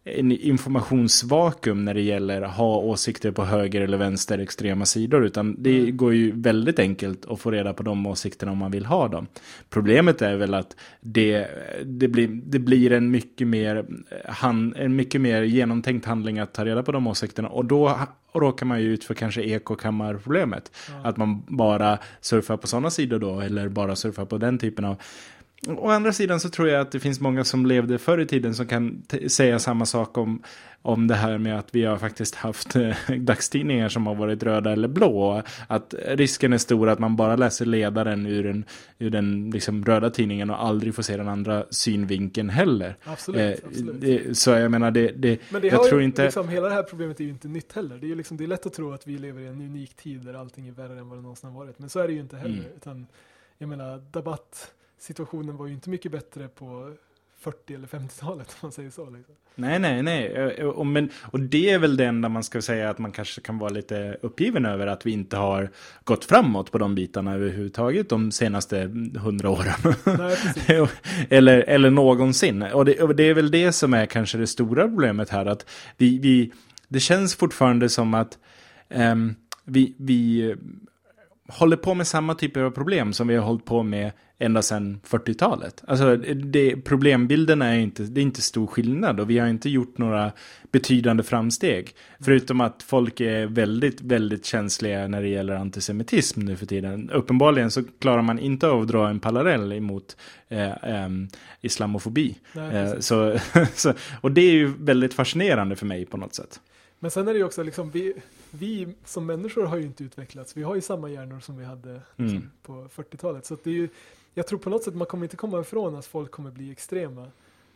en 0.04 0.32
informationsvakuum 0.32 1.84
när 1.84 1.94
det 1.94 2.00
gäller 2.00 2.42
att 2.42 2.56
ha 2.56 2.76
åsikter 2.76 3.30
på 3.30 3.44
höger 3.44 3.80
eller 3.80 3.98
vänster 3.98 4.38
extrema 4.38 4.84
sidor 4.84 5.24
utan 5.24 5.62
det 5.62 5.78
Mm. 5.78 5.96
går 5.96 6.14
ju 6.14 6.32
väldigt 6.40 6.78
enkelt 6.78 7.26
att 7.26 7.40
få 7.40 7.50
reda 7.50 7.72
på 7.72 7.82
de 7.82 8.06
åsikterna 8.06 8.52
om 8.52 8.58
man 8.58 8.70
vill 8.70 8.86
ha 8.86 9.08
dem. 9.08 9.26
Problemet 9.70 10.22
är 10.22 10.36
väl 10.36 10.54
att 10.54 10.76
det, 11.00 11.46
det, 11.84 12.08
blir, 12.08 12.28
det 12.28 12.58
blir 12.58 12.92
en 12.92 13.10
mycket, 13.10 13.46
mer, 13.46 13.86
han, 14.24 14.74
en 14.76 14.96
mycket 14.96 15.20
mer 15.20 15.42
genomtänkt 15.42 16.06
handling 16.06 16.38
att 16.38 16.54
ta 16.54 16.64
reda 16.64 16.82
på 16.82 16.92
de 16.92 17.06
åsikterna 17.06 17.48
och 17.48 17.64
då 17.64 17.98
råkar 18.34 18.66
man 18.66 18.80
ju 18.80 18.94
ut 18.94 19.04
för 19.04 19.14
kanske 19.14 19.42
ekokammarproblemet. 19.42 20.72
Att 21.02 21.16
man 21.16 21.42
bara 21.48 21.98
surfar 22.20 22.56
på 22.56 22.66
sådana 22.66 22.90
sidor 22.90 23.18
då 23.18 23.40
eller 23.40 23.68
bara 23.68 23.96
surfar 23.96 24.24
på 24.24 24.38
den 24.38 24.58
typen 24.58 24.84
av 24.84 24.96
Å 25.68 25.90
andra 25.90 26.12
sidan 26.12 26.40
så 26.40 26.48
tror 26.48 26.68
jag 26.68 26.81
att 26.81 26.92
det 26.92 27.00
finns 27.00 27.20
många 27.20 27.44
som 27.44 27.66
levde 27.66 27.98
förr 27.98 28.18
i 28.18 28.27
tiden 28.27 28.55
som 28.55 28.66
kan 28.66 29.03
säga 29.29 29.59
samma 29.59 29.87
sak 29.87 30.18
om, 30.18 30.42
om 30.83 31.07
det 31.07 31.14
här 31.14 31.38
med 31.38 31.59
att 31.59 31.74
vi 31.74 31.85
har 31.85 31.96
faktiskt 31.96 32.35
haft 32.35 32.77
eh, 32.77 32.96
dagstidningar 33.18 33.88
som 33.88 34.07
har 34.07 34.14
varit 34.14 34.42
röda 34.42 34.72
eller 34.72 34.88
blå. 34.88 35.42
Att 35.66 35.94
risken 36.07 36.53
är 36.53 36.59
stor 36.59 36.88
att 36.88 36.98
man 36.98 37.16
bara 37.16 37.37
läser 37.37 37.66
ledaren 37.66 38.27
ur 38.27 38.44
den, 38.44 38.64
ur 38.98 39.11
den 39.11 39.50
liksom 39.50 39.85
röda 39.85 40.11
tidningen 40.11 40.50
och 40.50 40.64
aldrig 40.64 40.94
får 40.94 41.03
se 41.03 41.16
den 41.16 41.29
andra 41.29 41.64
synvinkeln 41.70 42.50
heller. 42.50 42.96
Absolut, 43.05 43.40
Eh, 43.40 43.68
absolut. 43.68 44.00
det, 44.00 44.38
så 44.38 44.50
jag 44.50 44.70
menar, 44.70 44.90
det, 44.90 45.12
det, 45.16 45.40
Men 45.50 45.62
det 45.62 45.68
jag 45.68 45.88
tror 45.88 46.00
ju, 46.00 46.07
inte... 46.07 46.24
liksom, 46.24 46.48
hela 46.48 46.68
det 46.68 46.74
här 46.74 46.83
problemet 46.83 47.20
är 47.20 47.24
ju 47.24 47.31
inte 47.31 47.48
nytt 47.48 47.72
heller. 47.72 47.98
Det 47.98 48.07
är 48.07 48.09
ju 48.09 48.14
liksom, 48.14 48.37
det 48.37 48.44
är 48.44 48.48
lätt 48.48 48.66
att 48.66 48.72
tro 48.72 48.92
att 48.92 49.07
vi 49.07 49.18
lever 49.18 49.40
i 49.40 49.46
en 49.46 49.61
unik 49.61 49.94
tid 49.94 50.20
där 50.20 50.35
allting 50.35 50.68
är 50.68 50.72
värre 50.72 50.98
än 50.98 51.09
vad 51.09 51.18
det 51.18 51.22
någonsin 51.22 51.50
har 51.50 51.59
varit. 51.64 51.79
Men 51.79 51.88
så 51.88 52.00
är 52.00 52.07
det 52.07 52.14
ju 52.14 52.20
inte 52.20 52.37
heller. 52.37 52.59
Mm. 52.59 52.77
Utan, 52.77 53.07
jag 53.59 53.68
menar, 53.68 54.03
debattsituationen 55.04 55.56
var 55.56 55.66
ju 55.66 55.74
inte 55.74 55.90
mycket 55.90 56.12
bättre 56.12 56.48
på 56.48 56.94
40 57.38 57.74
eller 57.74 57.86
50-talet 57.86 58.48
om 58.50 58.56
man 58.62 58.72
säger 58.72 58.90
så. 58.90 59.10
Liksom. 59.10 59.34
Nej, 59.54 59.78
nej, 59.78 60.02
nej. 60.02 60.26
Eh, 60.26 60.66
Och, 60.66 60.86
men, 60.86 61.10
och 61.32 61.40
det 61.40 61.70
är 61.70 61.78
väl 61.78 61.96
det 61.96 62.04
enda 62.04 62.28
man 62.28 62.42
ska 62.42 62.62
säga 62.62 62.90
att 62.90 62.98
man 62.98 63.12
kanske 63.12 63.40
kan 63.40 63.58
vara 63.58 63.70
lite 63.70 64.16
uppgiven 64.22 64.66
över 64.66 64.86
att 64.86 65.06
vi 65.06 65.10
inte 65.12 65.36
har 65.36 65.70
gått 66.04 66.24
framåt 66.24 66.70
på 66.70 66.78
de 66.78 66.94
bitarna 66.94 67.34
överhuvudtaget 67.34 68.08
de 68.08 68.32
senaste 68.32 68.90
hundra 69.18 69.50
åren. 69.50 69.94
Nej, 70.68 70.88
eller, 71.30 71.58
eller 71.58 71.90
någonsin. 71.90 72.62
Och 72.62 72.84
det, 72.84 73.02
och 73.02 73.16
det 73.16 73.28
är 73.28 73.34
väl 73.34 73.50
det 73.50 73.72
som 73.72 73.94
är 73.94 74.06
kanske 74.06 74.38
det 74.38 74.46
stora 74.46 74.88
problemet 74.88 75.30
här. 75.30 75.46
Att 75.46 75.66
vi, 75.96 76.18
vi, 76.18 76.52
det 76.88 77.00
känns 77.00 77.34
fortfarande 77.36 77.88
som 77.88 78.14
att 78.14 78.38
ehm, 78.88 79.34
vi, 79.64 79.94
vi 79.98 80.54
håller 81.48 81.76
på 81.76 81.94
med 81.94 82.07
samma 82.07 82.35
typer 82.35 82.61
av 82.61 82.70
problem 82.70 83.12
som 83.12 83.28
vi 83.28 83.37
har 83.37 83.44
hållit 83.44 83.64
på 83.64 83.83
med 83.83 84.12
ända 84.38 84.62
sedan 84.62 85.00
40-talet. 85.07 85.85
Alltså 85.87 86.16
det, 86.16 86.76
problembilden 86.76 87.62
är 87.62 87.78
inte, 87.78 88.02
det 88.02 88.20
är 88.20 88.22
inte 88.22 88.42
stor 88.42 88.66
skillnad 88.66 89.20
och 89.20 89.30
vi 89.30 89.38
har 89.38 89.48
inte 89.48 89.70
gjort 89.70 89.98
några 89.98 90.33
betydande 90.72 91.22
framsteg. 91.22 91.94
Förutom 92.20 92.61
att 92.61 92.83
folk 92.83 93.20
är 93.20 93.46
väldigt, 93.46 94.00
väldigt 94.00 94.44
känsliga 94.44 95.09
när 95.09 95.22
det 95.22 95.28
gäller 95.28 95.54
antisemitism 95.54 96.40
nu 96.40 96.57
för 96.57 96.66
tiden. 96.66 97.11
Uppenbarligen 97.11 97.70
så 97.70 97.83
klarar 97.98 98.22
man 98.22 98.38
inte 98.38 98.68
av 98.68 98.80
att 98.80 98.88
dra 98.88 99.09
en 99.09 99.20
parallell 99.20 99.72
emot 99.72 100.16
eh, 100.48 100.85
ehm, 100.85 101.28
islamofobi. 101.61 102.37
Nej, 102.52 102.74
Eh, 102.74 102.98
så, 102.98 103.38
så, 103.74 103.92
och 104.20 104.33
det 104.33 104.40
är 104.40 104.52
ju 104.52 104.72
väldigt 104.78 105.14
fascinerande 105.14 105.76
för 105.76 105.87
mig 105.87 106.04
på 106.04 106.16
något 106.16 106.35
sätt. 106.35 106.61
Men 107.04 107.10
sen 107.10 107.28
är 107.28 107.32
det 107.32 107.38
ju 107.38 107.44
också 107.44 107.62
liksom, 107.62 107.90
vi, 107.90 108.14
vi 108.50 108.94
som 109.04 109.26
människor 109.26 109.64
har 109.64 109.76
ju 109.76 109.82
inte 109.82 110.04
utvecklats. 110.04 110.56
Vi 110.56 110.62
har 110.62 110.74
ju 110.74 110.80
samma 110.80 111.08
hjärnor 111.08 111.40
som 111.40 111.56
vi 111.56 111.64
hade 111.64 112.00
liksom, 112.16 112.36
Mm. 112.36 112.50
på 112.62 112.88
40-talet. 112.88 113.46
Så 113.46 113.56
det 113.62 113.70
är 113.70 113.74
ju, 113.74 113.88
jag 114.34 114.46
tror 114.46 114.58
på 114.58 114.70
något 114.70 114.82
sätt 114.82 114.94
man 114.94 115.06
kommer 115.06 115.24
inte 115.24 115.36
komma 115.36 115.60
ifrån 115.60 115.96
att 115.96 116.06
folk 116.06 116.30
kommer 116.30 116.50
bli 116.50 116.70
extrema. 116.72 117.30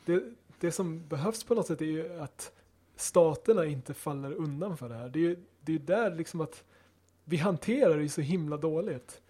Det, 0.05 0.23
det 0.61 0.73
som 0.73 1.09
behövs 1.09 1.45
på 1.45 1.55
något 1.55 1.67
sätt 1.67 1.81
är 1.81 1.87
ju 1.87 2.21
att 2.21 2.53
staterna 2.97 3.65
inte 3.65 3.95
faller 3.95 4.33
undan 4.33 4.77
för 4.77 4.89
det 4.89 4.95
här. 4.95 5.09
Det 5.09 5.19
är 5.19 5.23
ju 5.23 5.37
det 5.61 5.75
är 5.75 5.79
där 5.79 6.15
liksom 6.15 6.41
att 6.41 6.65
vi 7.25 7.37
hanterar 7.37 7.99
det 7.99 8.09
så 8.09 8.21
himla 8.21 8.57
dåligt. 8.57 9.21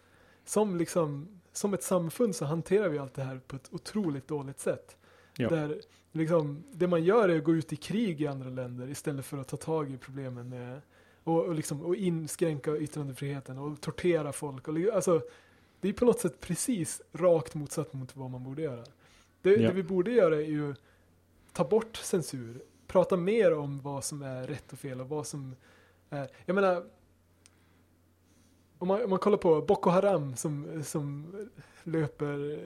Som 0.45 0.77
liksom, 0.77 1.41
som 1.53 1.75
ett 1.75 1.83
samfund 1.83 2.37
så 2.37 2.45
hanterar 2.45 2.89
vi 2.89 2.99
allt 2.99 3.15
det 3.15 3.23
här 3.23 3.41
på 3.47 3.57
ett 3.57 3.69
otroligt 3.71 4.29
dåligt 4.29 4.61
sätt. 4.61 4.97
Ja. 5.37 5.49
Där 5.49 5.81
liksom, 6.13 6.65
det 6.73 6.87
man 6.87 7.05
gör 7.05 7.29
är 7.29 7.39
att 7.39 7.45
gå 7.45 7.55
ut 7.55 7.73
i 7.73 7.77
krig 7.77 8.21
i 8.21 8.27
andra 8.27 8.49
länder 8.51 8.91
istället 8.91 9.27
för 9.27 9.39
att 9.39 9.49
ta 9.49 9.57
tag 9.57 9.91
i 9.91 9.99
problemen 9.99 10.49
med 10.49 10.81
och, 11.25 11.45
och, 11.45 11.55
liksom, 11.55 11.83
och 11.83 11.97
inskränka 11.97 12.77
yttrandefriheten 12.77 13.59
och 13.59 13.81
tortera 13.81 14.33
folk. 14.33 14.69
Och, 14.69 14.77
alltså, 14.93 15.23
det 15.81 15.89
är 15.89 15.93
på 15.93 16.05
något 16.05 16.21
sätt 16.21 16.41
precis 16.41 17.03
rakt 17.13 17.55
motsatt 17.55 17.93
mot 17.93 18.17
vad 18.17 18.31
man 18.31 18.45
borde 18.45 18.63
göra. 18.63 18.85
Det, 19.43 19.51
Ja. 19.51 19.69
det 19.69 19.75
vi 19.75 19.83
borde 19.83 20.11
göra 20.11 20.37
är 20.37 20.47
ju 20.47 20.75
ta 21.53 21.65
bort 21.65 21.97
censur, 21.97 22.63
prata 22.87 23.17
mer 23.17 23.55
om 23.55 23.81
vad 23.81 24.05
som 24.05 24.23
är 24.23 24.47
rätt 24.47 24.73
och 24.73 24.79
fel 24.79 25.01
och 25.01 25.09
vad 25.09 25.27
som 25.27 25.57
är, 26.11 26.31
jag 26.47 26.55
menar 26.55 26.85
om 28.79 28.89
man, 28.89 29.05
om 29.05 29.11
man 29.11 29.19
kollar 29.19 29.39
på 29.39 29.63
Boko 29.63 29.91
Haram 29.91 30.37
som, 30.37 30.83
som 30.85 31.35
löper, 31.85 32.61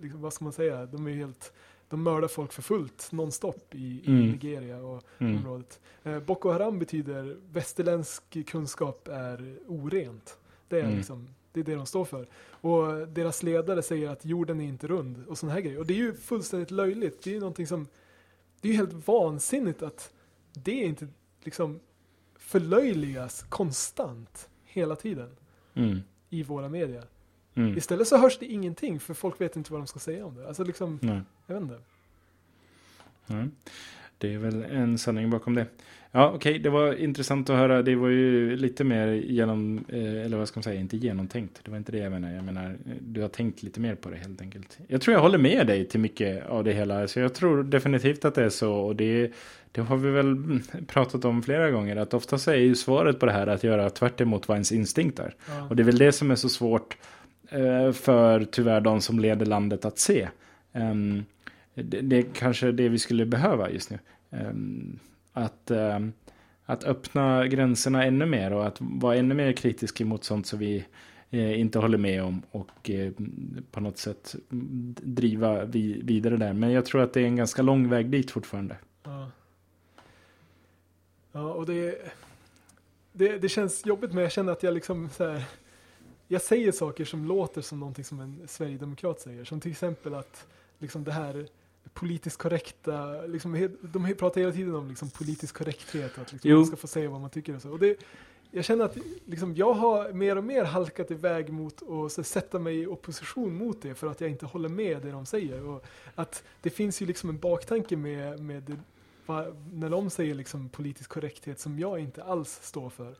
liksom, 0.00 0.20
vad 0.22 0.32
ska 0.32 0.44
man 0.44 0.52
säga, 0.52 0.86
de 0.86 1.06
är 1.06 1.12
helt, 1.12 1.52
de 1.94 2.02
mördar 2.02 2.28
folk 2.28 2.52
för 2.52 2.62
fullt 2.62 3.12
nonstop 3.12 3.74
i, 3.74 3.78
i 3.78 4.02
Mm. 4.06 4.30
Nigeria 4.30 4.78
och 4.78 5.02
Mm. 5.18 5.36
området. 5.36 5.80
Eh, 6.02 6.20
Boko 6.20 6.50
Haram 6.50 6.78
betyder 6.78 7.36
västerländsk 7.52 8.46
kunskap 8.46 9.08
är 9.08 9.58
orent. 9.66 10.38
Det 10.68 10.76
är 10.80 10.84
Mm. 10.84 10.96
liksom 10.96 11.28
Det 11.52 11.60
är 11.60 11.64
det 11.64 11.74
de 11.74 11.86
står 11.86 12.04
för. 12.04 12.26
Och 12.46 13.08
deras 13.08 13.42
ledare 13.42 13.82
säger 13.82 14.08
att 14.10 14.24
jorden 14.24 14.60
är 14.60 14.64
inte 14.64 14.86
rund 14.86 15.24
och 15.28 15.38
sådana 15.38 15.54
här 15.54 15.60
grejer. 15.60 15.78
Och 15.78 15.86
det 15.86 15.92
är 15.94 15.98
ju 15.98 16.14
fullständigt 16.14 16.70
löjligt. 16.70 17.22
Det 17.22 17.30
är 17.30 17.34
ju 17.34 17.40
någonting 17.40 17.66
som, 17.66 17.86
det 18.60 18.68
är 18.68 18.72
ju 18.72 18.78
helt 18.78 19.06
vansinnigt 19.08 19.82
att 19.82 20.12
det 20.52 20.72
inte 20.72 21.06
liksom 21.42 21.80
förlöjligas 22.48 23.42
konstant 23.48 24.48
hela 24.64 24.96
tiden 24.96 25.30
Mm. 25.74 25.98
i 26.30 26.42
våra 26.42 26.68
medier. 26.68 27.04
Mm. 27.54 27.76
Istället 27.78 28.08
så 28.08 28.16
hörs 28.16 28.38
det 28.38 28.46
ingenting 28.46 29.00
för 29.00 29.14
folk 29.14 29.40
vet 29.40 29.56
inte 29.56 29.72
vad 29.72 29.80
de 29.80 29.86
ska 29.86 29.98
säga 29.98 30.26
om 30.26 30.34
det. 30.36 30.48
Alltså 30.48 30.64
liksom, 30.64 30.98
Nej. 31.02 31.20
Jag 31.46 31.54
vet 31.54 31.62
inte. 31.62 31.78
Ja. 33.26 33.44
Det 34.18 34.34
är 34.34 34.38
väl 34.38 34.62
en 34.62 34.98
sanning 34.98 35.30
bakom 35.30 35.54
det. 35.54 35.66
Ja, 36.16 36.32
okej, 36.34 36.58
det 36.58 36.70
var 36.70 36.94
intressant 36.94 37.50
att 37.50 37.56
höra. 37.56 37.82
Det 37.82 37.94
var 37.94 38.08
ju 38.08 38.56
lite 38.56 38.84
mer 38.84 39.08
genom, 39.08 39.84
eh, 39.88 40.24
eller 40.24 40.36
vad 40.36 40.48
ska 40.48 40.58
man 40.58 40.62
säga, 40.62 40.80
inte 40.80 40.96
genomtänkt. 40.96 41.60
Det 41.64 41.70
var 41.70 41.78
inte 41.78 41.92
det 41.92 41.98
jag 41.98 42.12
menar. 42.12 42.32
Jag 42.34 42.44
menar, 42.44 42.64
eh, 42.70 42.96
du 43.00 43.20
har 43.20 43.28
tänkt 43.28 43.62
lite 43.62 43.80
mer 43.80 43.94
på 43.94 44.10
det 44.10 44.16
helt 44.16 44.40
enkelt. 44.40 44.78
Jag 44.88 45.00
tror 45.00 45.14
jag 45.14 45.20
håller 45.20 45.38
med 45.38 45.66
dig 45.66 45.84
till 45.84 46.00
mycket 46.00 46.46
av 46.46 46.64
det 46.64 46.72
hela. 46.72 47.08
Så 47.08 47.20
jag 47.20 47.34
tror 47.34 47.62
definitivt 47.62 48.24
att 48.24 48.34
det 48.34 48.44
är 48.44 48.48
så. 48.48 48.74
Och 48.74 48.96
det, 48.96 49.32
det 49.72 49.80
har 49.80 49.96
vi 49.96 50.10
väl 50.10 50.26
mm, 50.26 50.62
pratat 50.86 51.24
om 51.24 51.42
flera 51.42 51.70
gånger. 51.70 51.96
Att 51.96 52.14
oftast 52.14 52.48
är 52.48 52.54
ju 52.54 52.74
svaret 52.74 53.20
på 53.20 53.26
det 53.26 53.32
här 53.32 53.46
att 53.46 53.64
göra 53.64 53.90
tvärt 53.90 54.20
emot 54.20 54.48
vad 54.48 54.56
ens 54.56 54.72
instinkt 54.72 55.18
är. 55.18 55.34
Ja. 55.48 55.66
Och 55.68 55.76
det 55.76 55.82
är 55.82 55.84
väl 55.84 55.98
det 55.98 56.12
som 56.12 56.30
är 56.30 56.36
så 56.36 56.48
svårt 56.48 56.96
eh, 57.48 57.92
för 57.92 58.44
tyvärr 58.44 58.80
de 58.80 59.00
som 59.00 59.18
leder 59.18 59.46
landet 59.46 59.84
att 59.84 59.98
se. 59.98 60.28
Ehm, 60.72 61.24
det, 61.74 62.00
det 62.00 62.16
är 62.16 62.22
kanske 62.22 62.72
det 62.72 62.88
vi 62.88 62.98
skulle 62.98 63.26
behöva 63.26 63.70
just 63.70 63.90
nu. 63.90 63.98
Ehm, 64.30 64.98
att, 65.32 65.70
ehm, 65.70 66.12
att 66.64 66.84
öppna 66.84 67.46
gränserna 67.46 68.04
ännu 68.04 68.26
mer 68.26 68.52
och 68.52 68.66
att 68.66 68.76
vara 68.80 69.16
ännu 69.16 69.34
mer 69.34 69.52
kritisk 69.52 70.00
mot 70.00 70.24
sånt 70.24 70.46
som 70.46 70.58
vi 70.58 70.86
eh, 71.30 71.60
inte 71.60 71.78
håller 71.78 71.98
med 71.98 72.22
om 72.22 72.42
och 72.50 72.90
eh, 72.90 73.12
på 73.70 73.80
något 73.80 73.98
sätt 73.98 74.34
driva 75.02 75.64
vidare 75.64 76.36
där. 76.36 76.52
Men 76.52 76.70
jag 76.70 76.86
tror 76.86 77.02
att 77.02 77.12
det 77.12 77.20
är 77.20 77.26
en 77.26 77.36
ganska 77.36 77.62
lång 77.62 77.88
väg 77.88 78.10
dit 78.10 78.30
fortfarande. 78.30 78.76
Ja. 79.02 79.30
Ja, 81.32 81.52
och 81.52 81.66
det, 81.66 82.12
det, 83.12 83.38
det 83.38 83.48
känns 83.48 83.86
jobbigt 83.86 84.12
men 84.12 84.22
jag 84.22 84.32
känner 84.32 84.52
att 84.52 84.62
jag 84.62 84.74
liksom 84.74 85.10
så 85.10 85.30
här, 85.30 85.44
jag 86.28 86.42
säger 86.42 86.72
saker 86.72 87.04
som 87.04 87.24
låter 87.24 87.60
som 87.60 87.80
någonting 87.80 88.04
som 88.04 88.20
en 88.20 88.48
sverigedemokrat 88.48 89.20
säger. 89.20 89.44
Som 89.44 89.60
till 89.60 89.70
exempel 89.70 90.14
att 90.14 90.46
liksom 90.78 91.04
det 91.04 91.12
här 91.12 91.46
politiskt 91.94 92.36
korrekta, 92.36 93.20
liksom, 93.26 93.76
de 93.80 94.14
pratar 94.14 94.40
hela 94.40 94.52
tiden 94.52 94.74
om 94.74 94.88
liksom 94.88 95.10
politisk 95.10 95.56
korrekthet, 95.56 96.18
att 96.18 96.32
liksom 96.32 96.50
man 96.52 96.66
ska 96.66 96.76
få 96.76 96.86
säga 96.86 97.10
vad 97.10 97.20
man 97.20 97.30
tycker 97.30 97.56
och 97.56 97.62
så. 97.62 97.70
Och 97.70 97.78
det, 97.78 97.98
jag 98.50 98.64
känner 98.64 98.84
att 98.84 98.96
liksom, 99.26 99.54
jag 99.54 99.74
har 99.74 100.12
mer 100.12 100.36
och 100.36 100.44
mer 100.44 100.64
halkat 100.64 101.10
iväg 101.10 101.52
mot 101.52 101.82
att 101.82 102.26
sätta 102.26 102.58
mig 102.58 102.80
i 102.80 102.86
opposition 102.86 103.56
mot 103.56 103.82
det 103.82 103.94
för 103.94 104.06
att 104.06 104.20
jag 104.20 104.30
inte 104.30 104.46
håller 104.46 104.68
med 104.68 105.02
det 105.02 105.10
de 105.10 105.26
säger. 105.26 105.64
Och 105.64 105.84
att 106.14 106.44
det 106.60 106.70
finns 106.70 107.02
ju 107.02 107.06
liksom 107.06 107.30
en 107.30 107.38
baktanke 107.38 107.96
med, 107.96 108.40
med 108.40 108.62
det, 108.62 108.76
va, 109.26 109.46
när 109.72 109.90
de 109.90 110.10
säger 110.10 110.34
liksom 110.34 110.68
politisk 110.68 111.10
korrekthet 111.10 111.60
som 111.60 111.78
jag 111.78 111.98
inte 111.98 112.24
alls 112.24 112.58
står 112.62 112.90
för. 112.90 113.16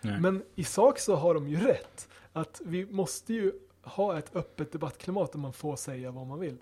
Nej. 0.00 0.20
Men 0.20 0.42
i 0.54 0.64
sak 0.64 0.98
så 0.98 1.14
har 1.14 1.34
de 1.34 1.48
ju 1.48 1.56
rätt. 1.56 2.08
Att 2.32 2.60
vi 2.64 2.86
måste 2.86 3.34
ju 3.34 3.52
ha 3.82 4.18
ett 4.18 4.36
öppet 4.36 4.72
debattklimat 4.72 5.32
där 5.32 5.38
man 5.38 5.52
får 5.52 5.76
säga 5.76 6.10
vad 6.10 6.26
man 6.26 6.40
vill. 6.40 6.58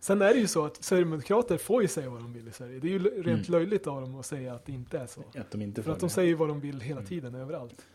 Sen 0.00 0.22
är 0.22 0.34
det 0.34 0.40
ju 0.40 0.46
så 0.46 0.64
att 0.66 0.84
Sverigedemokrater 0.84 1.58
får 1.58 1.82
ju 1.82 1.88
säga 1.88 2.10
vad 2.10 2.20
de 2.20 2.32
vill 2.32 2.48
i 2.48 2.52
Sverige. 2.52 2.78
Det 2.80 2.86
är 2.86 2.90
ju 2.90 2.98
rent 2.98 3.26
Mm. 3.26 3.42
löjligt 3.60 3.86
av 3.86 4.00
dem 4.00 4.14
att 4.20 4.26
säga 4.26 4.54
att 4.54 4.66
det 4.66 4.72
inte 4.72 4.98
är 4.98 5.06
så. 5.06 5.20
Att 5.20 5.50
de 5.50 5.62
inte 5.62 5.82
För 5.82 5.92
att 5.92 6.00
de 6.00 6.10
säger 6.10 6.34
vad 6.34 6.48
de 6.48 6.60
vill 6.60 6.80
hela 6.80 7.02
tiden, 7.02 7.34
överallt. 7.34 7.86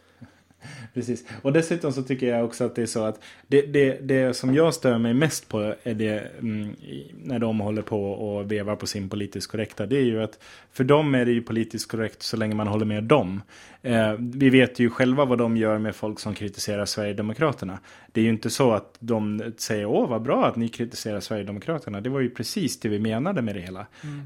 Precis. 0.93 1.25
Och 1.41 1.53
dessutom 1.53 1.91
så 1.91 2.03
tycker 2.03 2.27
jag 2.27 2.45
också 2.45 2.63
att 2.63 2.75
det 2.75 2.81
är 2.81 2.85
så 2.85 3.03
att 3.03 3.19
det, 3.47 3.61
det, 3.61 3.99
det 4.01 4.33
som 4.33 4.55
jag 4.55 4.73
stör 4.73 4.97
mig 4.97 5.13
mest 5.13 5.49
på 5.49 5.75
är 5.83 5.93
det 5.93 6.31
mm, 6.39 6.75
när 7.23 7.39
de 7.39 7.59
håller 7.59 7.81
på 7.81 8.11
och 8.11 8.51
vevar 8.51 8.75
på 8.75 8.87
sin 8.87 9.09
politiskt 9.09 9.51
korrekta. 9.51 9.85
Det 9.85 9.97
är 9.97 10.03
ju 10.03 10.23
att 10.23 10.39
för 10.71 10.83
dem 10.83 11.15
är 11.15 11.25
det 11.25 11.31
ju 11.31 11.41
politiskt 11.41 11.91
korrekt 11.91 12.23
så 12.23 12.37
länge 12.37 12.55
man 12.55 12.67
håller 12.67 12.85
med 12.85 13.03
dem. 13.03 13.41
Eh, 13.83 14.13
vi 14.19 14.49
vet 14.49 14.79
ju 14.79 14.89
själva 14.89 15.25
vad 15.25 15.37
de 15.37 15.57
gör 15.57 15.77
med 15.77 15.95
folk 15.95 16.19
som 16.19 16.33
kritiserar 16.33 16.85
Sverigedemokraterna. 16.85 17.79
Det 18.11 18.21
är 18.21 18.23
ju 18.23 18.29
inte 18.29 18.49
så 18.49 18.71
att 18.71 18.95
de 18.99 19.53
säger 19.57 19.85
åh 19.85 20.09
vad 20.09 20.21
bra 20.21 20.45
att 20.45 20.55
ni 20.55 20.69
kritiserar 20.69 21.19
Sverigedemokraterna. 21.19 22.01
Det 22.01 22.09
var 22.09 22.19
ju 22.19 22.29
precis 22.29 22.79
det 22.79 22.89
vi 22.89 22.99
menade 22.99 23.41
med 23.41 23.55
det 23.55 23.61
hela. 23.61 23.79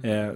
Eh, 0.03 0.31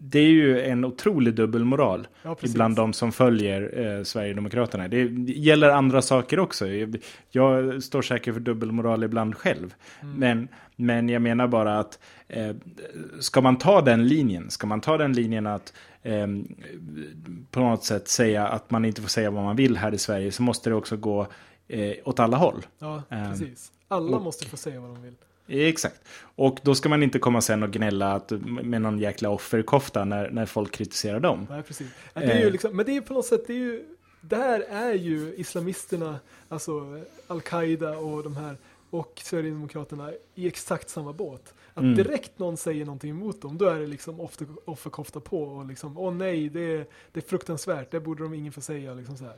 det 0.00 0.18
är 0.18 0.30
ju 0.30 0.62
en 0.62 0.84
otrolig 0.84 1.34
dubbelmoral 1.34 2.08
Ja, 2.22 2.34
precis. 2.34 2.54
ibland 2.54 2.76
de 2.76 2.92
som 2.92 3.12
följer 3.12 3.78
eh, 3.78 4.02
Sverigedemokraterna. 4.02 4.88
Det 4.88 5.08
gäller 5.36 5.68
andra 5.70 6.02
saker 6.02 6.38
också. 6.38 6.68
Jag, 6.68 6.96
jag 7.30 7.82
står 7.82 8.02
säkert 8.02 8.34
för 8.34 8.40
dubbelmoral 8.40 9.04
ibland 9.04 9.36
själv. 9.36 9.74
Men, 10.16 10.48
men 10.76 11.08
jag 11.08 11.22
menar 11.22 11.46
bara 11.48 11.78
att 11.78 11.98
eh, 12.28 12.54
ska 13.20 13.40
man 13.40 13.58
ta 13.58 13.80
den 13.80 14.08
linjen, 14.08 14.50
ska 14.50 14.66
man 14.66 14.80
ta 14.80 14.96
den 14.98 15.12
linjen 15.12 15.46
att 15.46 15.72
eh, 16.02 16.26
på 17.50 17.60
något 17.60 17.84
sätt 17.84 18.08
säga 18.08 18.48
att 18.48 18.70
man 18.70 18.84
inte 18.84 19.02
får 19.02 19.08
säga 19.08 19.30
vad 19.30 19.44
man 19.44 19.56
vill 19.56 19.76
här 19.76 19.94
i 19.94 19.98
Sverige 19.98 20.32
så 20.32 20.42
måste 20.42 20.70
det 20.70 20.76
också 20.76 20.96
gå 20.96 21.26
eh, 21.68 21.92
åt 22.04 22.20
alla 22.20 22.36
håll. 22.36 22.66
Ja, 22.78 23.02
Ehm, 23.10 23.30
precis. 23.30 23.72
Alla 23.88 24.16
och- 24.16 24.22
måste 24.22 24.46
få 24.46 24.56
säga 24.56 24.80
vad 24.80 24.90
de 24.90 25.02
vill. 25.02 25.14
Exakt. 25.52 26.00
Och 26.36 26.58
då 26.62 26.74
ska 26.74 26.88
man 26.88 27.02
inte 27.02 27.18
komma 27.18 27.40
sen 27.40 27.62
och 27.62 27.70
gnälla 27.70 28.12
att, 28.12 28.30
med 28.62 28.82
någon 28.82 28.98
jäkla 28.98 29.28
offerkofta 29.30 30.04
när, 30.04 30.30
när 30.30 30.46
folk 30.46 30.72
kritiserar 30.72 31.20
dem. 31.20 31.46
Nej, 31.50 31.62
precis. 31.62 31.88
Ja, 32.14 32.20
Det 32.20 32.32
är 32.32 32.38
ju 32.40 32.46
Eh. 32.46 32.52
liksom, 32.52 32.76
men 32.76 32.86
det 32.86 32.96
är 32.96 33.00
på 33.00 33.14
något 33.14 33.26
sätt, 33.26 33.46
det 33.46 33.52
är 33.52 33.56
ju, 33.56 33.82
där 34.20 34.60
är 34.60 34.94
ju 34.94 35.34
islamisterna, 35.34 36.18
alltså 36.48 37.02
Al-Qaida 37.26 37.98
och 37.98 38.22
de 38.22 38.36
här, 38.36 38.56
och 38.90 39.20
Sverigedemokraterna 39.24 40.12
i 40.34 40.46
exakt 40.46 40.90
samma 40.90 41.12
båt. 41.12 41.54
Att 41.74 41.82
Mm. 41.82 41.94
direkt 41.94 42.38
någon 42.38 42.56
säger 42.56 42.84
någonting 42.84 43.10
emot 43.10 43.42
dem, 43.42 43.58
då 43.58 43.64
är 43.64 43.80
det 43.80 43.86
liksom 43.86 44.20
offer, 44.20 44.46
offerkofta 44.64 45.20
på 45.20 45.42
och 45.42 45.66
liksom, 45.66 45.98
åh 45.98 46.14
nej, 46.14 46.48
det 46.48 46.60
är, 46.60 46.86
det 47.12 47.20
är 47.20 47.28
fruktansvärt, 47.28 47.90
det 47.90 48.00
borde 48.00 48.22
de 48.22 48.34
ingen 48.34 48.52
få 48.52 48.60
säga. 48.60 48.94
Liksom 48.94 49.16
så 49.16 49.24
här. 49.24 49.36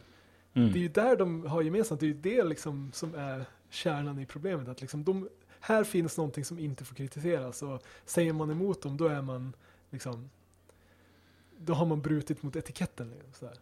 Mm. 0.55 0.73
Det 0.73 0.79
är 0.79 0.81
ju 0.83 0.89
där 0.89 1.17
de 1.17 1.47
har 1.47 1.63
gemensamt, 1.63 2.01
det 2.01 2.07
är 2.07 2.09
ju 2.09 2.15
det 2.15 2.45
liksom 2.45 2.91
som 2.95 3.15
är 3.15 3.45
kärnan 3.71 4.19
i 4.19 4.27
problemet. 4.27 4.69
Att 4.69 4.81
liksom 4.81 5.05
de, 5.05 5.29
här 5.61 5.85
finns 5.85 6.17
någonting 6.17 6.45
som 6.45 6.59
inte 6.59 6.85
får 6.85 6.95
kritiseras 6.95 7.63
och 7.63 7.83
säger 8.07 8.33
man 8.33 8.51
emot 8.51 8.83
dem 8.83 8.97
då 8.97 9.07
är 9.07 9.23
man 9.23 9.53
liksom 9.91 10.31
då 11.59 11.75
har 11.75 11.87
man 11.87 12.01
brutit 12.01 12.43
mot 12.43 12.57
etiketten. 12.57 13.11
Liksom, 13.11 13.33
så 13.33 13.47
här. 13.47 13.57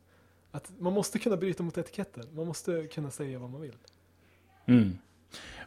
Att 0.51 0.73
man 0.79 0.93
måste 0.93 1.19
kunna 1.19 1.37
bryta 1.37 1.63
mot 1.63 1.79
etiketten. 1.79 2.25
Man 2.33 2.47
måste 2.47 2.87
kunna 2.87 3.11
säga 3.11 3.39
vad 3.39 3.51
man 3.51 3.61
vill. 3.61 3.77
Mm. 4.67 4.99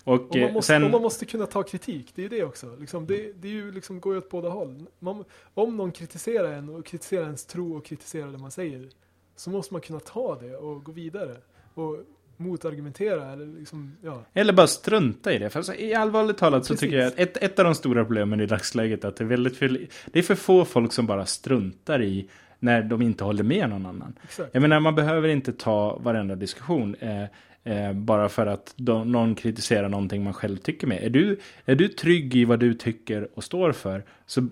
Och, 0.03 0.13
Och 0.13 0.38
man 0.38 0.53
måste, 0.53 0.73
sen... 0.73 0.84
och 0.84 0.91
man 0.91 1.01
måste 1.01 1.25
kunna 1.25 1.45
ta 1.45 1.63
kritik. 1.63 2.11
Det 2.15 2.21
är 2.21 2.23
ju 2.23 2.29
det 2.29 2.43
också. 2.43 2.75
Liksom, 2.79 3.07
det, 3.07 3.34
det 3.41 3.47
är 3.47 3.51
ju 3.51 3.71
liksom, 3.71 3.99
går 3.99 4.13
ju 4.13 4.17
åt 4.17 4.29
båda 4.29 4.49
håll. 4.49 4.86
Man, 4.99 5.23
om 5.53 5.77
någon 5.77 5.91
kritiserar 5.91 6.53
en 6.53 6.69
och 6.69 6.86
kritiserar 6.86 7.23
ens 7.23 7.45
tro 7.45 7.77
och 7.77 7.86
kritiserar 7.86 8.31
det 8.31 8.38
man 8.38 8.51
säger 8.51 8.89
så 9.36 9.49
måste 9.49 9.73
man 9.73 9.81
kunna 9.81 9.99
ta 9.99 10.39
det 10.39 10.55
och 10.55 10.84
gå 10.84 10.91
vidare. 10.91 11.38
Och 11.73 11.99
motargumentera 12.38 13.31
eller 13.31 13.45
liksom, 13.45 13.97
ja. 14.01 14.25
Eller 14.34 14.53
bara 14.53 14.67
strunta 14.67 15.34
i 15.34 15.38
det. 15.38 15.49
För 15.49 15.59
alltså, 15.59 15.75
i 15.75 15.93
allvarligt 15.93 16.38
talat 16.38 16.65
så 16.65 16.73
Precis. 16.73 16.79
tycker 16.79 16.97
jag 16.97 17.07
att 17.07 17.19
ett, 17.19 17.38
ett 17.38 17.59
av 17.59 17.65
de 17.65 17.75
stora 17.75 18.05
problemen 18.05 18.41
i 18.41 18.45
dagsläget 18.45 19.03
är 19.03 19.07
att 19.07 19.15
det 19.15 19.23
är 19.23 19.27
väldigt 19.27 19.57
för, 19.57 19.88
det 20.05 20.19
är 20.19 20.23
för 20.23 20.36
få 20.36 20.65
folk 20.65 20.93
som 20.93 21.05
bara 21.05 21.25
struntar 21.25 22.01
i 22.01 22.29
när 22.64 22.84
de 22.84 23.01
inte 23.01 23.24
håller 23.24 23.43
med 23.43 23.70
någon 23.70 23.86
annan. 23.86 24.14
Exakt. 24.24 24.49
Jag 24.53 24.61
menar, 24.61 24.80
man 24.80 24.95
behöver 24.95 25.30
inte 25.30 25.53
ta 25.53 25.97
varenda 25.97 26.36
diskussion 26.36 26.95
eh, 26.95 27.24
eh, 27.64 27.93
bara 27.93 28.30
för 28.30 28.45
att 28.45 28.74
de, 28.78 29.11
någon 29.11 29.36
kritiserar 29.36 29.89
någonting 29.89 30.24
man 30.24 30.34
själv 30.34 30.57
tycker 30.57 30.88
med. 30.88 31.03
Är 31.03 31.09
du, 31.09 31.39
är 31.66 31.76
du 31.76 31.88
trygg 31.88 32.36
i 32.36 32.45
vad 32.45 32.59
du 32.59 32.74
tycker 32.74 33.28
och 33.34 33.43
står 33.43 33.72
för 33.72 34.03
så 34.26 34.47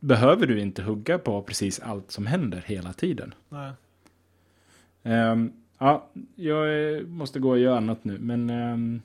behöver 0.00 0.46
du 0.46 0.60
inte 0.60 0.82
hugga 0.82 1.18
på 1.18 1.42
precis 1.42 1.80
allt 1.80 2.10
som 2.10 2.26
händer 2.26 2.64
hela 2.66 2.92
tiden. 2.92 3.34
Nej. 3.48 3.72
Ehm, 5.02 5.52
ja, 5.78 6.08
jag 6.34 6.94
eh, 6.94 7.02
måste 7.02 7.38
gå 7.38 7.50
och 7.50 7.58
göra 7.58 7.76
annat 7.76 8.04
nu, 8.04 8.18
men 8.18 8.50
ehm, 8.50 9.02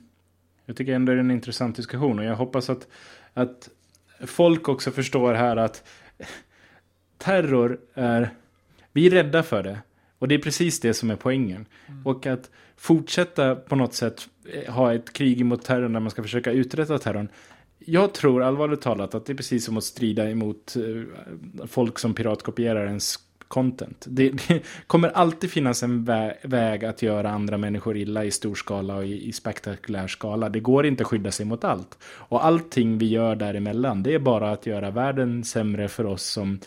jag 0.66 0.76
tycker 0.76 0.94
ändå 0.94 1.12
det 1.12 1.18
är 1.18 1.20
en 1.20 1.30
intressant 1.30 1.76
diskussion 1.76 2.18
och 2.18 2.24
jag 2.24 2.36
hoppas 2.36 2.70
att, 2.70 2.88
att 3.34 3.68
folk 4.20 4.68
också 4.68 4.90
förstår 4.90 5.34
här 5.34 5.56
att 5.56 5.84
terror 7.22 7.78
är, 7.94 8.30
vi 8.92 9.06
är 9.06 9.10
rädda 9.10 9.42
för 9.42 9.62
det 9.62 9.78
och 10.18 10.28
det 10.28 10.34
är 10.34 10.38
precis 10.38 10.80
det 10.80 10.94
som 10.94 11.10
är 11.10 11.16
poängen. 11.16 11.66
Och 12.04 12.26
att 12.26 12.50
fortsätta 12.76 13.54
på 13.54 13.76
något 13.76 13.94
sätt 13.94 14.28
eh, 14.52 14.74
ha 14.74 14.94
ett 14.94 15.12
krig 15.12 15.44
mot 15.44 15.64
terrorn 15.64 15.92
där 15.92 16.00
man 16.00 16.10
ska 16.10 16.22
försöka 16.22 16.52
uträtta 16.52 16.98
terrorn. 16.98 17.28
Jag 17.78 18.14
tror 18.14 18.42
allvarligt 18.42 18.80
talat 18.80 19.14
att 19.14 19.26
det 19.26 19.32
är 19.32 19.36
precis 19.36 19.64
som 19.64 19.76
att 19.76 19.84
strida 19.84 20.30
emot 20.30 20.76
eh, 20.76 21.66
folk 21.66 21.98
som 21.98 22.14
piratkopierar 22.14 22.86
ens 22.86 23.18
content. 23.52 24.06
Det, 24.08 24.30
det 24.48 24.62
kommer 24.86 25.08
alltid 25.08 25.50
finnas 25.50 25.82
en 25.82 26.04
vä 26.04 26.36
väg 26.42 26.84
att 26.84 27.02
göra 27.02 27.30
andra 27.30 27.58
människor 27.58 27.96
illa 27.96 28.24
i 28.24 28.30
stor 28.30 28.54
skala 28.54 28.96
och 28.96 29.06
i, 29.06 29.28
i 29.28 29.32
spektakulär 29.32 30.06
skala. 30.06 30.48
Det 30.48 30.60
går 30.60 30.86
inte 30.86 31.02
att 31.02 31.08
skydda 31.08 31.30
sig 31.30 31.46
mot 31.46 31.64
allt. 31.64 31.98
Och 32.04 32.44
allting 32.44 32.98
vi 32.98 33.06
gör 33.06 33.36
däremellan, 33.36 34.02
det 34.02 34.14
är 34.14 34.18
bara 34.18 34.52
att 34.52 34.66
göra 34.66 34.90
världen 34.90 35.44
sämre 35.44 35.88
för 35.88 36.06
oss 36.06 36.22
som, 36.22 36.60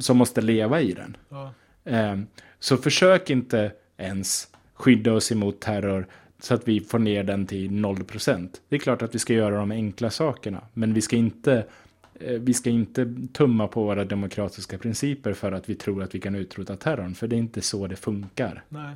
som 0.00 0.16
måste 0.16 0.40
leva 0.40 0.80
i 0.80 0.92
den. 0.92 1.16
Ja. 1.28 1.52
Eh, 1.84 2.16
så 2.58 2.76
försök 2.76 3.30
inte 3.30 3.72
ens 3.96 4.48
skydda 4.74 5.12
oss 5.12 5.32
emot 5.32 5.60
terror. 5.60 6.06
Så 6.38 6.54
att 6.54 6.68
vi 6.68 6.80
får 6.80 6.98
ner 6.98 7.24
den 7.24 7.46
till 7.46 7.70
0%. 7.70 8.60
Det 8.68 8.76
är 8.76 8.80
klart 8.80 9.02
att 9.02 9.14
vi 9.14 9.18
ska 9.18 9.32
göra 9.32 9.56
de 9.56 9.70
enkla 9.70 10.10
sakerna. 10.10 10.62
Men 10.72 10.94
vi 10.94 11.00
ska 11.00 11.16
inte, 11.16 11.66
eh, 12.14 12.40
vi 12.40 12.54
ska 12.54 12.70
inte 12.70 13.14
tumma 13.32 13.68
på 13.68 13.84
våra 13.84 14.04
demokratiska 14.04 14.78
principer 14.78 15.32
för 15.32 15.52
att 15.52 15.68
vi 15.68 15.74
tror 15.74 16.02
att 16.02 16.14
vi 16.14 16.20
kan 16.20 16.34
utrota 16.34 16.76
terrorn. 16.76 17.14
För 17.14 17.28
det 17.28 17.36
är 17.36 17.38
inte 17.38 17.60
så 17.60 17.86
det 17.86 17.96
funkar. 17.96 18.64
Nej. 18.68 18.94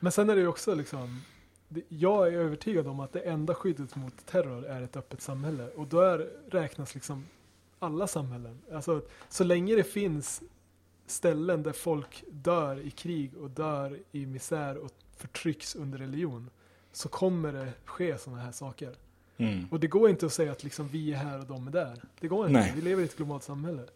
Men 0.00 0.12
sen 0.12 0.30
är 0.30 0.34
det 0.34 0.40
ju 0.40 0.48
också 0.48 0.74
liksom, 0.74 1.22
jag 1.88 2.28
är 2.28 2.32
övertygad 2.32 2.86
om 2.86 3.00
att 3.00 3.12
det 3.12 3.20
enda 3.20 3.54
skyddet 3.54 3.96
mot 3.96 4.26
terror 4.26 4.66
är 4.66 4.82
ett 4.82 4.96
öppet 4.96 5.22
samhälle. 5.22 5.68
Och 5.76 5.86
då 5.86 6.00
är, 6.00 6.28
räknas 6.50 6.94
liksom 6.94 7.26
alla 7.80 8.06
samhällen. 8.06 8.58
Alltså 8.72 9.02
så 9.28 9.44
länge 9.44 9.74
det 9.74 9.84
finns 9.84 10.42
ställen 11.06 11.62
där 11.62 11.72
folk 11.72 12.24
dör 12.30 12.80
i 12.80 12.90
krig 12.90 13.36
och 13.36 13.50
dör 13.50 13.98
i 14.12 14.26
misär 14.26 14.76
och 14.76 14.90
förtrycks 15.16 15.74
under 15.74 15.98
religion. 15.98 16.50
Så 16.92 17.08
kommer 17.08 17.52
det 17.52 17.72
ske 17.84 18.18
sådana 18.18 18.42
här 18.42 18.52
saker. 18.52 18.94
Mm. 19.36 19.66
Och 19.70 19.80
det 19.80 19.86
går 19.86 20.10
inte 20.10 20.26
att 20.26 20.32
säga 20.32 20.52
att 20.52 20.64
liksom 20.64 20.88
vi 20.88 21.12
är 21.12 21.16
här 21.16 21.38
och 21.38 21.46
de 21.46 21.66
är 21.66 21.72
där. 21.72 22.02
Det 22.20 22.28
går 22.28 22.46
inte. 22.46 22.60
Nej. 22.60 22.72
Vi 22.74 22.82
lever 22.82 23.02
i 23.02 23.04
ett 23.04 23.16
globalt 23.16 23.42
samhälle. 23.42 23.86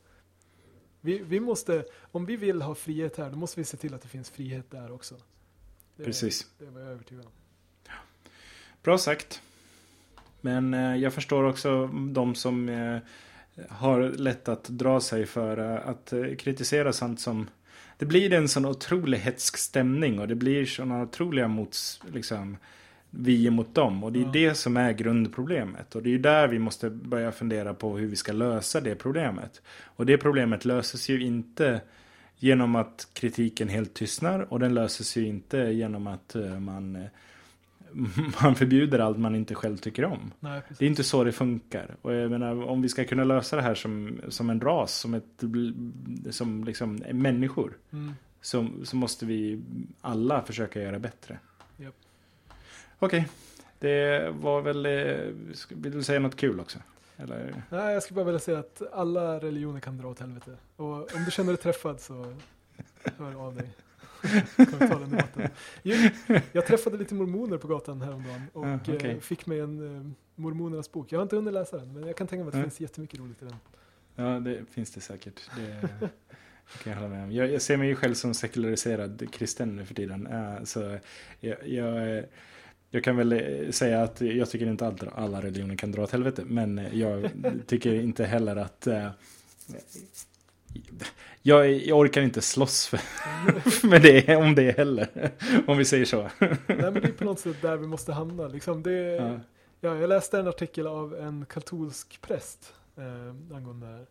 Vi, 1.01 1.19
vi 1.19 1.41
måste, 1.41 1.85
om 2.13 2.27
vi 2.27 2.37
vill 2.37 2.63
ha 2.63 2.75
frihet 2.75 3.17
här, 3.17 3.31
då 3.31 3.37
måste 3.37 3.61
vi 3.61 3.65
se 3.65 3.77
till 3.77 3.95
att 3.95 4.03
det 4.03 4.09
finns 4.09 4.31
frihet 4.31 4.71
där 4.71 4.93
också. 4.93 5.15
Det, 5.97 6.05
Precis. 6.05 6.47
Det 6.59 6.65
var 6.65 6.81
jag 6.81 6.91
övertygad 6.91 7.25
om. 7.25 7.33
Bra 8.83 8.99
sagt. 8.99 9.43
Men 10.41 10.75
eh, 10.75 10.97
jag 10.97 11.13
förstår 11.13 11.45
också 11.45 11.87
de 11.87 12.35
som 12.35 12.69
eh, 12.69 12.99
har 13.69 14.01
lätt 14.01 14.49
att 14.49 14.65
dra 14.65 15.01
sig 15.01 15.27
för 15.27 15.59
eh, 15.59 15.89
att 15.89 16.13
eh, 16.13 16.35
kritisera 16.39 16.93
sånt 16.93 17.21
som... 17.21 17.51
Det 17.99 18.07
blir 18.07 18.33
en 18.33 18.49
sån 18.49 18.65
otrolig 18.65 19.19
hetsk 19.19 19.57
stämning 19.57 20.19
och 20.19 20.29
det 20.29 20.35
blir 20.35 20.67
såna 20.67 21.03
otroliga 21.03 21.49
mots... 21.49 22.01
Liksom, 22.13 22.57
vi 23.17 23.51
mot 23.51 23.75
dem. 23.75 24.05
Och 24.05 24.13
det 24.13 24.19
är 24.19 24.25
Ja. 24.25 24.31
det 24.33 24.55
som 24.55 24.77
är 24.77 24.93
grundproblemet. 24.93 25.95
Och 25.95 26.03
det 26.03 26.15
är 26.15 26.19
där 26.19 26.49
vi 26.49 26.59
måste 26.59 26.91
börja 26.91 27.33
fundera 27.33 27.75
på 27.75 27.99
hur 27.99 28.07
vi 28.07 28.17
ska 28.17 28.33
lösa 28.33 28.81
det 28.81 28.95
problemet. 28.95 29.63
Och 29.85 30.07
det 30.07 30.19
problemet 30.19 30.65
löses 30.65 31.09
ju 31.09 31.23
inte 31.23 31.81
genom 32.39 32.77
att 32.77 33.09
kritiken 33.13 33.69
helt 33.69 33.95
tystnar. 33.95 34.53
Och 34.53 34.61
den 34.61 34.75
löses 34.75 35.17
ju 35.17 35.27
inte 35.27 35.59
genom 35.59 36.07
att 36.07 36.35
eh, 36.35 36.61
man, 36.61 37.09
man 38.43 38.55
förbjuder 38.55 38.99
allt 38.99 39.19
man 39.19 39.35
inte 39.35 39.55
själv 39.55 39.77
tycker 39.77 40.05
om. 40.05 40.33
Nej. 40.41 40.63
Det 40.79 40.85
är 40.85 40.89
inte 40.89 41.05
så 41.05 41.25
det 41.25 41.33
funkar. 41.33 41.97
Och 42.03 42.13
jag 42.15 42.31
menar, 42.31 42.65
om 42.69 42.83
vi 42.83 42.89
ska 42.89 43.05
kunna 43.05 43.25
lösa 43.25 43.57
det 43.57 43.63
här 43.63 43.75
som, 43.75 44.21
som 44.29 44.51
en 44.51 44.61
ras, 44.61 44.95
som, 44.95 45.15
ett, 45.15 45.43
som 46.31 46.65
liksom 46.65 46.95
människor, 47.13 47.73
Mm. 47.93 48.13
så, 48.41 48.69
så 48.85 48.97
måste 48.97 49.27
vi 49.27 49.63
alla 50.01 50.43
försöka 50.43 50.81
göra 50.83 50.99
bättre. 50.99 51.39
Japp. 51.77 51.95
Okej, 52.99 53.29
det 53.79 54.31
var 54.41 54.61
väl... 54.63 54.87
eh, 54.87 55.35
Vill 55.69 55.93
du 55.93 56.03
säga 56.03 56.21
något 56.21 56.37
kul 56.37 56.61
också? 56.61 56.79
Eller? 57.17 57.63
Nej, 57.71 57.95
jag 57.95 58.03
skulle 58.03 58.15
bara 58.17 58.25
vilja 58.25 58.39
säga 58.41 58.59
att 58.59 58.83
alla 58.93 59.39
religioner 59.41 59.81
kan 59.81 59.99
dra 59.99 60.09
åt 60.09 60.21
helvete. 60.21 60.57
Och 60.77 61.15
om 61.15 61.25
du 61.25 61.31
känner 61.31 61.53
dig 61.53 61.63
träffad 61.63 62.01
så 62.01 62.35
hör 63.19 63.35
av 63.47 63.55
dig. 63.55 63.69
Vi 64.57 64.67
ta 64.89 64.99
den 64.99 65.11
debatten. 65.11 65.49
Jo, 65.83 65.97
Jag 66.53 66.67
träffade 66.67 66.97
lite 66.97 67.15
mormoner 67.15 67.59
på 67.59 67.69
gatan 67.69 68.03
häromdagen 68.03 68.43
och 68.53 68.67
Ja, 68.67 68.77
okej. 68.77 69.11
eh, 69.11 69.19
fick 69.19 69.47
mig 69.47 69.61
en 69.61 69.97
eh, 69.97 70.11
mormonernas 70.35 70.93
bok. 70.93 71.13
Jag 71.13 71.19
har 71.19 71.23
inte 71.23 71.37
hunnit 71.37 71.55
läsa 71.55 71.77
den, 71.77 71.93
men 71.93 72.07
jag 72.07 72.17
kan 72.17 72.27
tänka 72.27 72.45
mig 72.45 72.49
att 72.49 72.53
det 72.53 72.59
Ja. 72.59 72.65
finns 72.65 72.81
jättemycket 72.81 73.21
roligt 73.21 73.43
i 73.43 73.45
den. 73.45 73.57
Ja, 74.17 74.41
det 74.41 74.65
finns 74.71 74.91
det 74.91 75.01
säkert. 75.01 75.41
Det, 75.57 75.89
kan 76.83 76.93
jag 76.93 77.01
hålla 77.01 77.09
med 77.15 77.25
om. 77.25 77.33
Jag, 77.33 77.51
jag 77.53 77.63
ser 77.63 77.77
mig 77.77 77.89
ju 77.89 77.95
själv 77.95 78.15
som 78.15 78.35
sekulariserad 78.35 79.29
kristen 79.33 79.77
nu 79.77 79.85
för 79.85 79.95
tiden. 79.95 80.27
Eh, 80.27 80.65
Så 80.65 80.99
jag, 81.41 81.69
jag, 81.69 82.25
jag 82.91 83.05
kan 83.05 83.17
väl 83.17 83.33
eh, 83.33 83.71
säga 83.71 84.03
att 84.03 84.21
jag 84.21 84.51
tycker 84.51 84.67
inte 84.67 84.87
att 84.87 85.03
alla 85.19 85.43
religioner 85.43 85.77
kan 85.77 85.93
dra 85.93 86.03
åt 86.03 86.11
helvete. 86.11 86.43
Men 86.47 86.81
jag 86.93 87.31
tycker 87.67 87.95
inte 87.95 88.25
heller 88.25 88.57
att... 88.57 88.89
Jag, 91.47 91.73
jag 91.73 91.99
orkar 91.99 92.23
inte 92.23 92.43
slåss 92.43 92.87
för, 92.87 93.01
med 93.87 94.03
det, 94.03 94.37
om 94.37 94.55
det 94.55 94.77
heller. 94.77 95.33
Om 95.67 95.79
vi 95.79 95.85
säger 95.85 96.05
så. 96.05 96.31
Nej, 96.39 96.57
men 96.67 96.95
det 96.95 97.05
är 97.05 97.13
på 97.13 97.25
något 97.25 97.41
sätt 97.41 97.63
där 97.63 97.77
vi 97.77 97.87
måste 97.87 98.13
hamna. 98.13 98.49
Liksom 98.49 98.83
det, 98.83 98.93
Ja. 98.93 99.41
ja. 99.81 99.97
jag 99.97 100.09
läste 100.09 100.39
en 100.39 100.49
artikel 100.49 100.87
av 100.87 101.15
en 101.15 101.47
katolsk 101.47 102.21
präst 102.21 102.73
eh, 102.97 103.57
angående 103.57 103.87
det 103.87 103.93
här. 103.93 104.07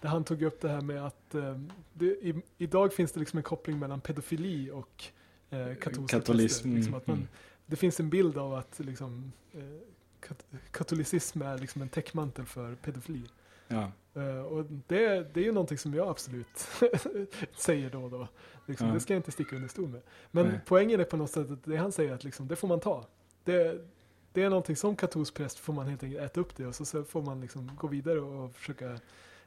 Där 0.00 0.08
han 0.08 0.24
tog 0.24 0.42
upp 0.42 0.60
det 0.60 0.68
här 0.68 0.80
med 0.80 1.06
att 1.06 1.34
eh, 1.34 1.60
det, 1.92 2.06
i, 2.06 2.42
idag 2.58 2.92
finns 2.92 3.12
det 3.12 3.20
liksom 3.20 3.36
en 3.36 3.42
koppling 3.42 3.78
mellan 3.78 4.00
pedofili 4.00 4.70
och 4.70 5.04
eh, 5.50 5.74
katolska 5.74 6.18
Katolism, 6.18 6.62
präster. 6.62 6.68
Liksom 6.68 6.94
att 6.94 7.06
man, 7.06 7.16
mm. 7.16 7.28
Det 7.66 7.76
finns 7.76 8.00
en 8.00 8.10
bild 8.10 8.38
av 8.38 8.54
att 8.54 8.80
liksom, 8.84 9.32
eh, 9.54 9.60
kat, 10.20 10.44
katolicism 10.70 11.42
är 11.42 11.58
liksom 11.58 11.82
en 11.82 11.88
täckmantel 11.88 12.46
för 12.46 12.74
pedofili. 12.74 13.28
Ja. 13.68 13.92
Eh, 14.14 14.38
och 14.38 14.64
det, 14.86 15.34
det 15.34 15.40
är 15.40 15.44
ju 15.44 15.52
någonting 15.52 15.78
som 15.78 15.94
jag 15.94 16.08
absolut 16.08 16.68
säger 17.56 17.90
då 17.90 18.02
och 18.02 18.10
då. 18.10 18.28
Liksom, 18.66 18.86
Ja. 18.88 18.94
Det 18.94 19.00
ska 19.00 19.12
jag 19.12 19.18
inte 19.18 19.32
sticka 19.32 19.56
under 19.56 19.68
stol 19.68 19.88
med. 19.88 20.02
Men 20.30 20.46
Nej. 20.46 20.60
poängen 20.66 21.00
är 21.00 21.04
på 21.04 21.16
något 21.16 21.30
sätt 21.30 21.50
att 21.50 21.64
det 21.64 21.76
han 21.76 21.92
säger 21.92 22.12
att 22.14 22.24
liksom, 22.24 22.48
det 22.48 22.56
får 22.56 22.68
man 22.68 22.80
ta. 22.80 23.06
Det, 23.44 23.80
det 24.32 24.42
är 24.42 24.50
någonting 24.50 24.76
som 24.76 24.96
katolsk 24.96 25.34
präst 25.34 25.58
får 25.58 25.72
man 25.72 25.86
helt 25.86 26.02
enkelt 26.02 26.22
äta 26.22 26.40
upp 26.40 26.56
det 26.56 26.66
och 26.66 26.74
så, 26.74 26.84
så 26.84 27.04
får 27.04 27.22
man 27.22 27.40
liksom 27.40 27.70
gå 27.78 27.86
vidare 27.86 28.20
och 28.20 28.54
försöka 28.54 28.98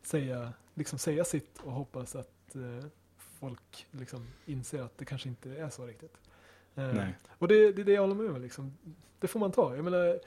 säga, 0.01 0.53
liksom 0.73 0.99
säga 0.99 1.23
sitt 1.23 1.59
och 1.63 1.71
hoppas 1.71 2.15
att 2.15 2.55
eh, 2.55 2.85
folk 3.17 3.87
liksom 3.91 4.27
inser 4.45 4.81
att 4.81 4.97
det 4.97 5.05
kanske 5.05 5.29
inte 5.29 5.51
är 5.51 5.69
så 5.69 5.85
riktigt. 5.85 6.17
Nej. 6.73 7.17
och 7.29 7.47
det, 7.47 7.71
det 7.71 7.81
är 7.81 7.85
det 7.85 7.91
jag 7.91 8.01
håller 8.01 8.15
med 8.15 8.31
om. 8.31 8.41
Liksom. 8.41 8.77
Det 9.19 9.27
får 9.27 9.39
man 9.39 9.51
ta. 9.51 9.75
Jag, 9.75 9.83
menar, 9.83 10.19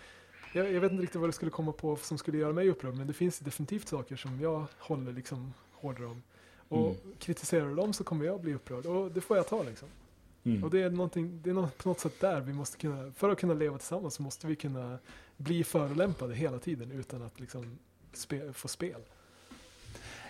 jag, 0.53 0.73
jag 0.73 0.81
vet 0.81 0.91
inte 0.93 1.03
riktigt 1.03 1.21
vad 1.21 1.29
det 1.29 1.33
skulle 1.33 1.51
komma 1.51 1.73
på 1.73 1.97
som 1.97 2.19
skulle 2.19 2.39
göra 2.39 2.53
mig 2.53 2.69
upprörd. 2.69 2.95
Men 2.95 3.07
det 3.07 3.13
finns 3.13 3.39
definitivt 3.39 3.89
saker 3.89 4.17
som 4.17 4.41
jag 4.41 4.65
håller 4.79 5.13
liksom 5.13 5.55
hårdare 5.73 6.07
om. 6.07 6.23
Och 6.69 6.87
Mm. 6.87 6.97
kritiserar 7.19 7.69
du 7.69 7.75
dem 7.75 7.93
så 7.93 8.05
kommer 8.05 8.25
jag 8.25 8.41
bli 8.41 8.55
upprörd. 8.55 8.87
Och 8.87 9.11
det 9.13 9.21
får 9.21 9.37
jag 9.37 9.49
ta 9.49 9.63
liksom. 9.63 9.89
Mm. 10.45 10.65
Och 10.65 10.71
det 10.71 10.83
är, 10.83 10.91
någonting, 10.91 11.41
det 11.43 11.51
är 11.51 11.55
nå- 11.55 11.69
på 11.83 11.89
något 11.89 12.01
sätt 12.01 12.21
där 12.21 12.41
vi 12.41 12.53
måste 12.53 12.79
kunna, 12.79 13.13
för 13.17 13.31
att 13.31 13.39
kunna 13.41 13.55
leva 13.55 13.79
tillsammans 13.79 14.15
så 14.15 14.23
måste 14.23 14.47
vi 14.47 14.57
kunna 14.57 14.99
bli 15.37 15.65
förolämpade 15.65 16.35
hela 16.35 16.59
tiden 16.59 16.91
utan 16.93 17.23
att 17.23 17.41
liksom 17.41 17.79
spe, 18.13 18.53
få 18.53 18.69
spel. 18.69 19.01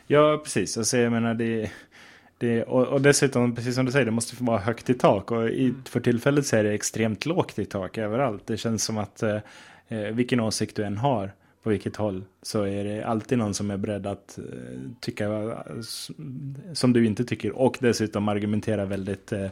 Ja, 0.07 0.41
precis. 0.45 0.79
Alltså, 0.79 0.97
jag 0.97 1.13
menar, 1.13 1.35
det, 1.35 1.71
det, 2.39 2.63
och, 2.63 2.87
och 2.87 3.01
dessutom, 3.01 3.55
precis 3.55 3.75
som 3.75 3.87
du 3.87 3.93
säger, 3.93 4.05
det 4.05 4.11
måste 4.11 4.45
vara 4.45 4.59
högt 4.59 4.91
i 4.91 4.95
tak. 4.95 5.31
Och 5.31 5.49
i, 5.49 5.65
Mm. 5.65 5.83
för 5.85 6.01
tillfället 6.01 6.47
så 6.47 6.57
är 6.57 6.65
det 6.65 6.73
extremt 6.73 7.27
lågt 7.27 7.59
i 7.59 7.65
tak 7.65 7.99
överallt. 7.99 8.47
Det 8.47 8.57
känns 8.57 8.85
som 8.85 8.99
att 8.99 9.23
eh, 9.23 9.39
vilken 10.13 10.41
åsikt 10.41 10.77
du 10.77 10.85
än 10.85 10.97
har, 10.97 11.33
på 11.63 11.71
vilket 11.71 11.97
håll, 11.97 12.25
så 12.43 12.63
är 12.63 12.85
det 12.85 13.05
alltid 13.05 13.39
någon 13.39 13.55
som 13.55 13.71
är 13.71 13.77
beredd 13.77 14.07
att 14.07 14.39
eh, 14.39 14.45
tycka 15.01 15.25
eh, 15.25 15.81
som 16.73 16.93
du 16.93 17.07
inte 17.07 17.25
tycker. 17.25 17.53
Och 17.53 17.77
dessutom 17.81 18.29
argumentera 18.29 18.85
väldigt, 18.85 19.33
eh, 19.33 19.51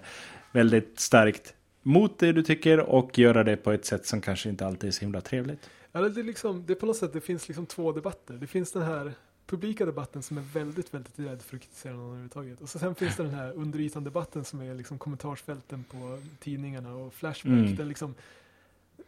väldigt 0.52 1.00
starkt 1.00 1.54
mot 1.82 2.18
det 2.18 2.32
du 2.32 2.42
tycker 2.42 2.80
och 2.80 3.18
göra 3.18 3.44
det 3.44 3.56
på 3.56 3.72
ett 3.72 3.84
sätt 3.84 4.06
som 4.06 4.20
kanske 4.20 4.48
inte 4.48 4.66
alltid 4.66 4.88
är 4.88 4.92
så 4.92 5.00
himla 5.00 5.20
trevligt. 5.20 5.70
Eller 5.92 6.08
det, 6.08 6.20
är 6.20 6.24
liksom, 6.24 6.64
det 6.66 6.72
är 6.72 6.74
på 6.74 6.86
något 6.86 6.96
sätt, 6.96 7.12
det 7.12 7.20
finns 7.20 7.48
liksom 7.48 7.66
två 7.66 7.92
debatter. 7.92 8.34
Det 8.34 8.46
finns 8.46 8.72
den 8.72 8.82
här 8.82 9.12
publika 9.46 9.86
debatten 9.86 10.22
som 10.22 10.38
är 10.38 10.42
väldigt, 10.42 10.94
väldigt 10.94 11.18
rädd 11.18 11.42
för 11.42 11.56
att 11.56 11.62
kritisera 11.62 11.92
någon 11.92 12.06
överhuvudtaget. 12.06 12.60
Och 12.60 12.68
så 12.68 12.78
sen 12.78 12.94
finns 12.94 13.16
det 13.16 13.22
den 13.22 13.34
här 13.34 13.52
underytan 13.52 14.04
debatten 14.04 14.44
som 14.44 14.60
är 14.60 14.74
liksom 14.74 14.98
kommentarsfälten 14.98 15.84
på 15.84 16.18
tidningarna 16.40 16.94
och 16.94 17.14
Flashback. 17.14 17.52
Mm. 17.52 17.76
Där 17.76 17.84
liksom 17.84 18.14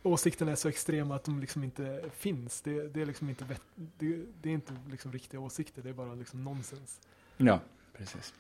åsikterna 0.03 0.53
är 0.53 0.57
så 0.57 0.69
extrema 0.69 1.15
att 1.15 1.25
de 1.25 1.41
liksom 1.41 1.65
inte 1.65 2.03
finns. 2.13 2.61
Det, 2.61 2.95
det 2.95 3.03
är 3.03 3.07
liksom 3.07 3.29
inte, 3.29 3.45
det, 3.75 4.17
det 4.43 4.49
är 4.49 4.53
inte 4.55 4.73
liksom 4.91 5.13
riktiga 5.13 5.41
åsikter, 5.41 5.83
det 5.83 5.89
är 5.89 5.93
bara 5.95 6.15
liksom 6.15 6.45
nonsens. 6.45 7.01
Ja, 7.37 7.61
precis. 7.97 8.35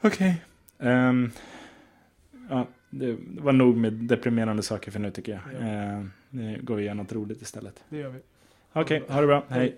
Okej. 0.00 0.44
Ehm, 0.78 1.30
ja, 2.50 2.66
det 2.90 3.16
var 3.20 3.52
nog 3.52 3.76
med 3.76 3.92
deprimerande 3.92 4.62
saker 4.62 4.90
för 4.90 4.98
nu 4.98 5.10
tycker 5.10 5.32
jag. 5.32 5.40
Ja. 5.52 5.58
Ehm, 5.58 6.12
nu 6.30 6.60
går 6.62 6.76
vi 6.76 6.82
igenom 6.82 6.96
något 7.04 7.12
roligt 7.12 7.42
istället. 7.42 7.84
Det 7.88 7.96
gör 7.96 8.08
vi. 8.10 8.20
Okej, 8.72 9.04
ha 9.08 9.20
det 9.20 9.26
bra. 9.26 9.44
Hej. 9.48 9.76